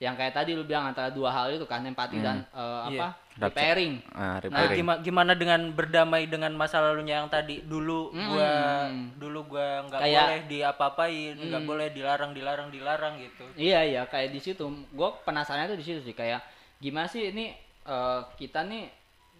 Yang 0.00 0.16
kayak 0.16 0.32
tadi 0.32 0.56
lu 0.56 0.64
bilang 0.64 0.88
antara 0.88 1.08
dua 1.08 1.28
hal 1.28 1.52
itu 1.52 1.62
kan 1.62 1.84
empati 1.84 2.18
dan 2.18 2.40
eh, 2.50 2.96
Iya. 2.96 3.04
apa 3.04 3.08
repairing 3.38 4.00
Ah, 4.10 4.16
Nah, 4.16 4.36
repairing. 4.40 4.78
gimana 4.78 4.98
gimana 4.98 5.32
dengan 5.34 5.60
berdamai 5.70 6.24
dengan 6.24 6.52
masa 6.52 6.80
lalunya 6.80 7.20
yang 7.20 7.28
tadi 7.28 7.60
dulu 7.62 8.08
gua 8.10 8.88
Hmm. 8.88 9.12
dulu 9.14 9.44
gua 9.46 9.84
nggak 9.86 10.00
Kayak- 10.00 10.24
boleh 10.24 10.40
diapa-apain, 10.46 11.34
nggak 11.38 11.62
boleh 11.62 11.88
dilarang 11.90 12.32
dilarang 12.32 12.68
dilarang 12.68 13.14
gitu. 13.18 13.44
Iya 13.54 13.80
iya 13.82 14.02
kayak 14.04 14.28
di 14.30 14.40
situ. 14.40 14.64
Gue 14.90 15.08
penasarannya 15.22 15.68
tuh 15.68 15.78
di 15.78 15.84
situ 15.84 16.00
sih 16.02 16.12
kayak 16.12 16.40
gimana 16.78 17.04
sih 17.04 17.28
ini 17.28 17.52
eh, 17.82 18.20
kita 18.34 18.60
nih 18.62 18.88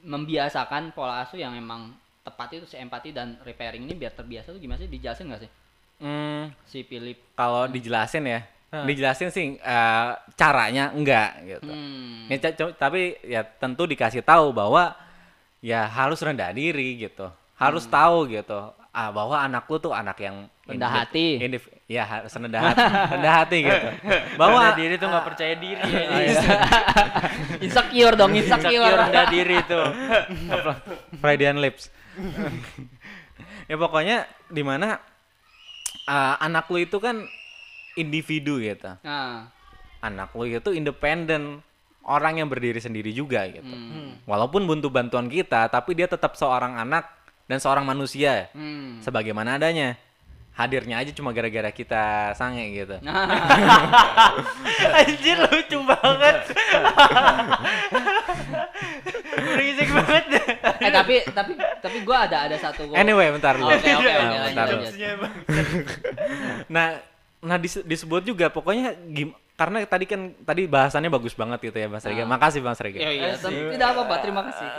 membiasakan 0.03 0.93
pola 0.93 1.21
asuh 1.21 1.37
yang 1.37 1.53
emang 1.55 1.93
tepat 2.21 2.53
itu 2.55 2.65
si 2.67 2.77
empati 2.77 3.11
dan 3.11 3.37
repairing 3.41 3.81
ini 3.83 3.95
biar 3.95 4.13
terbiasa 4.13 4.51
tuh 4.51 4.59
gimana 4.59 4.77
sih 4.77 4.89
dijelasin 4.89 5.25
nggak 5.27 5.41
sih 5.41 5.51
Hmm, 5.99 6.49
si 6.65 6.81
Philip? 6.83 7.21
kalau 7.35 7.65
dijelasin 7.67 8.25
ya, 8.25 8.41
dijelasin 8.71 9.29
sih 9.29 9.47
eh, 9.57 10.11
caranya 10.35 10.95
enggak 10.95 11.31
gitu. 11.43 11.71
Hmm. 11.71 12.31
Ya, 12.31 12.39
tapi 12.73 13.19
ya 13.23 13.43
tentu 13.43 13.83
dikasih 13.85 14.23
tahu 14.23 14.55
bahwa 14.55 14.95
ya 15.59 15.85
harus 15.85 16.23
rendah 16.23 16.55
diri 16.55 16.95
gitu. 16.97 17.27
Harus 17.59 17.85
tahu 17.85 18.31
gitu. 18.31 18.71
Ah 18.91 19.11
bahwa 19.11 19.39
anak 19.39 19.67
lu 19.67 19.79
tuh 19.79 19.95
anak 19.95 20.19
yang 20.19 20.51
Rendah 20.67 20.87
hati. 21.03 21.39
indif- 21.39 21.71
ya 21.87 22.03
harus 22.03 22.31
rendah 22.31 22.63
hati, 22.63 22.83
rendah 23.15 23.35
hati 23.43 23.57
gitu. 23.63 23.89
Bahwa 24.35 24.63
Bahwa 24.63 24.79
diri 24.79 24.95
tuh 24.97 25.07
nggak 25.11 25.27
percaya 25.27 25.55
diri. 25.55 25.83
insecure 27.67 28.15
dong 28.15 28.33
Insecure 28.35 28.71
insecure. 28.79 28.99
rendah 28.99 29.27
diri 29.31 29.59
tuh. 29.67 29.87
Freudian 31.19 31.59
lips. 31.59 31.91
ya 33.67 33.75
pokoknya 33.75 34.27
di 34.51 34.63
mana 34.63 34.99
ah, 36.07 36.35
anak 36.39 36.67
lu 36.67 36.83
itu 36.83 36.99
kan 36.99 37.23
individu 37.95 38.59
gitu. 38.59 38.91
Nah, 39.01 39.51
Anak 40.01 40.33
lu 40.33 40.45
itu 40.45 40.71
independen, 40.71 41.61
orang 42.03 42.37
yang 42.37 42.49
berdiri 42.49 42.79
sendiri 42.79 43.11
juga 43.11 43.45
gitu. 43.47 43.61
hmm. 43.63 44.25
Walaupun 44.25 44.65
butuh 44.65 44.89
bantuan 44.89 45.27
kita, 45.27 45.67
tapi 45.67 45.93
dia 45.93 46.07
tetap 46.07 46.35
seorang 46.35 46.75
anak 46.75 47.05
dan 47.45 47.59
seorang 47.59 47.83
manusia 47.83 48.49
Hmm. 48.51 48.99
sebagaimana 48.99 49.57
adanya. 49.57 50.01
Hadirnya 50.51 50.99
aja 50.99 51.09
cuma 51.11 51.31
gara-gara 51.31 51.71
kita 51.71 52.03
sange 52.35 52.65
gitu. 52.75 52.99
Nah, 53.01 53.23
Anjir 54.99 55.39
lucu 55.39 55.79
banget. 55.81 56.37
Berisik 59.31 59.89
banget 59.91 60.25
deh. 60.29 60.45
eh 60.81 60.91
tapi 60.91 61.15
tapi 61.31 61.53
tapi 61.57 61.97
gue 62.01 62.17
ada 62.19 62.37
ada 62.45 62.57
satu 62.57 62.87
gua- 62.87 62.99
Anyway, 62.99 63.31
bentar 63.31 63.55
dulu. 63.55 63.69
Oke 63.69 63.89
oke 63.91 64.13
Nah, 66.69 66.99
Nah, 67.41 67.55
nah 67.55 67.59
dis- 67.59 67.85
disebut 67.85 68.23
juga 68.23 68.49
pokoknya 68.49 68.93
gim 69.09 69.33
karena 69.57 69.85
tadi 69.85 70.09
kan 70.09 70.33
tadi 70.41 70.65
bahasannya 70.65 71.13
bagus 71.13 71.37
banget 71.37 71.61
gitu 71.69 71.77
ya 71.77 71.89
Mas 71.89 72.01
Rega. 72.05 72.25
Makasih 72.25 72.65
Bang 72.65 72.73
Rega. 72.77 72.97
Iya 72.97 73.11
iya 73.13 73.33
tapi 73.37 73.77
tidak 73.77 73.89
apa-apa 73.93 74.15
terima 74.25 74.41
kasih. 74.49 74.69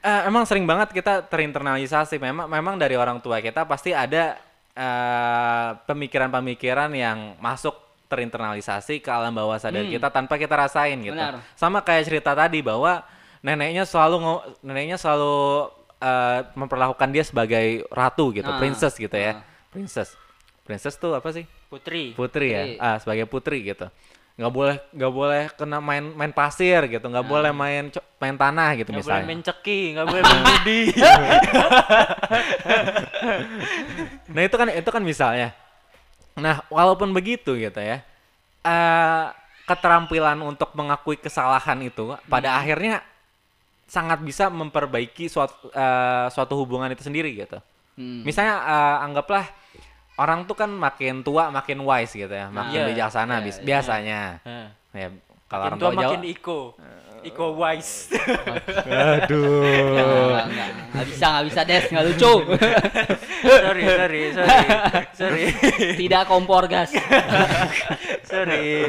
Eh, 0.00 0.22
emang 0.24 0.48
sering 0.48 0.64
banget 0.64 0.96
kita 0.96 1.20
terinternalisasi. 1.28 2.16
Memang 2.16 2.48
memang 2.48 2.80
dari 2.80 2.96
orang 2.96 3.20
tua 3.20 3.36
kita 3.44 3.68
pasti 3.68 3.92
ada 3.92 4.40
eh, 4.72 5.68
pemikiran-pemikiran 5.84 6.88
yang 6.96 7.36
masuk 7.36 7.76
terinternalisasi 8.08 9.04
ke 9.04 9.10
alam 9.12 9.36
bawah 9.36 9.60
sadar 9.60 9.84
kita 9.84 10.08
tanpa 10.08 10.40
kita 10.40 10.56
rasain 10.56 10.96
gitu. 11.04 11.12
Benar. 11.12 11.44
Sama 11.52 11.84
kayak 11.84 12.08
cerita 12.08 12.32
tadi 12.32 12.64
bahwa 12.64 13.04
neneknya 13.44 13.84
selalu 13.84 14.40
neneknya 14.64 14.96
selalu 14.96 15.68
eh, 16.00 16.48
memperlakukan 16.56 17.08
dia 17.12 17.24
sebagai 17.26 17.84
ratu 17.92 18.32
gitu, 18.32 18.48
Ah, 18.48 18.56
princess 18.56 18.96
gitu 18.96 19.12
ya. 19.12 19.36
ah. 19.36 19.44
Princess. 19.68 20.16
Princess 20.70 20.94
tuh 20.94 21.18
apa 21.18 21.34
sih? 21.34 21.42
Putri. 21.66 22.14
Putri 22.14 22.54
ya. 22.54 22.62
Putri. 22.62 22.78
Ah, 22.78 22.96
sebagai 23.02 23.26
putri 23.26 23.66
gitu. 23.66 23.90
nggak 24.40 24.52
boleh 24.56 24.76
nggak 24.96 25.12
boleh 25.12 25.42
kena 25.52 25.84
main 25.84 26.00
main 26.16 26.32
pasir 26.32 26.80
gitu 26.88 27.12
nggak 27.12 27.28
boleh 27.28 27.52
main 27.52 27.92
main 27.92 28.36
tanah 28.40 28.72
gitu 28.72 28.88
boleh 28.88 29.04
misalnya 29.04 29.26
main 29.28 29.42
ceki, 29.44 29.80
nggak 29.92 30.06
boleh 30.08 30.22
main 30.24 30.40
judi. 30.48 30.80
Nah 34.32 34.42
itu 34.46 34.56
kan 34.56 34.68
itu 34.72 34.88
kan 34.88 35.02
misalnya. 35.04 35.52
Nah 36.40 36.64
walaupun 36.72 37.12
begitu 37.12 37.52
gitu 37.58 37.80
ya, 37.82 38.00
eh 38.64 39.24
keterampilan 39.68 40.40
untuk 40.40 40.72
mengakui 40.72 41.20
kesalahan 41.20 41.76
itu 41.84 42.16
pada 42.26 42.56
akhirnya 42.56 43.04
sangat 43.84 44.22
bisa 44.24 44.48
memperbaiki 44.48 45.28
suatu 45.28 45.68
eh, 45.74 46.26
suatu 46.32 46.54
hubungan 46.56 46.88
itu 46.88 47.04
sendiri 47.04 47.34
gitu. 47.36 47.58
Hmm. 47.98 48.24
Misalnya 48.24 48.56
eh, 48.56 48.96
anggaplah 49.04 49.44
orang 50.20 50.44
tuh 50.44 50.52
kan 50.54 50.68
makin 50.68 51.24
tua 51.24 51.48
makin 51.48 51.80
wise 51.80 52.12
gitu 52.14 52.28
ya, 52.30 52.46
makin 52.48 52.76
Iya, 52.76 52.88
bijaksana 52.92 53.34
iya, 53.34 53.42
bis- 53.42 53.56
iya. 53.56 53.66
biasanya. 53.66 54.20
Nah, 54.44 54.68
Ya 54.92 55.08
kalau 55.46 55.62
makin 55.62 55.66
orang 55.66 55.78
tua 55.78 55.88
tua 55.88 55.96
Jawa. 55.96 56.02
makin 56.06 56.22
iko. 56.26 56.60
Iko 57.20 57.46
wise. 57.54 58.16
Aduh. 58.88 59.60
Enggak, 59.92 60.46
enggak, 60.46 60.68
enggak 60.88 61.04
bisa, 61.06 61.24
enggak 61.26 61.44
bisa 61.46 61.60
Des, 61.62 61.84
enggak 61.86 62.04
lucu. 62.06 62.32
sorry, 63.60 63.84
sorry, 63.86 64.22
sorry. 64.32 64.58
Sorry. 65.12 65.44
Tidak 65.96 66.22
kompor 66.24 66.64
gas. 66.64 66.96
sorry. 68.24 68.88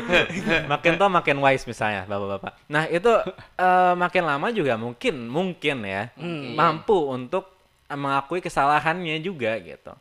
makin 0.66 0.96
tua 0.96 1.10
makin 1.10 1.38
wise 1.40 1.66
misalnya 1.66 2.06
bapak-bapak. 2.06 2.52
Nah 2.68 2.88
itu 2.88 3.12
eh, 3.58 3.94
makin 3.96 4.24
lama 4.24 4.48
juga 4.50 4.74
mungkin 4.76 5.28
mungkin 5.28 5.78
ya 5.84 6.08
Hmm. 6.16 6.56
mampu 6.56 6.96
untuk 7.10 7.52
mengakui 7.88 8.40
kesalahannya 8.40 9.20
juga 9.20 9.60
gitu. 9.60 9.92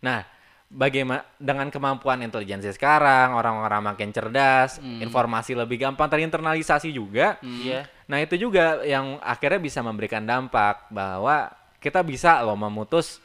Nah 0.00 0.24
bagaimana 0.66 1.26
dengan 1.34 1.66
kemampuan 1.66 2.20
intelijensi 2.20 2.70
sekarang 2.70 3.34
orang-orang 3.34 3.82
makin 3.84 4.10
cerdas, 4.10 4.78
Hmm. 4.78 5.00
informasi 5.00 5.52
lebih 5.52 5.76
gampang 5.78 6.06
terinternalisasi 6.06 6.90
juga. 6.90 7.36
Iya. 7.40 7.84
Nah 8.06 8.18
itu 8.18 8.36
juga 8.36 8.82
yang 8.82 9.18
akhirnya 9.20 9.58
bisa 9.58 9.80
memberikan 9.80 10.22
dampak 10.22 10.86
bahwa 10.88 11.50
kita 11.76 12.00
bisa 12.00 12.38
loh 12.40 12.54
memutus 12.54 13.18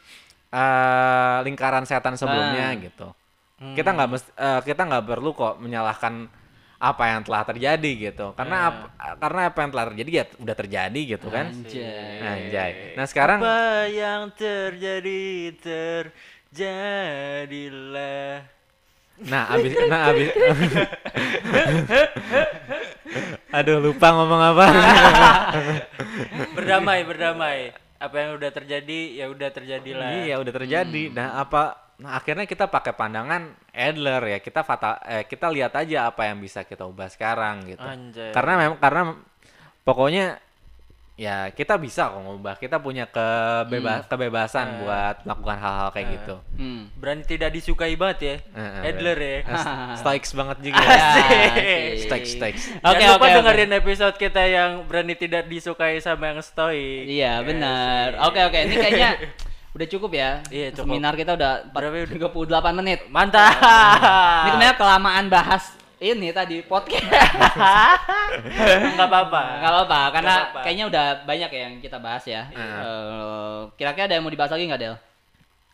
eh, 0.50 1.38
lingkaran 1.44 1.84
setan 1.84 2.16
sebelumnya 2.16 2.72
Ah. 2.72 2.80
gitu. 2.80 3.08
Kita 3.76 3.90
nggak 3.90 4.10
eh, 4.36 4.62
kita 4.64 4.82
nggak 4.84 5.04
perlu 5.06 5.32
kok 5.32 5.60
menyalahkan 5.60 6.28
apa 6.76 7.04
yang 7.08 7.24
telah 7.24 7.44
terjadi 7.44 7.92
gitu. 8.06 8.32
Karena 8.34 8.58
ap- 8.70 8.88
karena 9.18 9.48
apa 9.48 9.60
yang 9.60 9.72
telah 9.72 9.86
terjadi 9.90 10.10
ya 10.12 10.26
udah 10.38 10.56
terjadi 10.56 11.02
gitu 11.10 11.28
kan. 11.28 11.46
Anjay. 11.50 12.20
Anjay. 12.22 12.72
Nah 12.94 13.06
sekarang 13.06 13.40
Apa 13.40 13.60
yang 13.90 14.22
terjadi 14.32 15.24
terjadilah. 16.56 18.48
nah 19.16 19.48
abis 19.52 19.76
nah 19.92 20.12
abis 20.12 20.32
Aduh 23.56 23.80
lupa 23.80 24.12
ngomong 24.12 24.42
apa. 24.52 24.68
Berdamai, 26.52 27.08
berdamai. 27.08 27.72
Apa 27.96 28.16
yang 28.20 28.36
udah 28.36 28.52
terjadi 28.52 29.16
ya 29.16 29.32
udah 29.32 29.48
terjadilah. 29.48 30.12
Iya 30.28 30.36
udah 30.44 30.52
terjadi. 30.52 31.16
Nah 31.16 31.40
apa? 31.40 31.96
Nah 32.04 32.20
akhirnya 32.20 32.44
kita 32.44 32.68
pakai 32.68 32.92
pandangan 32.92 33.56
Adler 33.72 34.20
ya. 34.36 34.44
Kita 34.44 34.68
fatal, 34.68 35.00
eh, 35.08 35.24
kita 35.24 35.48
lihat 35.48 35.72
aja 35.80 36.12
apa 36.12 36.28
yang 36.28 36.44
bisa 36.44 36.68
kita 36.68 36.84
ubah 36.84 37.08
sekarang 37.08 37.64
gitu. 37.72 37.88
Anjay. 37.88 38.36
Karena 38.36 38.54
memang 38.60 38.76
karena 38.84 39.16
pokoknya 39.88 40.36
ya 41.16 41.48
kita 41.56 41.80
bisa 41.80 42.12
kok 42.12 42.20
ngubah. 42.20 42.56
Kita 42.60 42.78
punya 42.84 43.08
kebeba 43.08 44.04
kebebasan 44.04 44.84
buat 44.84 45.24
melakukan 45.24 45.58
hal-hal 45.58 45.90
kayak 45.96 46.08
gitu. 46.20 46.36
Hmm. 46.60 46.92
berani 47.00 47.24
tidak 47.24 47.56
disukai 47.56 47.96
banget 47.96 48.20
ya. 48.20 48.36
Eh, 48.52 48.88
Adler 48.92 49.20
ya. 49.20 49.38
Stoics 50.04 50.32
banget 50.36 50.58
juga. 50.72 50.84
Asik. 50.84 52.04
Stoics, 52.06 52.30
stoics. 52.36 52.64
Oke, 52.84 53.00
Jangan 53.00 53.16
lupa 53.16 53.28
oke, 53.28 53.36
dengerin 53.40 53.72
episode 53.80 54.16
kita 54.20 54.44
yang 54.44 54.72
berani 54.86 55.16
tidak 55.16 55.48
disukai 55.48 55.98
sama 56.04 56.36
yang 56.36 56.40
stoik. 56.44 57.08
Iya, 57.08 57.40
benar. 57.48 58.20
Oke, 58.28 58.40
oke. 58.44 58.60
Ini 58.60 58.76
kayaknya 58.76 59.10
udah 59.76 59.88
cukup 59.88 60.12
ya. 60.12 60.44
Iya, 60.52 60.68
cukup. 60.76 61.00
Seminar 61.00 61.14
kita 61.16 61.32
udah 61.40 61.72
Berapa 61.72 61.96
ya? 61.96 62.06
38 62.12 62.80
menit. 62.84 63.00
Mantap. 63.08 63.56
Ini 64.48 64.50
kayaknya 64.60 64.76
kelamaan 64.76 65.26
bahas 65.32 65.85
ini 65.98 66.30
tadi 66.30 66.60
podcast. 66.62 67.08
Enggak 68.86 69.08
apa-apa. 69.08 69.42
Enggak 69.58 69.72
apa-apa 69.74 70.00
karena 70.12 70.28
Nggak 70.30 70.44
apa-apa. 70.46 70.60
kayaknya 70.62 70.86
udah 70.86 71.06
banyak 71.24 71.50
ya 71.50 71.62
yang 71.62 71.76
kita 71.80 71.98
bahas 71.98 72.24
ya. 72.26 72.42
Iya. 72.48 72.66
Eh, 72.78 73.60
kira-kira 73.76 74.06
ada 74.06 74.14
yang 74.14 74.24
mau 74.24 74.30
dibahas 74.30 74.52
lagi 74.52 74.66
nggak 74.66 74.82
Del? 74.82 74.96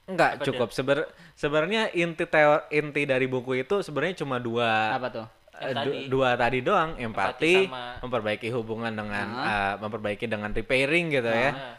Enggak 0.04 0.32
Apa 0.34 0.44
cukup. 0.44 0.70
Seber 0.70 0.98
sebenarnya 1.34 1.90
inti 1.92 2.26
teo- 2.26 2.66
inti 2.70 3.02
dari 3.04 3.26
buku 3.26 3.62
itu 3.62 3.80
sebenarnya 3.80 4.16
cuma 4.18 4.38
dua 4.38 4.94
Apa 4.94 5.08
tuh? 5.10 5.26
Eh, 5.54 5.72
tadi. 5.72 6.10
dua 6.10 6.34
tadi 6.34 6.60
doang 6.60 6.98
empati, 6.98 7.70
sama- 7.70 8.02
memperbaiki 8.02 8.50
hubungan 8.50 8.90
dengan 8.90 9.28
Ah. 9.32 9.46
eh, 9.46 9.74
memperbaiki 9.78 10.26
dengan 10.26 10.50
repairing 10.50 11.06
gitu 11.12 11.30
ya 11.30 11.52
Nah, 11.52 11.74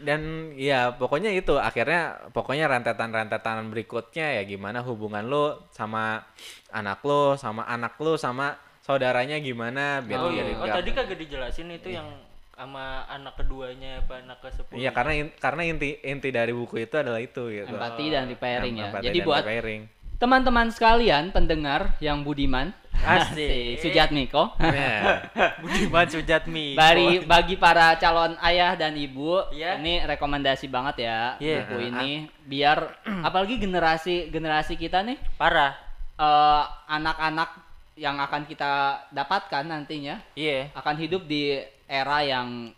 dan 0.00 0.20
ya 0.54 0.90
pokoknya 0.90 1.30
itu 1.30 1.54
akhirnya 1.54 2.02
pokoknya 2.30 2.66
rentetan-rentetan 2.66 3.68
berikutnya 3.68 4.38
ya 4.38 4.42
gimana 4.42 4.80
hubungan 4.80 5.22
lo 5.24 5.68
sama 5.70 6.24
anak 6.70 7.00
lo 7.02 7.36
sama 7.36 7.62
anak 7.64 7.94
lo 7.98 8.16
sama 8.16 8.56
saudaranya 8.80 9.38
gimana 9.38 10.00
biar 10.00 10.18
Oh, 10.18 10.28
iya. 10.28 10.44
oh 10.54 10.66
tadi 10.66 10.90
kagak 10.90 11.16
dijelasin 11.16 11.70
itu 11.70 11.88
yang 11.90 12.08
sama 12.54 13.02
anak 13.06 13.34
keduanya 13.34 13.98
apa 13.98 14.22
anak 14.22 14.38
ke 14.38 14.48
sepuluh. 14.48 14.78
Iya 14.78 14.90
karena 14.90 15.12
in- 15.16 15.34
karena 15.34 15.62
inti 15.66 15.98
inti 16.00 16.30
dari 16.30 16.54
buku 16.54 16.86
itu 16.86 16.94
adalah 16.94 17.18
itu 17.18 17.50
gitu 17.50 17.66
Empati 17.66 18.04
dan 18.08 18.30
repairing 18.30 18.74
ya. 18.78 18.88
Jadi 18.94 19.18
buat 19.22 19.42
repairing. 19.42 19.82
Teman-teman 20.16 20.70
sekalian 20.70 21.30
pendengar 21.30 21.98
yang 21.98 22.22
budiman 22.22 22.70
Asik. 22.94 23.78
Sujatmiko 23.82 24.54
Ya. 24.56 25.26
Budiman 25.62 26.06
Sujatmi. 26.06 26.78
Bari 26.78 27.26
bagi 27.26 27.58
para 27.58 27.98
calon 27.98 28.38
ayah 28.40 28.72
dan 28.74 28.94
ibu, 28.94 29.42
Iya. 29.50 29.82
ini 29.82 30.00
rekomendasi 30.00 30.70
banget 30.70 31.04
ya 31.04 31.34
Iya. 31.36 31.66
buku 31.66 31.76
ini 31.84 32.10
biar 32.46 32.78
apalagi 33.26 33.58
generasi 33.58 34.30
generasi 34.30 34.74
kita 34.74 35.02
nih 35.02 35.18
parah. 35.34 35.74
eh, 36.14 36.62
anak-anak 36.86 37.50
yang 37.98 38.14
akan 38.16 38.46
kita 38.46 39.02
dapatkan 39.10 39.66
nantinya 39.66 40.22
Iya. 40.34 40.70
akan 40.72 40.94
hidup 40.96 41.26
di 41.26 41.58
era 41.84 42.22
yang 42.22 42.70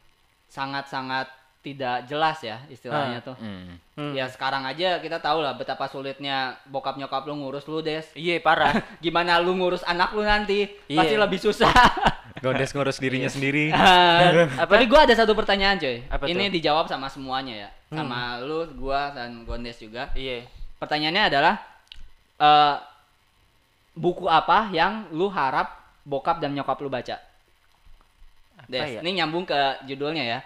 sangat-sangat 0.48 1.28
tidak 1.66 2.06
jelas 2.06 2.38
ya 2.46 2.62
istilahnya 2.70 3.18
tuh. 3.26 3.34
Hmm. 3.42 3.74
Hmm. 3.98 4.14
Ya 4.14 4.30
sekarang 4.30 4.62
aja 4.62 5.02
kita 5.02 5.18
tahu 5.18 5.42
lah 5.42 5.58
betapa 5.58 5.90
sulitnya 5.90 6.54
bokap 6.70 6.94
nyokap 6.94 7.26
lu 7.26 7.34
ngurus 7.42 7.66
lu 7.66 7.82
des. 7.82 8.06
Iya 8.14 8.38
parah. 8.38 8.70
Gimana 9.04 9.42
lu 9.42 9.58
ngurus 9.58 9.82
anak 9.82 10.14
lu 10.14 10.22
nanti 10.22 10.70
Iya. 10.86 11.02
pasti 11.02 11.16
lebih 11.18 11.42
susah. 11.42 11.74
Gondes 12.44 12.70
ngurus 12.70 13.02
dirinya 13.02 13.26
sendiri. 13.26 13.74
Dan, 14.22 14.46
tapi 14.54 14.86
gua 14.86 15.02
ada 15.08 15.14
satu 15.18 15.34
pertanyaan 15.34 15.82
coy. 15.82 16.06
Apa 16.06 16.30
Ini 16.30 16.46
tuh? 16.46 16.54
dijawab 16.54 16.86
sama 16.86 17.10
semuanya 17.10 17.66
ya. 17.66 17.68
Sama 17.90 18.38
lu, 18.46 18.70
gua 18.78 19.10
dan 19.10 19.42
Gondes 19.42 19.82
juga. 19.82 20.14
Iya. 20.14 20.46
Pertanyaannya 20.78 21.22
adalah 21.26 21.54
eh 22.38 22.76
buku 23.96 24.28
apa 24.30 24.70
yang 24.70 25.08
lu 25.10 25.26
harap 25.32 25.82
bokap 26.06 26.38
dan 26.38 26.54
nyokap 26.54 26.78
lu 26.78 26.92
baca? 26.92 27.18
Des, 28.70 28.98
ya? 28.98 29.00
ini 29.02 29.18
nyambung 29.18 29.42
ke 29.48 29.82
judulnya 29.88 30.22
ya. 30.22 30.38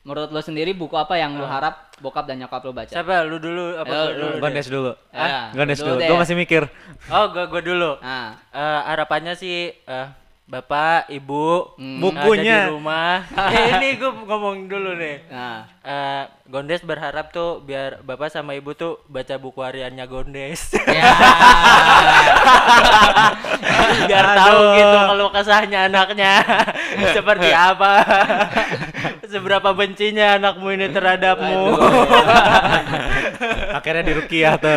Menurut 0.00 0.28
lu 0.28 0.40
sendiri 0.40 0.72
buku 0.72 0.96
apa 0.96 1.12
yang 1.14 1.36
lu 1.36 1.44
harap 1.44 1.92
bokap 1.98 2.24
dan 2.24 2.40
nyokap 2.40 2.64
lu 2.64 2.72
baca? 2.72 2.88
Siapa 2.88 3.20
lu 3.22 3.36
dulu 3.36 3.76
apa 3.76 3.84
Eh, 3.86 3.92
gua 3.92 4.04
lu 4.06 4.16
dulu? 4.16 4.24
deh? 4.26 4.40
Gondes 4.40 4.66
dulu. 4.66 4.92
Ya, 5.10 5.52
Gondes 5.52 5.78
lu 5.78 5.88
dulu. 5.90 6.00
Gue 6.02 6.16
masih 6.18 6.34
mikir. 6.34 6.62
Oh, 7.06 7.24
gua 7.28 7.44
gua 7.46 7.60
dulu. 7.60 7.90
Nah, 7.98 8.32
Eh, 8.48 8.80
harapannya 8.86 9.34
sih 9.34 9.76
eh, 9.76 10.08
Bapak, 10.46 11.06
Ibu, 11.06 11.78
Hmm. 11.78 12.00
Bukunya. 12.00 12.66
ada 12.66 12.66
di 12.66 12.72
rumah. 12.72 13.22
eh, 13.54 13.66
ini 13.72 13.88
gue 13.94 14.10
ngomong 14.20 14.66
dulu 14.66 14.96
nih. 14.96 15.22
nah. 15.28 15.62
Eh, 15.80 16.22
Gondes 16.44 16.82
berharap 16.82 17.30
tuh 17.30 17.60
biar 17.60 18.00
Bapak 18.00 18.26
sama 18.28 18.52
Ibu 18.52 18.72
tuh 18.72 18.98
baca 19.06 19.36
buku 19.36 19.60
hariannya 19.60 20.02
Gondes. 20.06 20.74
Ya. 20.88 21.04
biar 24.02 24.26
tahu 24.34 24.58
gitu 24.74 24.96
kalau 25.06 25.26
kesahnya 25.30 25.86
anaknya 25.86 26.32
seperti 27.14 27.48
apa. 27.48 27.92
Seberapa 29.30 29.70
bencinya 29.70 30.34
anakmu 30.34 30.74
ini 30.74 30.90
terhadapmu. 30.90 31.78
Akhirnya 33.78 34.02
di 34.02 34.12
Rukiah 34.12 34.58
tuh. 34.58 34.70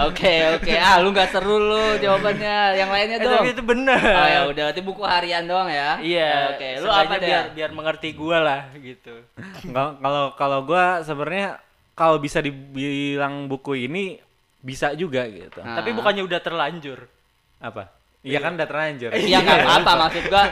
Oke, 0.00 0.32
oke. 0.54 0.72
Ah, 0.76 1.00
lu 1.00 1.10
nggak 1.10 1.32
seru 1.32 1.56
lu 1.56 1.96
jawabannya. 1.96 2.76
Yang 2.76 2.90
lainnya 2.90 3.16
Eh, 3.16 3.24
dong. 3.24 3.34
tapi 3.40 3.48
itu 3.50 3.62
benar. 3.64 4.00
Oh 4.00 4.28
ya 4.28 4.40
udah, 4.46 4.62
berarti 4.68 4.82
buku 4.82 5.02
harian 5.02 5.44
doang 5.44 5.68
ya. 5.68 5.96
Iya. 5.98 6.32
Oke, 6.54 6.68
lu 6.78 6.88
apa 6.88 7.14
deh? 7.16 7.26
biar 7.26 7.44
biar 7.52 7.70
mengerti 7.72 8.08
gua 8.12 8.38
lah 8.38 8.60
gitu. 8.76 9.24
Kalau- 9.66 9.96
Kalau 9.96 10.24
kalau 10.36 10.58
gue 10.62 10.84
sebenarnya 11.02 11.48
kalau 11.92 12.16
bisa 12.16 12.40
dibilang 12.40 13.44
buku 13.46 13.76
ini 13.80 14.20
bisa 14.60 14.92
juga 14.92 15.24
gitu. 15.26 15.60
Nah. 15.60 15.76
Tapi 15.76 15.92
bukannya 15.92 16.20
udah 16.20 16.40
terlanjur. 16.40 17.08
Apa? 17.58 17.88
Iya 18.20 18.38
kan 18.38 18.52
udah 18.54 18.68
terlanjur. 18.68 19.10
Iya 19.12 19.40
nggak 19.40 19.58
apa-apa 19.64 19.92
maksud 19.98 20.24
gua. 20.28 20.44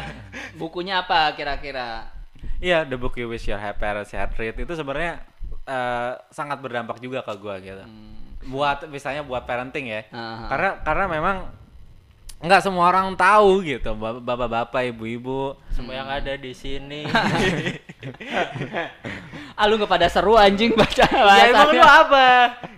Bukunya 0.57 1.01
apa 1.01 1.33
kira-kira? 1.33 2.09
Iya, 2.59 2.83
The 2.83 2.95
Book 2.95 3.15
You 3.15 3.27
Wish 3.27 3.47
Your 3.47 3.57
Happy 3.57 3.79
Parents 3.79 4.11
Had 4.11 4.35
Read 4.35 4.57
itu 4.57 4.73
sebenarnya 4.73 5.23
eh, 5.65 6.13
sangat 6.29 6.59
berdampak 6.59 6.99
juga 6.99 7.21
ke 7.21 7.33
gua 7.35 7.57
gitu. 7.59 7.83
Buat 8.45 8.87
misalnya 8.87 9.21
buat 9.21 9.45
parenting 9.45 9.87
ya. 9.87 10.03
Aha. 10.09 10.47
Karena 10.49 10.71
karena 10.83 11.05
memang 11.07 11.37
nggak 12.39 12.61
semua 12.61 12.87
orang 12.87 13.15
tahu 13.15 13.63
gitu, 13.63 13.95
bap- 13.95 14.23
bapak-bapak, 14.23 14.89
ibu-ibu. 14.89 15.59
Semua 15.69 15.95
yang 15.97 16.09
ada 16.09 16.35
di 16.35 16.51
sini. 16.51 17.03
Ah 19.55 19.67
lu 19.67 19.75
nggak 19.75 19.91
pada 19.91 20.07
seru 20.07 20.39
anjing 20.39 20.71
baca 20.73 21.03
ya 21.03 21.51
emang 21.51 21.71
lu 21.73 21.83
apa? 21.83 22.27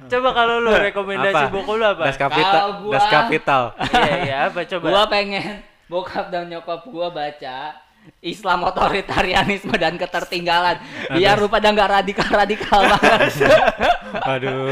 Coba 0.07 0.29
kalau 0.33 0.57
lu 0.59 0.73
rekomendasi 0.89 1.53
buku 1.53 1.73
lu 1.77 1.85
apa? 1.85 2.09
Das 2.09 2.17
Kapital. 2.17 2.67
Gua- 2.81 2.95
Das 2.97 3.07
Kapital. 3.07 3.63
Iya 3.93 4.15
iya 4.19 4.37
apa 4.49 4.65
coba? 4.67 4.87
Gua 4.87 5.03
pengen 5.07 5.61
bokap 5.87 6.33
dan 6.33 6.49
nyokap 6.49 6.81
gua 6.87 7.13
baca 7.13 7.77
Islam 8.21 8.67
otoritarianisme 8.67 9.73
dan 9.79 9.95
ketertinggalan. 9.95 10.77
Biar 11.15 11.39
lu 11.39 11.47
pada 11.47 11.71
nggak 11.71 11.91
radikal-radikal 12.03 12.81
banget. 12.99 13.33
Aduh, 14.27 14.67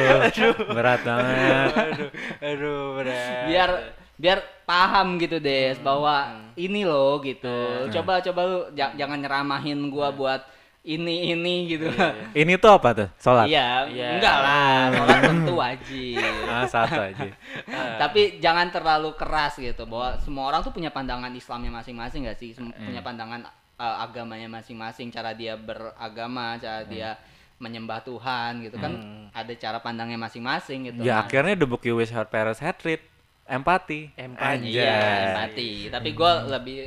berat 0.75 1.01
banget. 1.07 1.71
aduh, 1.73 2.11
aduh 2.43 2.81
berat. 2.99 3.45
biar 3.49 3.71
biar 4.19 4.39
paham 4.67 5.15
gitu 5.23 5.39
des 5.39 5.79
bahwa 5.79 6.35
ini 6.59 6.83
loh 6.83 7.23
gitu. 7.23 7.89
Coba 7.95 8.19
coba 8.21 8.41
lu 8.45 8.59
ja- 8.75 8.93
jangan 8.99 9.19
nyeramahin 9.23 9.89
gua 9.89 10.11
buat 10.11 10.43
ini 10.89 11.31
ini 11.31 11.55
gitu 11.69 11.93
Ini 12.41 12.57
tuh 12.57 12.73
apa 12.73 12.89
tuh? 12.93 13.09
Sholat. 13.15 13.45
iya 13.45 13.85
Iya. 13.85 14.09
enggak 14.17 14.37
lah 14.39 14.83
sholat 14.91 15.19
tentu 15.23 15.53
wajib 15.55 16.17
Ah, 16.49 16.65
satu 16.65 16.97
aja. 16.99 17.29
tapi 18.03 18.39
jangan 18.39 18.69
terlalu 18.69 19.13
keras 19.15 19.55
gitu 19.55 19.85
bahwa 19.85 20.17
semua 20.19 20.45
orang 20.47 20.61
tuh 20.61 20.71
punya 20.71 20.89
pandangan 20.89 21.29
Islamnya 21.31 21.69
masing-masing 21.75 22.25
gak 22.25 22.37
sih 22.37 22.51
Sem- 22.51 22.73
punya 22.73 23.01
pandangan 23.01 23.45
uh, 23.77 23.97
agamanya 24.01 24.49
masing-masing 24.49 25.09
cara 25.09 25.33
dia 25.33 25.55
beragama 25.55 26.57
cara 26.57 26.83
dia 26.85 27.21
menyembah 27.59 28.01
Tuhan 28.01 28.63
gitu 28.63 28.77
kan 28.77 28.93
ada 29.31 29.53
cara 29.53 29.79
pandangnya 29.79 30.17
masing-masing 30.17 30.89
gitu 30.89 31.03
Ya 31.03 31.15
Nah, 31.15 31.27
akhirnya 31.27 31.55
The 31.55 31.67
Book 31.67 31.83
You 31.83 31.95
Wish 31.95 32.11
Your 32.11 32.25
Parents 32.25 32.59
Had 32.59 32.79
Read. 32.81 33.03
Empati. 33.45 34.13
Empati. 34.15 34.69
iya 34.69 34.97
empati 35.33 35.71
tapi 35.89 36.13
gue 36.13 36.33
lebih 36.47 36.79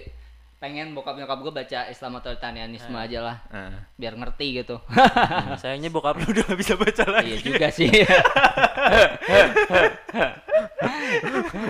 pengen 0.61 0.93
bokap 0.93 1.17
nyokap 1.17 1.41
gue 1.41 1.49
baca 1.51 1.79
Islam 1.89 2.21
otoritarianisme 2.21 2.93
aja 2.93 3.19
lah 3.19 3.37
Ah. 3.49 3.81
biar 3.97 4.13
ngerti 4.13 4.61
gitu. 4.61 4.77
Sayangnya 5.57 5.89
bokap 5.89 6.15
lu 6.15 6.29
udah 6.29 6.45
gak 6.45 6.59
bisa 6.59 6.77
baca 6.77 7.03
lagi. 7.11 7.33
iya 7.33 7.37
juga 7.41 7.67
sih. 7.67 7.89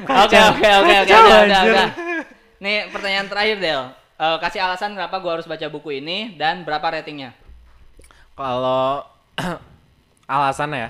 Oke 0.01 0.37
oke 0.37 0.67
oke 0.67 0.95
oke 1.01 1.15
udah 1.47 1.89
nih 2.59 2.77
pertanyaan 2.91 3.27
terakhir 3.27 3.57
Del. 3.57 3.81
Eh, 4.15 4.37
kasih 4.37 4.61
alasan 4.61 4.93
kenapa 4.93 5.17
gue 5.17 5.31
harus 5.31 5.47
baca 5.47 5.65
buku 5.65 5.97
ini 5.97 6.37
dan 6.37 6.61
berapa 6.61 6.83
ratingnya? 6.83 7.33
Kalau 8.35 9.01
alasannya 10.29 10.77
ya, 10.77 10.89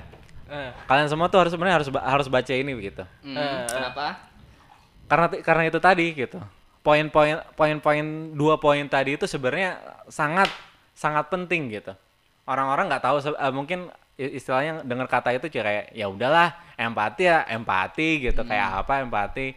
Eh, 0.52 0.68
kalian 0.84 1.08
semua 1.08 1.32
tuh 1.32 1.40
harus 1.40 1.56
sebenarnya 1.56 1.80
harus 1.80 1.88
harus 1.88 2.28
baca 2.28 2.52
ini 2.52 2.76
begitu. 2.76 3.08
Hmm, 3.24 3.40
Eh, 3.40 3.64
kenapa? 3.72 4.20
Karena 5.08 5.26
karena 5.40 5.64
itu 5.64 5.80
tadi 5.80 6.06
gitu. 6.12 6.40
Poin-poin 6.82 7.38
poin-poin 7.54 8.06
dua 8.34 8.58
poin 8.58 8.82
tadi 8.90 9.14
itu 9.14 9.30
sebenarnya 9.30 9.78
sangat 10.10 10.50
sangat 10.98 11.30
penting 11.30 11.70
gitu. 11.70 11.94
Orang-orang 12.50 12.90
nggak 12.90 13.06
tahu 13.06 13.18
eh, 13.22 13.54
mungkin 13.54 13.94
istilahnya 14.18 14.86
dengar 14.86 15.10
kata 15.10 15.34
itu 15.34 15.50
kayak 15.50 15.94
ya 15.94 16.06
udahlah 16.10 16.54
empati 16.78 17.24
ya 17.26 17.46
empati 17.50 18.30
gitu 18.30 18.42
kayak 18.46 18.86
apa 18.86 19.06
empati. 19.06 19.54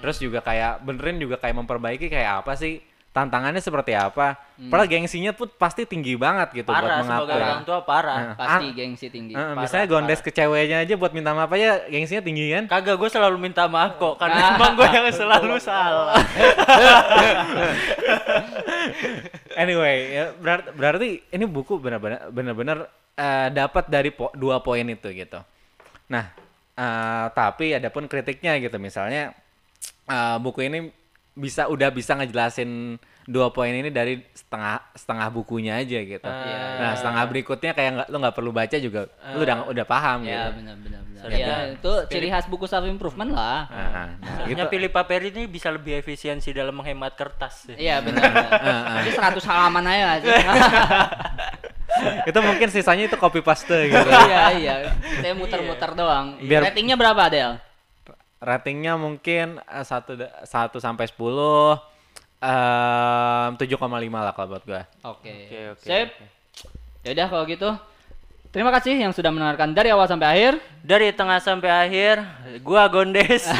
Terus 0.00 0.16
juga 0.20 0.44
kayak 0.44 0.84
benerin 0.84 1.16
juga 1.20 1.36
kayak 1.40 1.56
memperbaiki 1.64 2.12
kayak 2.12 2.44
apa 2.44 2.52
sih 2.56 2.80
tantangannya 3.12 3.60
seperti 3.60 3.92
apa. 3.92 4.40
Padahal 4.62 4.86
gengsinya 4.86 5.30
tuh 5.30 5.44
pasti 5.46 5.84
tinggi 5.84 6.14
banget 6.14 6.48
gitu 6.54 6.66
buat 6.66 6.80
parah 6.80 7.02
sebagai 7.02 7.34
orang 7.36 7.62
tua 7.62 7.78
parah. 7.82 8.16
Nah. 8.24 8.34
pasti 8.34 8.66
An- 8.66 8.74
gengsi 8.74 9.06
tinggi 9.08 9.32
Eh, 9.32 9.36
Parah, 9.36 9.58
misalnya 9.58 9.86
gondes 9.86 10.20
ke 10.20 10.30
ceweknya 10.30 10.80
aja 10.80 10.94
buat 10.94 11.10
minta 11.10 11.30
maaf 11.30 11.50
aja 11.50 11.84
gengsinya 11.86 12.22
tinggi 12.22 12.48
kan? 12.48 12.64
Kagak 12.66 12.96
gue 12.96 13.08
selalu 13.08 13.36
minta 13.38 13.66
maaf 13.66 13.96
kok 13.96 14.16
karena 14.16 14.38
Ah. 14.38 14.54
emang 14.54 14.72
gue 14.74 14.86
yang 14.86 15.06
selalu 15.10 15.54
salah. 15.62 16.14
Anyway, 19.54 19.96
ya, 20.10 20.24
berarti, 20.34 20.68
berarti 20.72 21.08
ini 21.28 21.44
buku 21.44 21.76
benar-benar 21.76 22.32
benar-benar 22.32 22.78
eh, 23.12 23.48
dapat 23.50 23.84
dari 23.86 24.08
po- 24.08 24.32
dua 24.32 24.58
poin 24.58 24.82
itu 24.82 25.12
gitu. 25.12 25.38
Nah, 26.08 26.32
eh, 26.72 27.26
tapi 27.30 27.76
ada 27.76 27.88
pun 27.88 28.06
kritiknya 28.06 28.56
gitu. 28.58 28.76
Misalnya 28.78 29.36
eh, 30.04 30.36
buku 30.38 30.64
ini 30.64 30.78
bisa 31.32 31.64
udah 31.64 31.88
bisa 31.88 32.12
ngejelasin 32.12 33.00
dua 33.24 33.48
poin 33.48 33.70
ini 33.70 33.88
dari 33.88 34.20
setengah 34.30 34.84
setengah 34.92 35.28
bukunya 35.30 35.78
aja 35.78 35.98
gitu. 35.98 36.20
Iya. 36.22 36.58
Nah, 36.76 36.92
setengah 36.92 37.24
berikutnya 37.24 37.72
kayak 37.72 37.90
nggak 37.94 38.08
lu 38.10 38.16
nggak 38.18 38.36
perlu 38.36 38.50
baca 38.50 38.76
juga, 38.76 39.08
lu 39.32 39.40
udah 39.40 39.56
udah 39.66 39.84
paham 39.86 40.18
ya 40.22 40.50
gitu. 40.50 40.60
benar 40.60 40.76
benar 40.76 41.00
benar 41.00 41.20
Soalnya 41.22 41.38
ya 41.38 41.56
itu 41.70 41.92
ciri 42.10 42.28
khas 42.28 42.46
buku 42.46 42.66
self 42.66 42.82
improvement 42.84 43.30
lah 43.30 43.70
Nah, 43.70 43.88
nah, 43.88 44.06
nah, 44.18 44.44
gitu. 44.44 44.66
pilih 44.66 44.90
paper 44.90 45.22
ini 45.24 45.46
bisa 45.46 45.70
lebih 45.70 45.96
efisiensi 45.96 46.50
dalam 46.50 46.74
menghemat 46.74 47.14
kertas. 47.14 47.64
sih. 47.64 47.76
Iya 47.78 48.02
benar. 48.02 48.28
Jadi 49.00 49.10
100 49.14 49.48
halaman 49.48 49.84
aja 49.86 50.18
itu 52.26 52.38
mungkin 52.40 52.68
sisanya 52.68 53.06
itu 53.06 53.14
copy 53.14 53.40
paste 53.40 53.86
gitu. 53.86 54.08
iya 54.26 54.42
iya. 54.52 54.74
Saya 55.16 55.32
muter-muter 55.32 55.94
doang. 55.94 56.36
Biar- 56.40 56.66
Ratingnya 56.66 56.98
berapa 56.98 57.22
Del? 57.28 57.52
Ratingnya 58.42 58.98
mungkin 58.98 59.62
eh, 59.62 59.84
satu 59.86 60.18
satu 60.42 60.82
sampai 60.82 61.06
sepuluh 61.06 61.78
em, 62.42 63.54
7,5 63.54 63.78
lah 64.10 64.34
kalau 64.34 64.58
buat 64.58 64.66
gua. 64.66 64.82
Oke. 65.06 65.30
Oke, 65.30 65.58
oke, 65.78 65.86
Sip. 65.86 66.08
oke. 66.10 66.26
Ya 67.06 67.10
udah 67.14 67.26
kalau 67.30 67.46
gitu 67.46 67.70
Terima 68.52 68.68
kasih 68.68 69.00
yang 69.00 69.16
sudah 69.16 69.32
mendengarkan 69.32 69.72
dari 69.72 69.88
awal 69.88 70.04
sampai 70.04 70.28
akhir. 70.28 70.52
Dari 70.84 71.08
tengah 71.16 71.40
sampai 71.40 71.72
akhir, 71.72 72.20
gua 72.60 72.84
Gondes. 72.84 73.48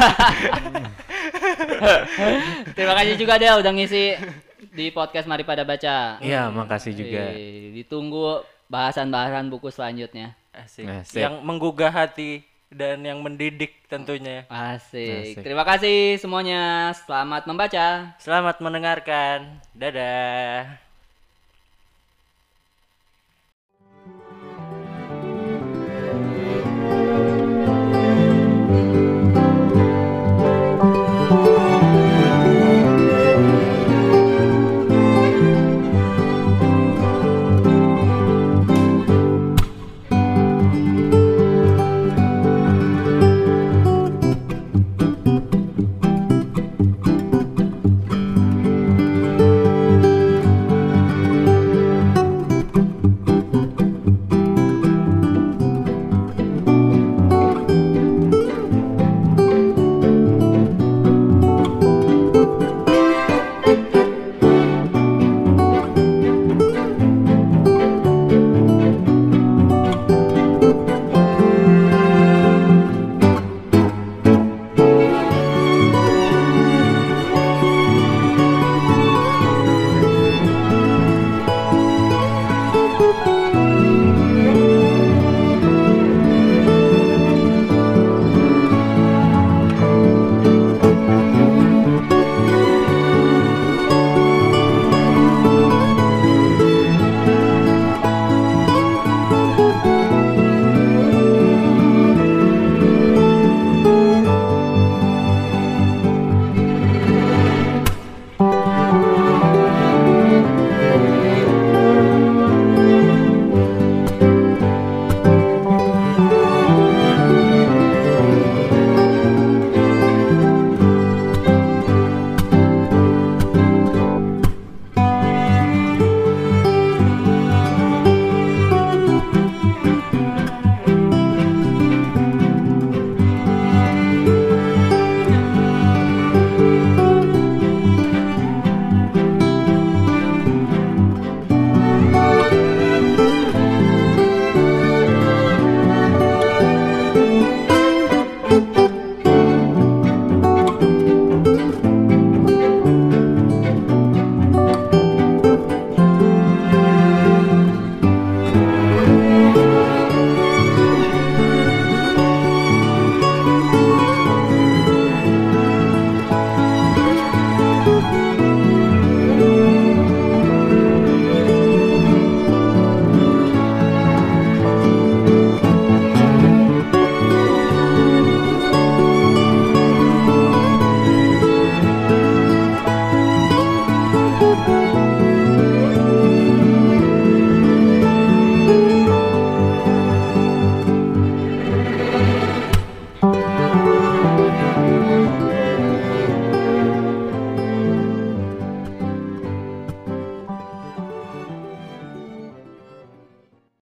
Terima 2.77 2.93
kasih 3.01 3.17
juga 3.17 3.41
deh 3.41 3.57
udah 3.57 3.73
ngisi 3.73 4.21
di 4.69 4.93
podcast 4.93 5.25
Mari 5.25 5.49
Pada 5.49 5.65
Baca. 5.65 6.21
Iya, 6.21 6.53
makasih 6.53 6.93
juga. 6.93 7.33
Eh, 7.33 7.73
ditunggu 7.73 8.45
bahasan-bahasan 8.69 9.49
buku 9.49 9.73
selanjutnya. 9.73 10.37
Asik. 10.53 10.85
Asik. 10.85 11.25
Yang 11.25 11.41
menggugah 11.41 11.89
hati 11.89 12.45
dan 12.73 13.05
yang 13.05 13.21
mendidik 13.21 13.85
tentunya. 13.87 14.49
Asik. 14.49 15.39
Asik. 15.39 15.45
Terima 15.45 15.65
kasih 15.65 16.17
semuanya. 16.19 16.93
Selamat 16.97 17.45
membaca. 17.45 18.17
Selamat 18.19 18.57
mendengarkan. 18.61 19.61
Dadah. 19.77 20.92